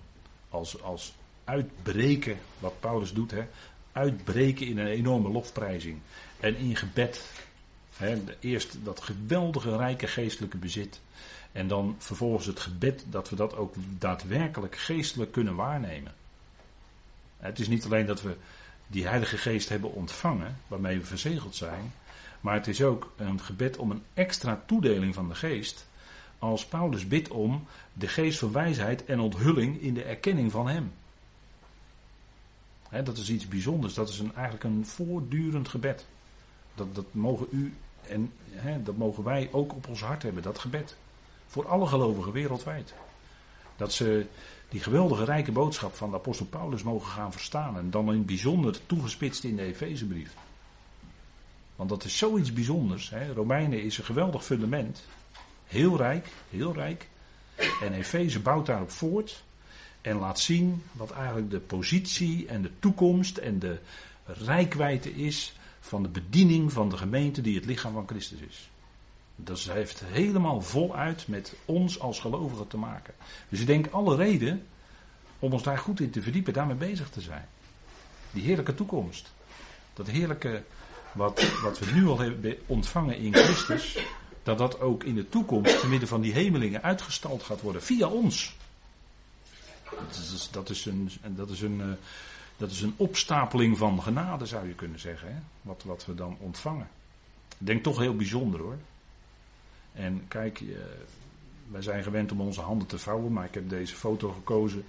als, 0.48 0.82
als 0.82 1.14
uitbreken, 1.44 2.38
wat 2.58 2.80
Paulus 2.80 3.12
doet, 3.12 3.30
hè, 3.30 3.46
uitbreken 3.92 4.66
in 4.66 4.78
een 4.78 4.86
enorme 4.86 5.28
lofprijzing 5.28 5.98
en 6.40 6.56
in 6.56 6.76
gebed. 6.76 7.24
Hè, 7.96 8.22
eerst 8.40 8.76
dat 8.84 9.00
geweldige 9.02 9.76
rijke 9.76 10.06
geestelijke 10.06 10.56
bezit 10.56 11.00
en 11.52 11.68
dan 11.68 11.96
vervolgens 11.98 12.46
het 12.46 12.60
gebed 12.60 13.04
dat 13.10 13.30
we 13.30 13.36
dat 13.36 13.56
ook 13.56 13.74
daadwerkelijk 13.98 14.76
geestelijk 14.76 15.32
kunnen 15.32 15.54
waarnemen. 15.54 16.14
Het 17.36 17.58
is 17.58 17.68
niet 17.68 17.84
alleen 17.84 18.06
dat 18.06 18.22
we 18.22 18.36
die 18.86 19.06
Heilige 19.06 19.38
Geest 19.38 19.68
hebben 19.68 19.92
ontvangen, 19.92 20.56
waarmee 20.66 20.98
we 20.98 21.04
verzegeld 21.04 21.56
zijn, 21.56 21.92
maar 22.46 22.54
het 22.54 22.66
is 22.66 22.82
ook 22.82 23.12
een 23.16 23.40
gebed 23.40 23.76
om 23.76 23.90
een 23.90 24.02
extra 24.14 24.62
toedeling 24.66 25.14
van 25.14 25.28
de 25.28 25.34
Geest, 25.34 25.86
als 26.38 26.66
Paulus 26.66 27.08
bidt 27.08 27.28
om 27.28 27.64
de 27.92 28.08
Geest 28.08 28.38
van 28.38 28.52
wijsheid 28.52 29.04
en 29.04 29.20
onthulling 29.20 29.80
in 29.80 29.94
de 29.94 30.02
erkenning 30.02 30.50
van 30.52 30.68
Hem. 30.68 30.92
dat 33.04 33.16
is 33.16 33.30
iets 33.30 33.48
bijzonders, 33.48 33.94
dat 33.94 34.08
is 34.08 34.18
een, 34.18 34.34
eigenlijk 34.34 34.64
een 34.64 34.86
voortdurend 34.86 35.68
gebed. 35.68 36.06
Dat, 36.74 36.94
dat 36.94 37.04
mogen 37.10 37.46
u 37.50 37.74
en 38.08 38.32
dat 38.84 38.96
mogen 38.96 39.24
wij 39.24 39.48
ook 39.52 39.74
op 39.74 39.88
ons 39.88 40.00
hart 40.02 40.22
hebben, 40.22 40.42
dat 40.42 40.58
gebed. 40.58 40.96
Voor 41.46 41.68
alle 41.68 41.86
gelovigen 41.86 42.32
wereldwijd. 42.32 42.94
Dat 43.76 43.92
ze 43.92 44.26
die 44.68 44.80
geweldige 44.80 45.24
rijke 45.24 45.52
boodschap 45.52 45.94
van 45.94 46.10
de 46.10 46.16
apostel 46.16 46.46
Paulus 46.46 46.82
mogen 46.82 47.10
gaan 47.10 47.32
verstaan. 47.32 47.76
En 47.76 47.90
dan 47.90 48.08
in 48.08 48.18
het 48.18 48.26
bijzonder 48.26 48.86
toegespitst 48.86 49.44
in 49.44 49.56
de 49.56 49.62
Efezebrief. 49.62 50.34
Want 51.76 51.88
dat 51.88 52.04
is 52.04 52.18
zoiets 52.18 52.52
bijzonders. 52.52 53.10
Hè. 53.10 53.32
Romeinen 53.32 53.82
is 53.82 53.98
een 53.98 54.04
geweldig 54.04 54.44
fundament. 54.44 55.04
Heel 55.66 55.96
rijk, 55.96 56.28
heel 56.50 56.74
rijk. 56.74 57.08
En 57.82 57.92
Efeze 57.92 58.40
bouwt 58.40 58.66
daarop 58.66 58.90
voort. 58.90 59.44
En 60.00 60.16
laat 60.16 60.40
zien 60.40 60.82
wat 60.92 61.10
eigenlijk 61.10 61.50
de 61.50 61.60
positie 61.60 62.46
en 62.46 62.62
de 62.62 62.70
toekomst 62.78 63.36
en 63.36 63.58
de 63.58 63.78
rijkwijde 64.24 65.14
is 65.14 65.56
van 65.80 66.02
de 66.02 66.08
bediening 66.08 66.72
van 66.72 66.88
de 66.88 66.96
gemeente 66.96 67.40
die 67.40 67.54
het 67.54 67.64
lichaam 67.64 67.92
van 67.92 68.08
Christus 68.08 68.38
is. 68.40 68.70
Dat 69.36 69.58
heeft 69.58 70.02
helemaal 70.04 70.60
voluit 70.60 71.28
met 71.28 71.54
ons 71.64 72.00
als 72.00 72.20
gelovigen 72.20 72.66
te 72.66 72.76
maken. 72.76 73.14
Dus 73.48 73.60
ik 73.60 73.66
denk 73.66 73.86
alle 73.86 74.16
reden 74.16 74.66
om 75.38 75.52
ons 75.52 75.62
daar 75.62 75.78
goed 75.78 76.00
in 76.00 76.10
te 76.10 76.22
verdiepen, 76.22 76.52
daarmee 76.52 76.76
bezig 76.76 77.10
te 77.10 77.20
zijn. 77.20 77.48
Die 78.30 78.42
heerlijke 78.42 78.74
toekomst. 78.74 79.32
Dat 79.94 80.06
heerlijke 80.06 80.62
wat, 81.16 81.60
wat 81.62 81.78
we 81.78 81.92
nu 81.92 82.06
al 82.06 82.18
hebben 82.18 82.56
ontvangen 82.66 83.18
in 83.18 83.34
Christus, 83.34 83.98
dat 84.42 84.58
dat 84.58 84.80
ook 84.80 85.04
in 85.04 85.14
de 85.14 85.28
toekomst, 85.28 85.80
te 85.80 85.88
midden 85.88 86.08
van 86.08 86.20
die 86.20 86.32
hemelingen, 86.32 86.82
uitgestald 86.82 87.42
gaat 87.42 87.60
worden 87.60 87.82
via 87.82 88.08
ons. 88.08 88.56
Dat 89.90 90.30
is, 90.34 90.48
dat 90.52 90.70
is, 90.70 90.86
een, 90.86 91.10
dat 91.22 91.50
is, 91.50 91.60
een, 91.60 91.80
eh, 91.80 91.86
dat 92.56 92.70
is 92.70 92.82
een 92.82 92.94
opstapeling 92.96 93.78
van 93.78 94.02
genade, 94.02 94.46
zou 94.46 94.66
je 94.66 94.74
kunnen 94.74 95.00
zeggen. 95.00 95.28
Hè? 95.28 95.38
Wat, 95.62 95.82
wat 95.84 96.06
we 96.06 96.14
dan 96.14 96.36
ontvangen. 96.40 96.88
Ik 97.58 97.66
denk 97.66 97.82
toch 97.82 97.98
heel 97.98 98.16
bijzonder 98.16 98.60
hoor. 98.60 98.78
En 99.92 100.24
kijk, 100.28 100.60
eh, 100.60 100.66
wij 101.70 101.82
zijn 101.82 102.02
gewend 102.02 102.32
om 102.32 102.40
onze 102.40 102.60
handen 102.60 102.86
te 102.86 102.98
vouwen, 102.98 103.32
maar 103.32 103.44
ik 103.44 103.54
heb 103.54 103.68
deze 103.68 103.94
foto 103.94 104.32
gekozen 104.32 104.84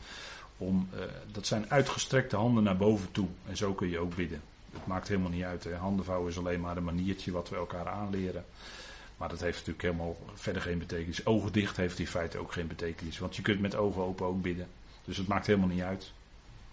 om, 0.57 0.89
eh, 0.93 0.99
dat 1.31 1.47
zijn 1.47 1.69
uitgestrekte 1.69 2.35
handen 2.35 2.63
naar 2.63 2.77
boven 2.77 3.11
toe. 3.11 3.27
En 3.47 3.57
zo 3.57 3.73
kun 3.73 3.89
je 3.89 3.99
ook 3.99 4.15
bidden. 4.15 4.41
Het 4.77 4.87
maakt 4.87 5.07
helemaal 5.07 5.29
niet 5.29 5.43
uit. 5.43 5.63
Hè. 5.63 5.75
Handen 5.75 6.05
vouwen 6.05 6.29
is 6.29 6.37
alleen 6.37 6.59
maar 6.59 6.77
een 6.77 6.83
maniertje 6.83 7.31
wat 7.31 7.49
we 7.49 7.55
elkaar 7.55 7.87
aanleren. 7.87 8.45
Maar 9.17 9.29
dat 9.29 9.39
heeft 9.39 9.57
natuurlijk 9.57 9.83
helemaal 9.83 10.17
verder 10.33 10.61
geen 10.61 10.79
betekenis. 10.79 11.25
Ogen 11.25 11.51
dicht 11.51 11.77
heeft 11.77 11.99
in 11.99 12.07
feite 12.07 12.37
ook 12.37 12.51
geen 12.51 12.67
betekenis. 12.67 13.19
Want 13.19 13.35
je 13.35 13.41
kunt 13.41 13.59
met 13.59 13.75
ogen 13.75 14.01
open 14.01 14.25
ook 14.25 14.41
bidden. 14.41 14.67
Dus 15.05 15.17
het 15.17 15.27
maakt 15.27 15.47
helemaal 15.47 15.67
niet 15.67 15.81
uit. 15.81 16.11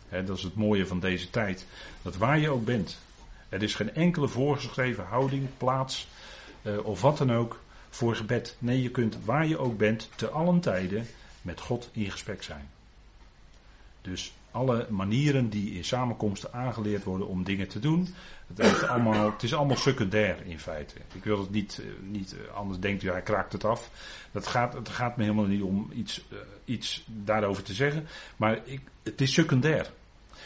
dat 0.08 0.36
is 0.36 0.42
het 0.42 0.54
mooie 0.54 0.86
van 0.86 1.00
deze 1.00 1.30
tijd. 1.30 1.66
Dat 2.02 2.16
waar 2.16 2.38
je 2.38 2.50
ook 2.50 2.64
bent. 2.64 2.98
Er 3.48 3.62
is 3.62 3.74
geen 3.74 3.94
enkele 3.94 4.28
voorgeschreven 4.28 5.04
houding, 5.04 5.48
plaats 5.58 6.08
uh, 6.62 6.86
of 6.86 7.00
wat 7.00 7.18
dan 7.18 7.32
ook 7.32 7.60
voor 7.90 8.16
gebed. 8.16 8.56
Nee, 8.58 8.82
je 8.82 8.90
kunt 8.90 9.18
waar 9.24 9.46
je 9.46 9.58
ook 9.58 9.78
bent, 9.78 10.08
te 10.16 10.28
allen 10.28 10.60
tijden 10.60 11.06
met 11.42 11.60
God 11.60 11.88
in 11.92 12.10
gesprek 12.10 12.42
zijn. 12.42 12.70
Dus 14.02 14.32
alle 14.54 14.86
manieren 14.90 15.48
die 15.48 15.74
in 15.74 15.84
samenkomsten 15.84 16.52
aangeleerd 16.52 17.04
worden 17.04 17.28
om 17.28 17.44
dingen 17.44 17.68
te 17.68 17.78
doen, 17.78 18.14
het, 18.54 18.88
allemaal, 18.88 19.30
het 19.32 19.42
is 19.42 19.54
allemaal 19.54 19.76
secundair 19.76 20.46
in 20.46 20.58
feite. 20.58 20.94
Ik 21.14 21.24
wil 21.24 21.38
het 21.38 21.50
niet, 21.50 21.78
eh, 21.78 21.86
niet 22.02 22.36
eh, 22.36 22.54
anders 22.54 22.78
denkt 22.78 23.02
u, 23.02 23.10
hij 23.10 23.22
kraakt 23.22 23.52
het 23.52 23.64
af. 23.64 23.90
Dat 24.32 24.46
gaat, 24.46 24.72
het 24.72 24.88
gaat 24.88 25.16
me 25.16 25.22
helemaal 25.22 25.44
niet 25.44 25.62
om 25.62 25.90
iets, 25.92 26.24
uh, 26.32 26.38
iets 26.64 27.04
daarover 27.06 27.62
te 27.62 27.74
zeggen, 27.74 28.06
maar 28.36 28.60
ik, 28.64 28.80
het 29.02 29.20
is 29.20 29.32
secundair. 29.32 29.90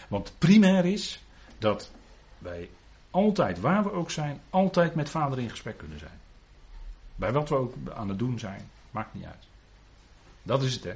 Want 0.09 0.33
primair 0.39 0.85
is 0.85 1.23
dat 1.59 1.91
wij 2.39 2.71
altijd, 3.11 3.61
waar 3.61 3.83
we 3.83 3.93
ook 3.93 4.11
zijn, 4.11 4.41
altijd 4.51 4.95
met 4.95 5.11
vader 5.11 5.39
in 5.39 5.51
gesprek 5.51 5.79
kunnen 5.79 5.99
zijn. 5.99 6.21
Bij 7.15 7.33
wat 7.33 7.49
we 7.49 7.55
ook 7.55 7.75
aan 7.95 8.09
het 8.09 8.19
doen 8.19 8.39
zijn, 8.39 8.71
maakt 8.91 9.15
niet 9.15 9.25
uit. 9.25 9.47
Dat 10.43 10.63
is 10.63 10.75
het, 10.75 10.85
hè. 10.85 10.95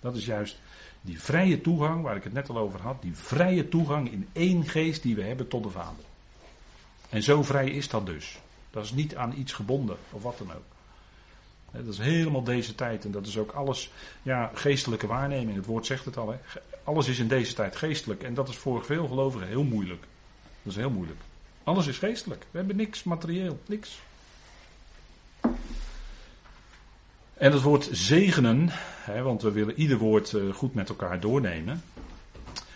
Dat 0.00 0.16
is 0.16 0.24
juist 0.24 0.60
die 1.04 1.20
vrije 1.20 1.60
toegang, 1.60 2.02
waar 2.02 2.16
ik 2.16 2.24
het 2.24 2.32
net 2.32 2.48
al 2.48 2.58
over 2.58 2.80
had, 2.80 3.02
die 3.02 3.16
vrije 3.16 3.68
toegang 3.68 4.12
in 4.12 4.28
één 4.32 4.66
geest 4.66 5.02
die 5.02 5.14
we 5.14 5.22
hebben 5.22 5.48
tot 5.48 5.62
de 5.62 5.70
Vader. 5.70 6.04
En 7.08 7.22
zo 7.22 7.42
vrij 7.42 7.70
is 7.70 7.88
dat 7.88 8.06
dus. 8.06 8.38
Dat 8.70 8.84
is 8.84 8.92
niet 8.92 9.16
aan 9.16 9.34
iets 9.38 9.52
gebonden 9.52 9.96
of 10.10 10.22
wat 10.22 10.38
dan 10.38 10.52
ook. 10.52 10.74
Dat 11.70 11.86
is 11.86 11.98
helemaal 11.98 12.42
deze 12.42 12.74
tijd 12.74 13.04
en 13.04 13.10
dat 13.10 13.26
is 13.26 13.38
ook 13.38 13.52
alles, 13.52 13.90
ja, 14.22 14.50
geestelijke 14.54 15.06
waarneming. 15.06 15.56
Het 15.56 15.66
woord 15.66 15.86
zegt 15.86 16.04
het 16.04 16.16
al, 16.16 16.28
hè. 16.28 16.36
Alles 16.84 17.08
is 17.08 17.18
in 17.18 17.28
deze 17.28 17.54
tijd 17.54 17.76
geestelijk 17.76 18.22
en 18.22 18.34
dat 18.34 18.48
is 18.48 18.56
voor 18.56 18.84
veel 18.84 19.06
gelovigen 19.06 19.48
heel 19.48 19.64
moeilijk. 19.64 20.04
Dat 20.62 20.72
is 20.72 20.78
heel 20.78 20.90
moeilijk. 20.90 21.20
Alles 21.64 21.86
is 21.86 21.98
geestelijk. 21.98 22.46
We 22.50 22.58
hebben 22.58 22.76
niks 22.76 23.02
materieel, 23.02 23.58
niks. 23.66 24.00
En 27.34 27.52
het 27.52 27.62
woord 27.62 27.88
zegenen, 27.92 28.68
hè, 29.00 29.22
want 29.22 29.42
we 29.42 29.50
willen 29.50 29.78
ieder 29.78 29.98
woord 29.98 30.32
uh, 30.32 30.54
goed 30.54 30.74
met 30.74 30.88
elkaar 30.88 31.20
doornemen. 31.20 31.82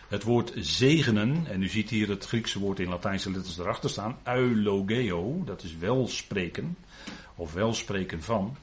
Het 0.09 0.23
woord 0.23 0.53
zegenen, 0.57 1.47
en 1.47 1.63
u 1.63 1.69
ziet 1.69 1.91
hier 1.91 2.09
het 2.09 2.27
Griekse 2.27 2.59
woord 2.59 2.79
in 2.79 2.89
Latijnse 2.89 3.31
letters 3.31 3.59
erachter 3.59 3.91
staan, 3.91 4.19
eulogeo, 4.25 5.43
dat 5.45 5.63
is 5.63 5.77
welspreken, 5.77 6.77
of 7.35 7.53
welspreken 7.53 8.23
van. 8.23 8.57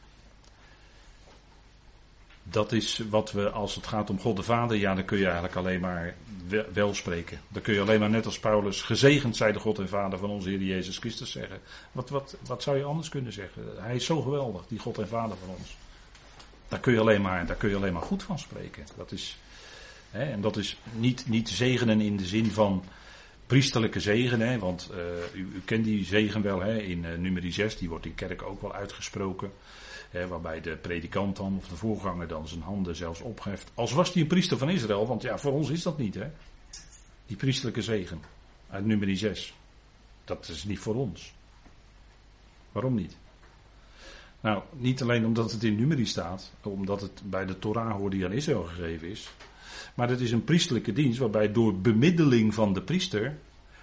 Dat 2.44 2.72
is 2.72 3.02
wat 3.10 3.32
we, 3.32 3.50
als 3.50 3.76
het 3.76 3.88
gaat 3.88 4.10
om 4.10 4.20
God 4.20 4.36
de 4.36 4.44
Vader, 4.44 4.78
ja, 4.78 4.96
dan 4.96 5.06
kun 5.06 5.18
je 5.18 5.26
eigenlijk 5.26 5.56
alleen 5.56 5.80
maar 5.80 6.16
wel 6.74 6.94
spreken. 6.94 7.40
Dan 7.48 7.62
kun 7.62 7.74
je 7.74 7.82
alleen 7.82 8.00
maar 8.00 8.10
net 8.10 8.26
als 8.26 8.40
Paulus, 8.40 8.82
gezegend 8.82 9.36
zij 9.36 9.52
de 9.52 9.60
God 9.60 9.80
en 9.80 9.90
Vader 9.90 10.20
van 10.20 10.30
onze 10.30 10.50
Heer 10.50 10.62
Jezus 10.62 10.98
Christus 10.98 11.32
zeggen. 11.32 11.60
Wat, 11.92 12.10
wat, 12.10 12.38
wat 12.48 12.64
zou 12.64 12.78
je 12.78 12.84
anders 12.84 13.10
kunnen 13.10 13.34
zeggen? 13.34 13.64
Hij 13.78 13.96
is 13.96 14.06
zo 14.06 14.22
geweldig, 14.22 14.68
die 14.68 14.80
God 14.80 14.98
en 14.98 15.08
Vader 15.08 15.38
van 15.38 15.56
ons. 15.58 15.76
Daar 16.68 16.80
kun 16.80 16.94
je 16.94 17.00
alleen 17.00 17.22
maar, 17.22 17.46
daar 17.46 17.56
kun 17.56 17.70
je 17.70 17.76
alleen 17.76 17.94
maar 17.94 18.02
goed 18.02 18.24
van 18.24 18.40
spreken. 18.40 18.84
Dat 18.98 19.12
is, 19.12 19.38
hè, 20.12 20.24
en 20.24 20.42
dat 20.42 20.58
is 20.58 20.78
niet, 20.94 21.28
niet 21.28 21.50
zegenen 21.50 22.02
in 22.02 22.18
de 22.18 22.26
zin 22.26 22.52
van 22.52 22.84
priesterlijke 23.46 24.00
zegen, 24.00 24.40
hè, 24.40 24.60
want 24.60 24.90
uh, 24.92 24.98
u, 25.34 25.50
u, 25.56 25.62
kent 25.66 25.84
die 25.84 26.06
zegen 26.06 26.42
wel 26.42 26.60
hè, 26.60 26.78
in 26.78 27.04
uh, 27.04 27.18
nummer 27.18 27.54
6, 27.54 27.78
die 27.78 27.90
wordt 27.90 28.06
in 28.06 28.16
kerk 28.16 28.42
ook 28.42 28.62
wel 28.62 28.74
uitgesproken. 28.74 29.52
Hè, 30.10 30.28
waarbij 30.28 30.62
de 30.62 30.76
predikant 30.76 31.36
dan, 31.36 31.56
of 31.58 31.68
de 31.68 31.76
voorganger 31.76 32.28
dan 32.28 32.48
zijn 32.48 32.62
handen 32.62 32.96
zelfs 32.96 33.22
opheft. 33.22 33.72
Als 33.74 33.92
was 33.92 34.14
hij 34.14 34.22
een 34.22 34.28
priester 34.28 34.58
van 34.58 34.70
Israël, 34.70 35.08
want 35.08 35.22
ja, 35.22 35.38
voor 35.38 35.52
ons 35.52 35.70
is 35.70 35.84
dat 35.84 35.98
niet, 35.98 36.16
hè. 36.16 36.28
Die 37.26 37.38
priesterlijke 37.38 37.82
zegen 37.82 38.22
uit 38.70 38.86
nummer 38.86 39.18
6. 39.18 39.54
Dat 40.24 40.48
is 40.48 40.64
niet 40.64 40.80
voor 40.80 40.96
ons. 40.96 41.34
Waarom 42.72 42.96
niet? 42.96 43.18
Nou, 44.46 44.62
niet 44.72 45.02
alleen 45.02 45.26
omdat 45.26 45.52
het 45.52 45.64
in 45.64 45.76
numeri 45.76 46.06
staat, 46.06 46.52
omdat 46.62 47.02
het 47.02 47.22
bij 47.24 47.46
de 47.46 47.60
Torah 47.60 47.96
hoort 47.96 48.12
die 48.12 48.26
aan 48.26 48.32
Israël 48.32 48.64
gegeven 48.64 49.10
is. 49.10 49.32
Maar 49.94 50.10
het 50.10 50.20
is 50.20 50.32
een 50.32 50.44
priestelijke 50.44 50.94
dienst 50.94 51.20
waarbij 51.20 51.52
door 51.52 51.76
bemiddeling 51.76 52.54
van 52.54 52.74
de 52.74 52.82
priester 52.82 53.38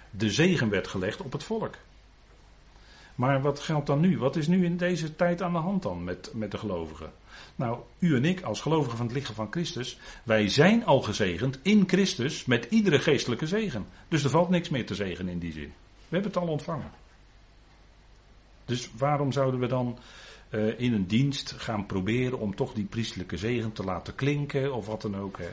de 0.09 0.31
zegen 0.31 0.69
werd 0.69 0.87
gelegd 0.87 1.21
op 1.21 1.31
het 1.31 1.43
volk. 1.43 1.75
Maar 3.15 3.41
wat 3.41 3.59
geldt 3.59 3.87
dan 3.87 3.99
nu? 3.99 4.17
Wat 4.17 4.35
is 4.35 4.47
nu 4.47 4.65
in 4.65 4.77
deze 4.77 5.15
tijd 5.15 5.41
aan 5.41 5.53
de 5.53 5.59
hand 5.59 5.83
dan 5.83 6.03
met, 6.03 6.31
met 6.33 6.51
de 6.51 6.57
gelovigen? 6.57 7.11
Nou, 7.55 7.79
u 7.99 8.15
en 8.15 8.25
ik 8.25 8.41
als 8.41 8.61
gelovigen 8.61 8.97
van 8.97 9.05
het 9.05 9.15
lichaam 9.15 9.35
van 9.35 9.51
Christus, 9.51 9.99
wij 10.23 10.49
zijn 10.49 10.85
al 10.85 11.01
gezegend 11.01 11.59
in 11.61 11.83
Christus 11.87 12.45
met 12.45 12.65
iedere 12.69 12.99
geestelijke 12.99 13.47
zegen. 13.47 13.85
Dus 14.07 14.23
er 14.23 14.29
valt 14.29 14.49
niks 14.49 14.69
meer 14.69 14.85
te 14.85 14.95
zegen 14.95 15.27
in 15.27 15.39
die 15.39 15.51
zin. 15.51 15.73
We 15.97 16.19
hebben 16.19 16.31
het 16.31 16.41
al 16.41 16.47
ontvangen. 16.47 16.91
Dus 18.65 18.89
waarom 18.97 19.31
zouden 19.31 19.59
we 19.59 19.67
dan 19.67 19.97
uh, 20.53 20.79
in 20.79 20.93
een 20.93 21.07
dienst 21.07 21.51
gaan 21.57 21.85
proberen 21.85 22.39
om 22.39 22.55
toch 22.55 22.73
die 22.73 22.85
priestelijke 22.85 23.37
zegen 23.37 23.71
te 23.71 23.83
laten 23.83 24.15
klinken 24.15 24.73
of 24.73 24.85
wat 24.85 25.01
dan 25.01 25.17
ook? 25.17 25.37
Hè? 25.37 25.49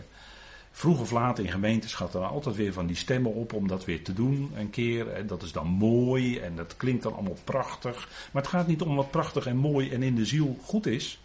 Vroeg 0.73 1.01
of 1.01 1.11
laat 1.11 1.39
in 1.39 1.51
gemeentes 1.51 1.95
gaat 1.95 2.15
er 2.15 2.25
altijd 2.25 2.57
weer 2.57 2.73
van 2.73 2.87
die 2.87 2.97
stemmen 2.97 3.35
op 3.35 3.53
om 3.53 3.69
dat 3.69 3.85
weer 3.85 4.03
te 4.05 4.13
doen 4.13 4.51
een 4.55 4.71
keer. 4.71 5.09
En 5.09 5.27
dat 5.27 5.43
is 5.43 5.53
dan 5.53 5.67
mooi 5.67 6.39
en 6.39 6.57
dat 6.57 6.77
klinkt 6.77 7.03
dan 7.03 7.15
allemaal 7.15 7.39
prachtig. 7.45 8.09
Maar 8.33 8.43
het 8.43 8.51
gaat 8.51 8.67
niet 8.67 8.83
om 8.83 8.97
wat 8.97 9.11
prachtig 9.11 9.47
en 9.47 9.57
mooi 9.57 9.91
en 9.91 10.03
in 10.03 10.15
de 10.15 10.27
ziel 10.27 10.59
goed 10.63 10.87
is. 10.87 11.21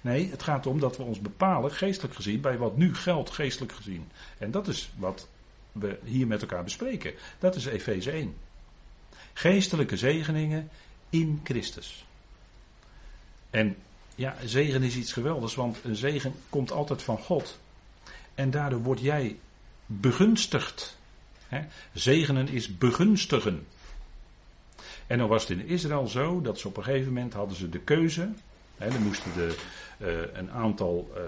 Nee, 0.00 0.30
het 0.30 0.42
gaat 0.42 0.66
om 0.66 0.80
dat 0.80 0.96
we 0.96 1.02
ons 1.02 1.20
bepalen, 1.20 1.70
geestelijk 1.70 2.14
gezien, 2.14 2.40
bij 2.40 2.58
wat 2.58 2.76
nu 2.76 2.94
geldt, 2.94 3.30
geestelijk 3.30 3.72
gezien. 3.72 4.08
En 4.38 4.50
dat 4.50 4.68
is 4.68 4.92
wat 4.96 5.28
we 5.72 5.98
hier 6.04 6.26
met 6.26 6.40
elkaar 6.40 6.64
bespreken. 6.64 7.12
Dat 7.38 7.54
is 7.54 7.66
Efeze 7.66 8.10
1. 8.10 8.34
Geestelijke 9.32 9.96
zegeningen 9.96 10.68
in 11.10 11.40
Christus. 11.44 12.03
En 13.54 13.76
ja, 14.14 14.36
zegen 14.44 14.82
is 14.82 14.96
iets 14.96 15.12
geweldigs, 15.12 15.54
want 15.54 15.78
een 15.84 15.96
zegen 15.96 16.34
komt 16.48 16.72
altijd 16.72 17.02
van 17.02 17.18
God. 17.18 17.58
En 18.34 18.50
daardoor 18.50 18.82
word 18.82 19.00
jij 19.00 19.38
begunstigd. 19.86 20.98
Zegenen 21.92 22.48
is 22.48 22.78
begunstigen. 22.78 23.66
En 25.06 25.18
dan 25.18 25.28
was 25.28 25.48
het 25.48 25.58
in 25.58 25.66
Israël 25.66 26.06
zo 26.06 26.40
dat 26.40 26.58
ze 26.58 26.68
op 26.68 26.76
een 26.76 26.82
gegeven 26.84 27.12
moment 27.12 27.32
hadden 27.32 27.56
ze 27.56 27.68
de 27.68 27.78
keuze. 27.78 28.28
Hè, 28.76 28.98
moesten 28.98 29.32
de, 29.34 29.56
uh, 29.98 30.38
een 30.38 30.50
aantal 30.50 31.10
uh, 31.16 31.22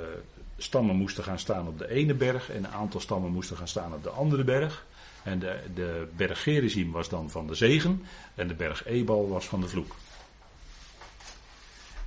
stammen 0.57 0.97
moesten 0.97 1.25
gaan 1.25 1.39
staan 1.39 1.69
op 1.69 1.79
de 1.79 1.89
ene 1.89 2.15
berg 2.15 2.51
en 2.51 2.65
een 2.65 2.69
aantal 2.69 3.01
stammen 3.01 3.31
moesten 3.31 3.57
gaan 3.57 3.69
staan 3.69 3.95
op 3.95 4.03
de 4.03 4.11
andere 4.11 4.45
berg. 4.45 4.87
En 5.23 5.39
de, 5.39 5.61
de 5.75 6.09
berg 6.17 6.43
Gerizim 6.43 6.93
was 6.93 7.09
dan 7.09 7.31
van 7.31 7.47
de 7.47 7.55
zegen 7.55 8.03
en 8.35 8.49
de 8.49 8.55
berg 8.55 8.87
Ebal 8.87 9.29
was 9.29 9.47
van 9.47 9.61
de 9.61 9.69
vloek. 9.69 9.95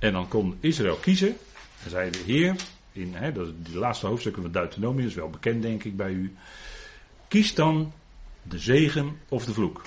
En 0.00 0.12
dan 0.12 0.28
kon 0.28 0.56
Israël 0.60 0.96
kiezen. 0.96 1.36
En 1.84 1.90
zei 1.90 2.10
de 2.10 2.22
Heer, 2.26 2.56
in 2.92 3.14
hè, 3.14 3.32
die 3.62 3.76
laatste 3.76 4.06
hoofdstukken 4.06 4.42
van 4.42 4.52
Deuteronomium 4.52 5.06
is 5.06 5.14
wel 5.14 5.30
bekend 5.30 5.62
denk 5.62 5.84
ik 5.84 5.96
bij 5.96 6.10
u. 6.10 6.36
Kies 7.28 7.54
dan 7.54 7.92
de 8.42 8.58
zegen 8.58 9.18
of 9.28 9.44
de 9.44 9.52
vloek. 9.52 9.82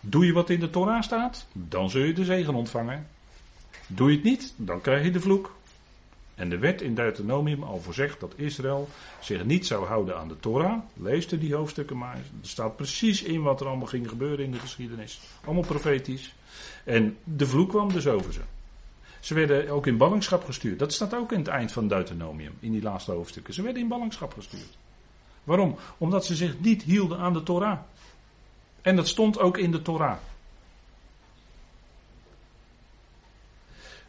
Doe 0.00 0.26
je 0.26 0.32
wat 0.32 0.50
in 0.50 0.60
de 0.60 0.70
Torah 0.70 1.02
staat, 1.02 1.46
dan 1.52 1.90
zul 1.90 2.02
je 2.02 2.12
de 2.12 2.24
zegen 2.24 2.54
ontvangen. 2.54 3.06
Doe 3.86 4.10
je 4.10 4.14
het 4.16 4.24
niet, 4.24 4.54
dan 4.56 4.80
krijg 4.80 5.04
je 5.04 5.10
de 5.10 5.20
vloek. 5.20 5.56
En 6.36 6.48
de 6.48 6.58
wet 6.58 6.82
in 6.82 6.94
Deuteronomium 6.94 7.62
al 7.62 7.80
voorzegt 7.80 8.20
dat 8.20 8.32
Israël 8.36 8.88
zich 9.20 9.44
niet 9.44 9.66
zou 9.66 9.86
houden 9.86 10.16
aan 10.16 10.28
de 10.28 10.40
Torah. 10.40 10.78
Lees 10.94 11.28
die 11.28 11.54
hoofdstukken 11.54 11.98
maar. 11.98 12.16
Er 12.16 12.48
staat 12.48 12.76
precies 12.76 13.22
in 13.22 13.42
wat 13.42 13.60
er 13.60 13.66
allemaal 13.66 13.86
ging 13.86 14.08
gebeuren 14.08 14.44
in 14.44 14.50
de 14.50 14.58
geschiedenis. 14.58 15.20
Allemaal 15.44 15.64
profetisch. 15.64 16.34
En 16.84 17.16
de 17.24 17.46
vloek 17.46 17.68
kwam 17.68 17.92
dus 17.92 18.06
over 18.06 18.32
ze. 18.32 18.40
Ze 19.20 19.34
werden 19.34 19.68
ook 19.68 19.86
in 19.86 19.96
ballingschap 19.96 20.44
gestuurd. 20.44 20.78
Dat 20.78 20.92
staat 20.92 21.14
ook 21.14 21.32
in 21.32 21.38
het 21.38 21.48
eind 21.48 21.72
van 21.72 21.88
Deuteronomium, 21.88 22.52
in 22.60 22.72
die 22.72 22.82
laatste 22.82 23.12
hoofdstukken. 23.12 23.54
Ze 23.54 23.62
werden 23.62 23.82
in 23.82 23.88
ballingschap 23.88 24.32
gestuurd. 24.32 24.76
Waarom? 25.44 25.76
Omdat 25.98 26.26
ze 26.26 26.34
zich 26.34 26.60
niet 26.60 26.82
hielden 26.82 27.18
aan 27.18 27.32
de 27.32 27.42
Torah. 27.42 27.78
En 28.82 28.96
dat 28.96 29.08
stond 29.08 29.38
ook 29.38 29.58
in 29.58 29.70
de 29.70 29.82
Torah. 29.82 30.16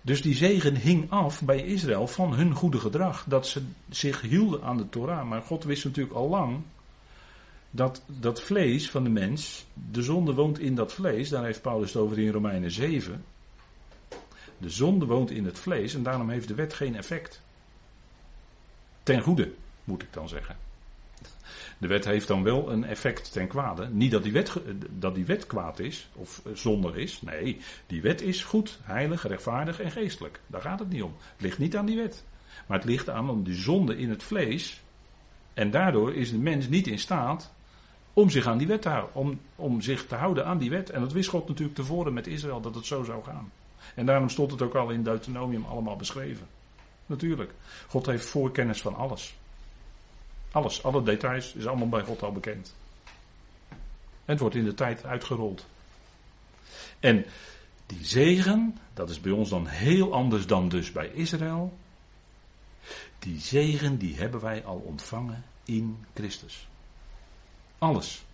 Dus 0.07 0.21
die 0.21 0.35
zegen 0.35 0.75
hing 0.75 1.11
af 1.11 1.41
bij 1.41 1.65
Israël 1.65 2.07
van 2.07 2.33
hun 2.33 2.53
goede 2.53 2.79
gedrag. 2.79 3.25
Dat 3.27 3.47
ze 3.47 3.61
zich 3.89 4.21
hielden 4.21 4.63
aan 4.63 4.77
de 4.77 4.89
Torah. 4.89 5.27
Maar 5.27 5.41
God 5.41 5.63
wist 5.63 5.85
natuurlijk 5.85 6.15
al 6.15 6.29
lang 6.29 6.61
dat 7.71 8.01
dat 8.05 8.41
vlees 8.41 8.89
van 8.89 9.03
de 9.03 9.09
mens, 9.09 9.65
de 9.91 10.03
zonde 10.03 10.33
woont 10.33 10.59
in 10.59 10.75
dat 10.75 10.93
vlees. 10.93 11.29
Daar 11.29 11.43
heeft 11.43 11.61
Paulus 11.61 11.93
het 11.93 12.01
over 12.01 12.19
in 12.19 12.31
Romeinen 12.31 12.71
7. 12.71 13.23
De 14.57 14.69
zonde 14.69 15.05
woont 15.05 15.31
in 15.31 15.45
het 15.45 15.59
vlees 15.59 15.93
en 15.93 16.03
daarom 16.03 16.29
heeft 16.29 16.47
de 16.47 16.55
wet 16.55 16.73
geen 16.73 16.95
effect. 16.95 17.41
Ten 19.03 19.21
goede, 19.21 19.51
moet 19.83 20.01
ik 20.01 20.13
dan 20.13 20.29
zeggen. 20.29 20.66
De 21.77 21.87
wet 21.87 22.05
heeft 22.05 22.27
dan 22.27 22.43
wel 22.43 22.71
een 22.71 22.83
effect 22.83 23.31
ten 23.31 23.47
kwade. 23.47 23.89
Niet 23.89 24.11
dat 24.11 24.23
die 24.23 24.31
wet, 24.31 24.61
dat 24.89 25.15
die 25.15 25.25
wet 25.25 25.47
kwaad 25.47 25.79
is 25.79 26.09
of 26.13 26.41
zonder 26.53 26.97
is. 26.97 27.21
Nee, 27.21 27.57
die 27.87 28.01
wet 28.01 28.21
is 28.21 28.43
goed, 28.43 28.79
heilig, 28.83 29.27
rechtvaardig 29.27 29.79
en 29.79 29.91
geestelijk. 29.91 30.39
Daar 30.47 30.61
gaat 30.61 30.79
het 30.79 30.89
niet 30.89 31.03
om. 31.03 31.13
Het 31.17 31.41
ligt 31.41 31.57
niet 31.57 31.77
aan 31.77 31.85
die 31.85 31.95
wet. 31.95 32.23
Maar 32.67 32.77
het 32.77 32.87
ligt 32.87 33.09
aan 33.09 33.29
om 33.29 33.43
die 33.43 33.55
zonde 33.55 33.97
in 33.97 34.09
het 34.09 34.23
vlees. 34.23 34.81
En 35.53 35.71
daardoor 35.71 36.13
is 36.13 36.31
de 36.31 36.37
mens 36.37 36.67
niet 36.67 36.87
in 36.87 36.99
staat 36.99 37.53
om 38.13 38.29
zich 38.29 38.47
aan 38.47 38.57
die 38.57 38.67
wet 38.67 38.81
te 38.81 38.89
houden. 38.89 39.15
Om, 39.15 39.39
om 39.55 39.81
zich 39.81 40.05
te 40.05 40.15
houden 40.15 40.45
aan 40.45 40.57
die 40.57 40.69
wet. 40.69 40.89
En 40.89 41.01
dat 41.01 41.11
wist 41.11 41.29
God 41.29 41.47
natuurlijk 41.47 41.75
tevoren 41.75 42.13
met 42.13 42.27
Israël 42.27 42.61
dat 42.61 42.75
het 42.75 42.85
zo 42.85 43.03
zou 43.03 43.23
gaan. 43.23 43.51
En 43.95 44.05
daarom 44.05 44.29
stond 44.29 44.51
het 44.51 44.61
ook 44.61 44.75
al 44.75 44.89
in 44.89 45.03
Deuteronomium 45.03 45.65
allemaal 45.65 45.95
beschreven. 45.95 46.47
Natuurlijk. 47.05 47.53
God 47.87 48.05
heeft 48.05 48.25
voorkennis 48.25 48.81
van 48.81 48.95
alles. 48.95 49.37
Alles, 50.51 50.83
alle 50.83 51.03
details 51.03 51.53
is 51.53 51.67
allemaal 51.67 51.89
bij 51.89 52.03
God 52.03 52.23
al 52.23 52.31
bekend. 52.31 52.75
Het 54.25 54.39
wordt 54.39 54.55
in 54.55 54.65
de 54.65 54.73
tijd 54.73 55.05
uitgerold. 55.05 55.65
En 56.99 57.25
die 57.85 58.05
zegen, 58.05 58.77
dat 58.93 59.09
is 59.09 59.21
bij 59.21 59.31
ons 59.31 59.49
dan 59.49 59.67
heel 59.67 60.13
anders 60.13 60.47
dan 60.47 60.69
dus 60.69 60.91
bij 60.91 61.07
Israël. 61.07 61.77
Die 63.19 63.39
zegen 63.39 63.97
die 63.97 64.15
hebben 64.15 64.41
wij 64.41 64.65
al 64.65 64.77
ontvangen 64.77 65.43
in 65.63 66.05
Christus. 66.13 66.67
Alles. 67.77 68.25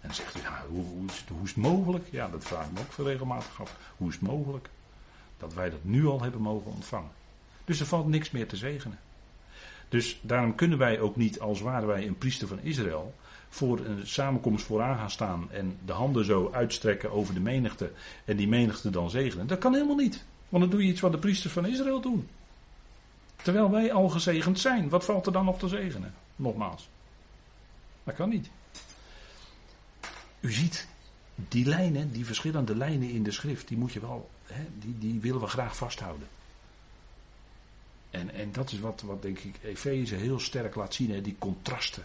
En 0.00 0.08
dan 0.08 0.14
zegt 0.14 0.36
u, 0.36 0.40
ja, 0.40 0.64
hoe, 0.68 0.84
hoe, 0.84 1.06
is 1.08 1.18
het, 1.18 1.28
hoe, 1.28 1.42
is 1.42 1.48
het, 1.48 1.58
mogelijk? 1.58 2.08
Ja, 2.10 2.28
dat 2.28 2.44
vraag 2.44 2.66
ik 2.66 2.72
me 2.72 2.80
ook 2.80 2.92
veel 2.92 3.06
regelmatig 3.08 3.60
af. 3.60 3.76
Hoe 3.96 4.08
is 4.08 4.14
het 4.14 4.22
mogelijk 4.22 4.68
dat 5.38 5.54
wij 5.54 5.70
dat 5.70 5.84
nu 5.84 6.06
al 6.06 6.22
hebben 6.22 6.40
mogen 6.40 6.70
ontvangen? 6.70 7.10
Dus 7.64 7.80
er 7.80 7.86
valt 7.86 8.06
niks 8.06 8.30
meer 8.30 8.48
te 8.48 8.56
zegenen. 8.56 8.98
Dus 9.92 10.18
daarom 10.22 10.54
kunnen 10.54 10.78
wij 10.78 11.00
ook 11.00 11.16
niet, 11.16 11.40
als 11.40 11.60
waren 11.60 11.88
wij 11.88 12.06
een 12.06 12.18
priester 12.18 12.48
van 12.48 12.58
Israël, 12.62 13.14
voor 13.48 13.78
een 13.78 14.06
samenkomst 14.06 14.64
vooraan 14.64 14.96
gaan 14.96 15.10
staan 15.10 15.50
en 15.50 15.78
de 15.84 15.92
handen 15.92 16.24
zo 16.24 16.50
uitstrekken 16.52 17.10
over 17.10 17.34
de 17.34 17.40
menigte 17.40 17.92
en 18.24 18.36
die 18.36 18.48
menigte 18.48 18.90
dan 18.90 19.10
zegenen. 19.10 19.46
Dat 19.46 19.58
kan 19.58 19.72
helemaal 19.72 19.96
niet. 19.96 20.24
Want 20.48 20.62
dan 20.62 20.72
doe 20.72 20.82
je 20.82 20.92
iets 20.92 21.00
wat 21.00 21.12
de 21.12 21.18
priesters 21.18 21.52
van 21.52 21.66
Israël 21.66 22.00
doen. 22.00 22.28
Terwijl 23.36 23.70
wij 23.70 23.92
al 23.92 24.08
gezegend 24.08 24.60
zijn. 24.60 24.88
Wat 24.88 25.04
valt 25.04 25.26
er 25.26 25.32
dan 25.32 25.44
nog 25.44 25.58
te 25.58 25.68
zegenen? 25.68 26.14
Nogmaals. 26.36 26.88
Dat 28.04 28.14
kan 28.14 28.28
niet. 28.28 28.50
U 30.40 30.52
ziet, 30.52 30.88
die 31.34 31.66
lijnen, 31.66 32.12
die 32.12 32.26
verschillende 32.26 32.76
lijnen 32.76 33.10
in 33.10 33.22
de 33.22 33.30
schrift, 33.30 33.68
die 33.68 33.78
moet 33.78 33.92
je 33.92 34.00
wel, 34.00 34.30
hè, 34.46 34.64
die, 34.78 34.98
die 34.98 35.20
willen 35.20 35.40
we 35.40 35.46
graag 35.46 35.76
vasthouden. 35.76 36.28
En, 38.12 38.34
en 38.34 38.52
dat 38.52 38.72
is 38.72 38.80
wat, 38.80 39.02
wat 39.06 39.22
denk 39.22 39.38
ik 39.38 39.54
Efeze 39.62 40.14
heel 40.14 40.40
sterk 40.40 40.74
laat 40.74 40.94
zien, 40.94 41.10
hè, 41.10 41.20
die 41.20 41.36
contrasten. 41.38 42.04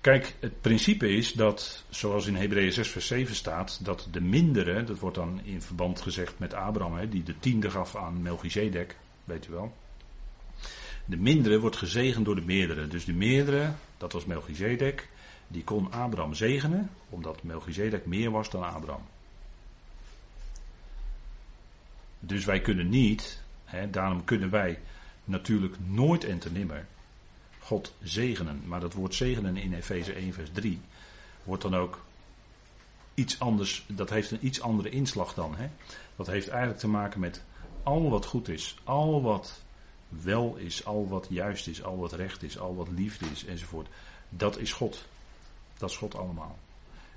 Kijk, 0.00 0.34
het 0.40 0.60
principe 0.60 1.08
is 1.08 1.32
dat, 1.32 1.84
zoals 1.88 2.26
in 2.26 2.34
Hebreeën 2.34 2.72
6 2.72 2.88
vers 2.88 3.06
7 3.06 3.34
staat, 3.34 3.84
dat 3.84 4.08
de 4.10 4.20
mindere, 4.20 4.84
dat 4.84 4.98
wordt 4.98 5.16
dan 5.16 5.40
in 5.44 5.62
verband 5.62 6.00
gezegd 6.00 6.38
met 6.38 6.54
Abraham, 6.54 6.96
hè, 6.96 7.08
die 7.08 7.22
de 7.22 7.38
tiende 7.38 7.70
gaf 7.70 7.96
aan 7.96 8.22
Melchizedek, 8.22 8.96
weet 9.24 9.46
u 9.46 9.52
wel. 9.52 9.76
De 11.04 11.16
mindere 11.16 11.60
wordt 11.60 11.76
gezegend 11.76 12.24
door 12.24 12.34
de 12.34 12.44
meerdere. 12.44 12.88
Dus 12.88 13.04
de 13.04 13.12
meerdere, 13.12 13.72
dat 13.96 14.12
was 14.12 14.24
Melchizedek, 14.24 15.08
die 15.48 15.64
kon 15.64 15.92
Abraham 15.92 16.34
zegenen, 16.34 16.90
omdat 17.08 17.42
Melchizedek 17.42 18.06
meer 18.06 18.30
was 18.30 18.50
dan 18.50 18.62
Abraham. 18.62 19.02
Dus 22.20 22.44
wij 22.44 22.60
kunnen 22.60 22.88
niet, 22.88 23.42
hè, 23.64 23.90
daarom 23.90 24.24
kunnen 24.24 24.50
wij 24.50 24.78
natuurlijk 25.24 25.76
nooit 25.86 26.24
en 26.24 26.38
te 26.38 26.52
nimmer 26.52 26.86
God 27.58 27.94
zegenen. 28.02 28.62
Maar 28.66 28.80
dat 28.80 28.92
woord 28.92 29.14
zegenen 29.14 29.56
in 29.56 29.72
Efeze 29.74 30.12
1 30.12 30.32
vers 30.32 30.50
3 30.52 30.80
wordt 31.44 31.62
dan 31.62 31.74
ook 31.74 32.04
iets 33.14 33.40
anders, 33.40 33.84
dat 33.86 34.10
heeft 34.10 34.30
een 34.30 34.46
iets 34.46 34.60
andere 34.60 34.90
inslag 34.90 35.34
dan. 35.34 35.54
Hè? 35.56 35.68
Dat 36.16 36.26
heeft 36.26 36.48
eigenlijk 36.48 36.80
te 36.80 36.88
maken 36.88 37.20
met 37.20 37.42
al 37.82 38.10
wat 38.10 38.26
goed 38.26 38.48
is, 38.48 38.76
al 38.84 39.22
wat 39.22 39.62
wel 40.08 40.56
is, 40.56 40.84
al 40.84 41.08
wat 41.08 41.26
juist 41.30 41.68
is, 41.68 41.82
al 41.82 41.98
wat 41.98 42.12
recht 42.12 42.42
is, 42.42 42.58
al 42.58 42.76
wat 42.76 42.88
liefde 42.88 43.26
is 43.32 43.44
enzovoort. 43.44 43.88
Dat 44.28 44.58
is 44.58 44.72
God. 44.72 45.04
Dat 45.78 45.90
is 45.90 45.96
God 45.96 46.14
allemaal. 46.14 46.58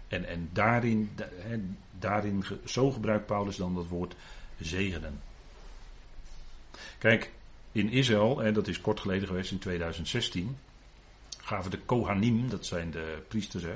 En, 0.07 0.25
en 0.25 0.49
daarin, 0.53 1.17
daarin, 1.99 2.45
zo 2.65 2.91
gebruikt 2.91 3.25
Paulus 3.25 3.55
dan 3.55 3.75
dat 3.75 3.87
woord 3.87 4.15
zegenen. 4.65 5.21
Kijk, 6.97 7.31
in 7.71 7.89
Israël, 7.89 8.43
en 8.43 8.53
dat 8.53 8.67
is 8.67 8.81
kort 8.81 8.99
geleden 8.99 9.27
geweest 9.27 9.51
in 9.51 9.59
2016, 9.59 10.57
gaven 11.37 11.71
de 11.71 11.79
Kohanim, 11.79 12.49
dat 12.49 12.65
zijn 12.65 12.91
de 12.91 13.21
priesters, 13.27 13.63
hè, 13.63 13.75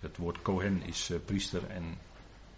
het 0.00 0.16
woord 0.16 0.42
Kohen 0.42 0.82
is 0.82 1.10
uh, 1.10 1.18
priester 1.24 1.66
en 1.68 1.98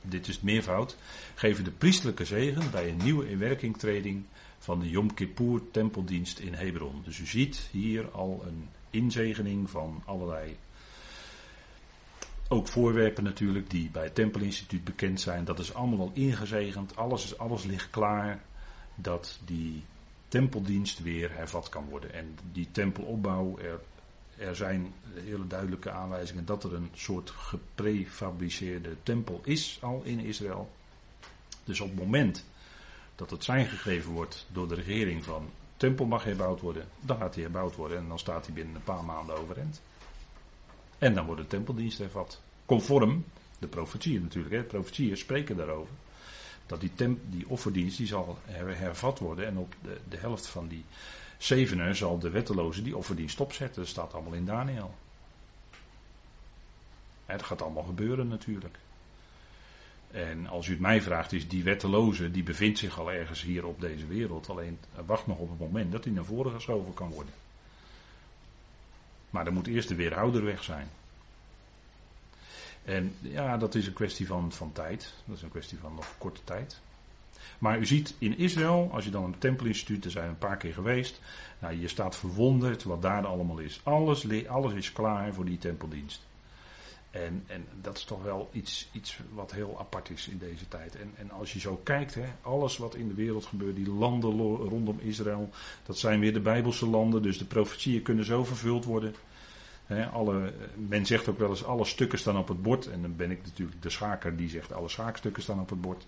dit 0.02 0.28
is 0.28 0.34
het 0.34 0.44
meervoud, 0.44 0.96
geven 1.34 1.64
de 1.64 1.70
priestelijke 1.70 2.24
zegen 2.24 2.70
bij 2.70 2.88
een 2.88 3.00
nieuwe 3.02 3.30
inwerkingtreding 3.30 4.24
van 4.58 4.80
de 4.80 4.90
Yom 4.90 5.14
Kippur 5.14 5.60
tempeldienst 5.70 6.38
in 6.38 6.54
Hebron. 6.54 7.02
Dus 7.04 7.18
u 7.18 7.26
ziet 7.26 7.68
hier 7.70 8.10
al 8.10 8.44
een 8.46 8.68
inzegening 8.90 9.70
van 9.70 10.02
allerlei 10.04 10.56
ook 12.54 12.68
voorwerpen 12.68 13.24
natuurlijk 13.24 13.70
die 13.70 13.90
bij 13.90 14.02
het 14.02 14.14
Tempelinstituut 14.14 14.84
bekend 14.84 15.20
zijn. 15.20 15.44
Dat 15.44 15.58
is 15.58 15.74
allemaal 15.74 15.98
al 15.98 16.10
ingezegend. 16.14 16.96
Alles, 16.96 17.24
is, 17.24 17.38
alles 17.38 17.64
ligt 17.64 17.90
klaar 17.90 18.42
dat 18.94 19.38
die 19.44 19.84
tempeldienst 20.28 21.02
weer 21.02 21.36
hervat 21.36 21.68
kan 21.68 21.84
worden. 21.88 22.12
En 22.12 22.38
die 22.52 22.68
tempelopbouw, 22.70 23.58
er, 23.58 23.80
er 24.38 24.56
zijn 24.56 24.92
hele 25.14 25.46
duidelijke 25.46 25.90
aanwijzingen 25.90 26.44
dat 26.44 26.64
er 26.64 26.74
een 26.74 26.90
soort 26.94 27.30
geprefabriceerde 27.30 28.96
tempel 29.02 29.40
is 29.44 29.78
al 29.80 30.02
in 30.04 30.18
Israël. 30.20 30.70
Dus 31.64 31.80
op 31.80 31.88
het 31.88 31.98
moment 31.98 32.44
dat 33.14 33.30
het 33.30 33.44
zijn 33.44 33.66
gegeven 33.66 34.12
wordt 34.12 34.46
door 34.52 34.68
de 34.68 34.74
regering 34.74 35.24
van 35.24 35.50
tempel 35.76 36.06
mag 36.06 36.24
herbouwd 36.24 36.60
worden, 36.60 36.88
dan 37.00 37.16
gaat 37.18 37.34
hij 37.34 37.42
herbouwd 37.42 37.76
worden 37.76 37.98
en 37.98 38.08
dan 38.08 38.18
staat 38.18 38.46
hij 38.46 38.54
binnen 38.54 38.74
een 38.74 38.82
paar 38.82 39.04
maanden 39.04 39.38
overeind. 39.38 39.80
En 40.98 41.14
dan 41.14 41.26
wordt 41.26 41.40
de 41.40 41.46
tempeldienst 41.46 41.98
hervat. 41.98 42.40
Conform 42.66 43.24
de 43.58 43.66
profetieën 43.66 44.22
natuurlijk. 44.22 44.54
Hè. 44.54 44.60
De 44.60 44.66
profetieën 44.66 45.16
spreken 45.16 45.56
daarover. 45.56 45.94
Dat 46.66 46.80
die, 46.80 46.94
temp, 46.94 47.20
die 47.26 47.48
offerdienst 47.48 47.96
die 47.96 48.06
zal 48.06 48.38
hervat 48.46 49.18
worden. 49.18 49.46
En 49.46 49.58
op 49.58 49.74
de, 49.82 49.98
de 50.08 50.16
helft 50.16 50.46
van 50.46 50.68
die 50.68 50.84
zevenen 51.38 51.96
zal 51.96 52.18
de 52.18 52.30
wetteloze 52.30 52.82
die 52.82 52.96
offerdienst 52.96 53.34
stopzetten. 53.34 53.82
Dat 53.82 53.90
staat 53.90 54.14
allemaal 54.14 54.32
in 54.32 54.44
Daniel. 54.44 54.94
En 57.26 57.36
dat 57.36 57.46
gaat 57.46 57.62
allemaal 57.62 57.82
gebeuren 57.82 58.28
natuurlijk. 58.28 58.78
En 60.10 60.46
als 60.46 60.66
u 60.66 60.70
het 60.70 60.80
mij 60.80 61.02
vraagt, 61.02 61.32
is 61.32 61.48
die 61.48 61.64
wetteloze, 61.64 62.30
die 62.30 62.42
bevindt 62.42 62.78
zich 62.78 62.98
al 62.98 63.12
ergens 63.12 63.42
hier 63.42 63.66
op 63.66 63.80
deze 63.80 64.06
wereld. 64.06 64.48
Alleen 64.48 64.78
wacht 65.06 65.26
nog 65.26 65.38
op 65.38 65.50
het 65.50 65.58
moment 65.58 65.92
dat 65.92 66.04
hij 66.04 66.12
naar 66.12 66.24
voren 66.24 66.52
geschoven 66.52 66.94
kan 66.94 67.10
worden. 67.10 67.34
Maar 69.30 69.44
dan 69.44 69.54
moet 69.54 69.66
eerst 69.66 69.88
de 69.88 69.94
weerhouder 69.94 70.44
weg 70.44 70.62
zijn. 70.64 70.88
En 72.84 73.14
ja, 73.20 73.56
dat 73.56 73.74
is 73.74 73.86
een 73.86 73.92
kwestie 73.92 74.26
van, 74.26 74.52
van 74.52 74.72
tijd. 74.72 75.14
Dat 75.24 75.36
is 75.36 75.42
een 75.42 75.50
kwestie 75.50 75.78
van 75.78 75.94
nog 75.94 76.14
korte 76.18 76.40
tijd. 76.44 76.80
Maar 77.58 77.78
u 77.78 77.86
ziet 77.86 78.14
in 78.18 78.38
Israël, 78.38 78.90
als 78.92 79.04
je 79.04 79.10
dan 79.10 79.24
een 79.24 79.38
tempelinstituut, 79.38 80.02
daar 80.02 80.12
zijn 80.12 80.24
we 80.24 80.30
een 80.30 80.38
paar 80.38 80.56
keer 80.56 80.72
geweest. 80.72 81.20
Nou, 81.58 81.80
je 81.80 81.88
staat 81.88 82.16
verwonderd 82.16 82.82
wat 82.82 83.02
daar 83.02 83.26
allemaal 83.26 83.58
is. 83.58 83.80
Alles, 83.82 84.46
alles 84.46 84.72
is 84.72 84.92
klaar 84.92 85.34
voor 85.34 85.44
die 85.44 85.58
tempeldienst. 85.58 86.22
En, 87.10 87.44
en 87.46 87.66
dat 87.80 87.96
is 87.96 88.04
toch 88.04 88.22
wel 88.22 88.48
iets, 88.52 88.88
iets 88.92 89.18
wat 89.32 89.52
heel 89.52 89.78
apart 89.78 90.10
is 90.10 90.28
in 90.28 90.38
deze 90.38 90.68
tijd. 90.68 90.96
En, 90.96 91.12
en 91.16 91.30
als 91.30 91.52
je 91.52 91.60
zo 91.60 91.80
kijkt, 91.82 92.14
hè, 92.14 92.26
alles 92.42 92.76
wat 92.76 92.94
in 92.94 93.08
de 93.08 93.14
wereld 93.14 93.44
gebeurt, 93.44 93.76
die 93.76 93.90
landen 93.90 94.30
rondom 94.56 94.98
Israël, 95.00 95.50
dat 95.86 95.98
zijn 95.98 96.20
weer 96.20 96.32
de 96.32 96.40
Bijbelse 96.40 96.86
landen. 96.86 97.22
Dus 97.22 97.38
de 97.38 97.44
profetieën 97.44 98.02
kunnen 98.02 98.24
zo 98.24 98.44
vervuld 98.44 98.84
worden. 98.84 99.14
Alle, 100.12 100.52
men 100.74 101.06
zegt 101.06 101.28
ook 101.28 101.38
wel 101.38 101.50
eens, 101.50 101.64
alle 101.64 101.84
stukken 101.84 102.18
staan 102.18 102.38
op 102.38 102.48
het 102.48 102.62
bord. 102.62 102.86
En 102.86 103.02
dan 103.02 103.16
ben 103.16 103.30
ik 103.30 103.42
natuurlijk 103.44 103.82
de 103.82 103.90
schaker 103.90 104.36
die 104.36 104.48
zegt, 104.48 104.72
alle 104.72 104.88
schaakstukken 104.88 105.42
staan 105.42 105.60
op 105.60 105.70
het 105.70 105.80
bord. 105.80 106.06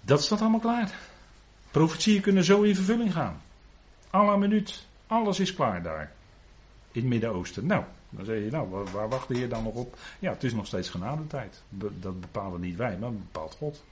Dat 0.00 0.22
staat 0.22 0.40
allemaal 0.40 0.60
klaar. 0.60 0.94
Profetieën 1.70 2.20
kunnen 2.20 2.44
zo 2.44 2.62
in 2.62 2.74
vervulling 2.74 3.12
gaan. 3.12 3.42
Alle 4.10 4.38
minuut, 4.38 4.86
alles 5.06 5.40
is 5.40 5.54
klaar 5.54 5.82
daar. 5.82 6.12
In 6.92 7.00
het 7.00 7.10
Midden-Oosten. 7.10 7.66
Nou, 7.66 7.84
dan 8.10 8.24
zeg 8.24 8.38
je, 8.44 8.50
nou, 8.50 8.68
waar, 8.92 9.08
wacht 9.08 9.28
de 9.28 9.48
dan 9.48 9.62
nog 9.62 9.74
op? 9.74 9.98
Ja, 10.18 10.32
het 10.32 10.44
is 10.44 10.52
nog 10.52 10.66
steeds 10.66 10.88
genadetijd. 10.88 11.62
Dat 12.00 12.20
bepalen 12.20 12.60
niet 12.60 12.76
wij, 12.76 12.98
maar 12.98 13.12
bepaalt 13.12 13.54
God. 13.54 13.84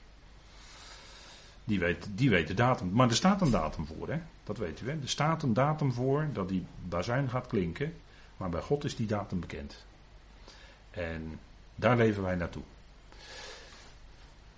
Die 1.63 1.79
weet, 1.79 2.07
die 2.15 2.29
weet 2.29 2.47
de 2.47 2.53
datum. 2.53 2.91
Maar 2.91 3.09
er 3.09 3.15
staat 3.15 3.41
een 3.41 3.51
datum 3.51 3.85
voor, 3.85 4.09
hè? 4.09 4.19
Dat 4.43 4.57
weet 4.57 4.81
u, 4.81 4.89
hè? 4.89 4.91
Er 4.91 5.09
staat 5.09 5.43
een 5.43 5.53
datum 5.53 5.93
voor 5.93 6.27
dat 6.33 6.49
die 6.49 6.65
bazuin 6.87 7.29
gaat 7.29 7.47
klinken. 7.47 7.93
Maar 8.41 8.49
bij 8.49 8.61
God 8.61 8.83
is 8.83 8.95
die 8.95 9.07
datum 9.07 9.39
bekend. 9.39 9.85
En 10.91 11.39
daar 11.75 11.97
leven 11.97 12.23
wij 12.23 12.35
naartoe. 12.35 12.63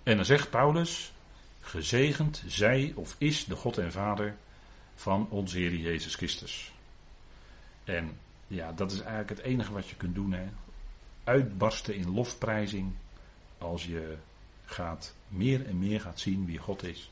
En 0.02 0.16
dan 0.16 0.24
zegt 0.24 0.50
Paulus: 0.50 1.12
Gezegend 1.60 2.42
zij 2.46 2.92
of 2.96 3.14
is 3.18 3.44
de 3.44 3.54
God 3.54 3.78
en 3.78 3.92
Vader 3.92 4.36
van 4.94 5.30
onze 5.30 5.58
Heer 5.58 5.74
Jezus 5.74 6.14
Christus. 6.14 6.72
En 7.84 8.18
ja, 8.46 8.72
dat 8.72 8.92
is 8.92 9.00
eigenlijk 9.00 9.30
het 9.30 9.40
enige 9.40 9.72
wat 9.72 9.88
je 9.88 9.96
kunt 9.96 10.14
doen. 10.14 10.32
Hè? 10.32 10.48
Uitbarsten 11.24 11.94
in 11.94 12.14
lofprijzing 12.14 12.92
als 13.58 13.86
je 13.86 14.16
gaat, 14.64 15.14
meer 15.28 15.66
en 15.66 15.78
meer 15.78 16.00
gaat 16.00 16.20
zien 16.20 16.46
wie 16.46 16.58
God 16.58 16.82
is. 16.82 17.10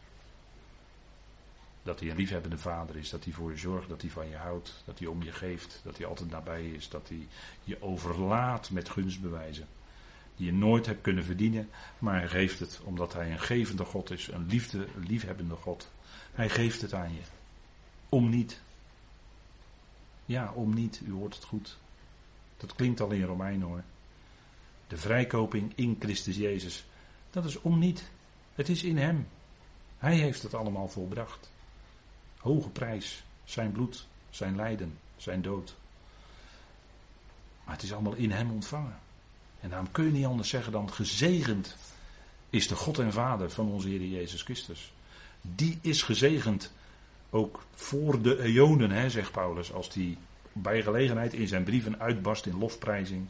Dat 1.82 2.00
hij 2.00 2.10
een 2.10 2.16
liefhebbende 2.16 2.58
vader 2.58 2.96
is, 2.96 3.10
dat 3.10 3.24
hij 3.24 3.32
voor 3.32 3.50
je 3.50 3.56
zorgt, 3.56 3.88
dat 3.88 4.00
hij 4.00 4.10
van 4.10 4.28
je 4.28 4.36
houdt, 4.36 4.82
dat 4.84 4.98
hij 4.98 5.08
om 5.08 5.22
je 5.22 5.32
geeft, 5.32 5.80
dat 5.84 5.96
hij 5.96 6.06
altijd 6.06 6.30
nabij 6.30 6.66
is, 6.66 6.88
dat 6.88 7.08
hij 7.08 7.26
je 7.64 7.82
overlaat 7.82 8.70
met 8.70 8.88
gunstbewijzen. 8.88 9.66
Die 10.36 10.46
je 10.46 10.52
nooit 10.52 10.86
hebt 10.86 11.02
kunnen 11.02 11.24
verdienen, 11.24 11.70
maar 11.98 12.18
hij 12.18 12.28
geeft 12.28 12.58
het 12.58 12.80
omdat 12.84 13.12
hij 13.12 13.30
een 13.30 13.40
gevende 13.40 13.84
God 13.84 14.10
is, 14.10 14.28
een 14.28 14.46
liefde, 14.46 14.86
liefhebbende 15.06 15.54
God. 15.54 15.90
Hij 16.32 16.48
geeft 16.48 16.80
het 16.80 16.94
aan 16.94 17.12
je. 17.12 17.20
Om 18.08 18.28
niet. 18.28 18.60
Ja, 20.24 20.52
om 20.52 20.74
niet, 20.74 21.00
u 21.04 21.12
hoort 21.12 21.34
het 21.34 21.44
goed. 21.44 21.78
Dat 22.56 22.74
klinkt 22.74 23.00
al 23.00 23.10
in 23.10 23.24
Romein 23.24 23.62
hoor. 23.62 23.82
De 24.86 24.96
vrijkoping 24.96 25.72
in 25.74 25.96
Christus 26.00 26.36
Jezus. 26.36 26.84
Dat 27.30 27.44
is 27.44 27.60
om 27.60 27.78
niet. 27.78 28.10
Het 28.54 28.68
is 28.68 28.82
in 28.82 28.96
Hem. 28.96 29.28
Hij 29.98 30.16
heeft 30.16 30.42
het 30.42 30.54
allemaal 30.54 30.88
volbracht. 30.88 31.51
Hoge 32.42 32.68
prijs, 32.68 33.22
zijn 33.44 33.72
bloed, 33.72 34.06
zijn 34.30 34.56
lijden, 34.56 34.98
zijn 35.16 35.42
dood. 35.42 35.74
Maar 37.64 37.74
het 37.74 37.82
is 37.82 37.92
allemaal 37.92 38.14
in 38.14 38.30
Hem 38.30 38.50
ontvangen. 38.50 38.98
En 39.60 39.68
daarom 39.68 39.90
kun 39.90 40.04
je 40.04 40.10
niet 40.10 40.26
anders 40.26 40.48
zeggen 40.48 40.72
dan 40.72 40.92
gezegend 40.92 41.76
is 42.50 42.68
de 42.68 42.74
God 42.74 42.98
en 42.98 43.12
Vader 43.12 43.50
van 43.50 43.68
onze 43.68 43.88
Heer 43.88 44.04
Jezus 44.04 44.42
Christus. 44.42 44.92
Die 45.40 45.78
is 45.80 46.02
gezegend 46.02 46.72
ook 47.30 47.64
voor 47.74 48.22
de 48.22 48.42
eonen, 48.42 48.90
hè, 48.90 49.10
zegt 49.10 49.32
Paulus, 49.32 49.72
als 49.72 49.94
hij 49.94 50.16
bij 50.52 50.82
gelegenheid 50.82 51.32
in 51.32 51.48
zijn 51.48 51.64
brieven 51.64 52.00
uitbarst 52.00 52.46
in 52.46 52.58
lofprijzing. 52.58 53.26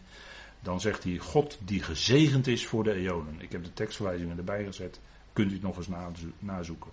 Dan 0.61 0.81
zegt 0.81 1.05
hij 1.05 1.19
God 1.19 1.59
die 1.65 1.83
gezegend 1.83 2.47
is 2.47 2.67
voor 2.67 2.85
de 2.85 2.93
eonen. 2.93 3.41
Ik 3.41 3.53
heb 3.53 3.65
de 3.65 3.73
tekstverwijzingen 3.73 4.39
erbij 4.39 4.65
gezet. 4.65 5.01
Kunt 5.33 5.51
u 5.51 5.53
het 5.53 5.63
nog 5.63 5.77
eens 5.77 5.89
nazoeken. 6.39 6.91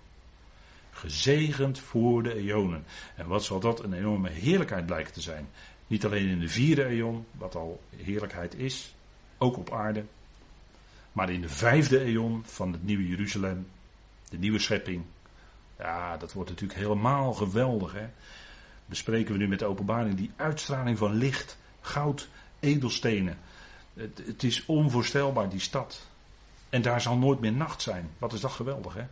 Gezegend 0.90 1.78
voor 1.78 2.22
de 2.22 2.34
eonen. 2.34 2.84
En 3.16 3.26
wat 3.26 3.44
zal 3.44 3.60
dat 3.60 3.82
een 3.82 3.92
enorme 3.92 4.30
heerlijkheid 4.30 4.86
blijken 4.86 5.12
te 5.12 5.20
zijn. 5.20 5.48
Niet 5.86 6.04
alleen 6.04 6.28
in 6.28 6.40
de 6.40 6.48
vierde 6.48 6.84
eon, 6.84 7.26
wat 7.32 7.54
al 7.54 7.82
heerlijkheid 7.96 8.54
is, 8.54 8.94
ook 9.38 9.56
op 9.56 9.72
aarde. 9.72 10.04
Maar 11.12 11.30
in 11.30 11.40
de 11.40 11.48
vijfde 11.48 12.00
eon 12.00 12.42
van 12.46 12.72
het 12.72 12.84
nieuwe 12.84 13.08
Jeruzalem, 13.08 13.66
de 14.28 14.38
nieuwe 14.38 14.58
schepping. 14.58 15.04
Ja, 15.78 16.16
dat 16.16 16.32
wordt 16.32 16.50
natuurlijk 16.50 16.78
helemaal 16.78 17.32
geweldig. 17.32 17.92
Hè? 17.92 18.06
Bespreken 18.86 19.32
we 19.32 19.38
nu 19.38 19.48
met 19.48 19.58
de 19.58 19.64
openbaring 19.64 20.16
die 20.16 20.30
uitstraling 20.36 20.98
van 20.98 21.14
licht, 21.14 21.58
goud, 21.80 22.28
edelstenen. 22.60 23.38
Het, 23.94 24.22
het 24.26 24.42
is 24.42 24.66
onvoorstelbaar, 24.66 25.48
die 25.48 25.60
stad. 25.60 26.08
En 26.68 26.82
daar 26.82 27.00
zal 27.00 27.16
nooit 27.16 27.40
meer 27.40 27.52
nacht 27.52 27.82
zijn. 27.82 28.10
Wat 28.18 28.32
is 28.32 28.40
dat 28.40 28.52
geweldig, 28.52 28.94
hè? 28.94 29.06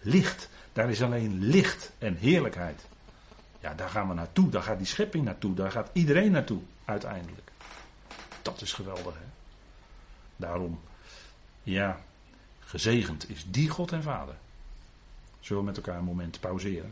Licht. 0.00 0.50
Daar 0.74 0.90
is 0.90 1.02
alleen 1.02 1.38
licht 1.42 1.92
en 1.98 2.16
heerlijkheid. 2.16 2.86
Ja, 3.60 3.74
daar 3.74 3.88
gaan 3.88 4.08
we 4.08 4.14
naartoe. 4.14 4.48
Daar 4.48 4.62
gaat 4.62 4.78
die 4.78 4.86
schepping 4.86 5.24
naartoe. 5.24 5.54
Daar 5.54 5.70
gaat 5.70 5.90
iedereen 5.92 6.30
naartoe, 6.30 6.60
uiteindelijk. 6.84 7.50
Dat 8.42 8.60
is 8.60 8.72
geweldig, 8.72 9.14
hè? 9.14 9.26
Daarom, 10.36 10.80
ja, 11.62 12.00
gezegend 12.60 13.30
is 13.30 13.46
die 13.48 13.68
God 13.68 13.92
en 13.92 14.02
Vader. 14.02 14.34
Zullen 15.40 15.62
we 15.62 15.68
met 15.68 15.76
elkaar 15.76 15.98
een 15.98 16.04
moment 16.04 16.40
pauzeren? 16.40 16.82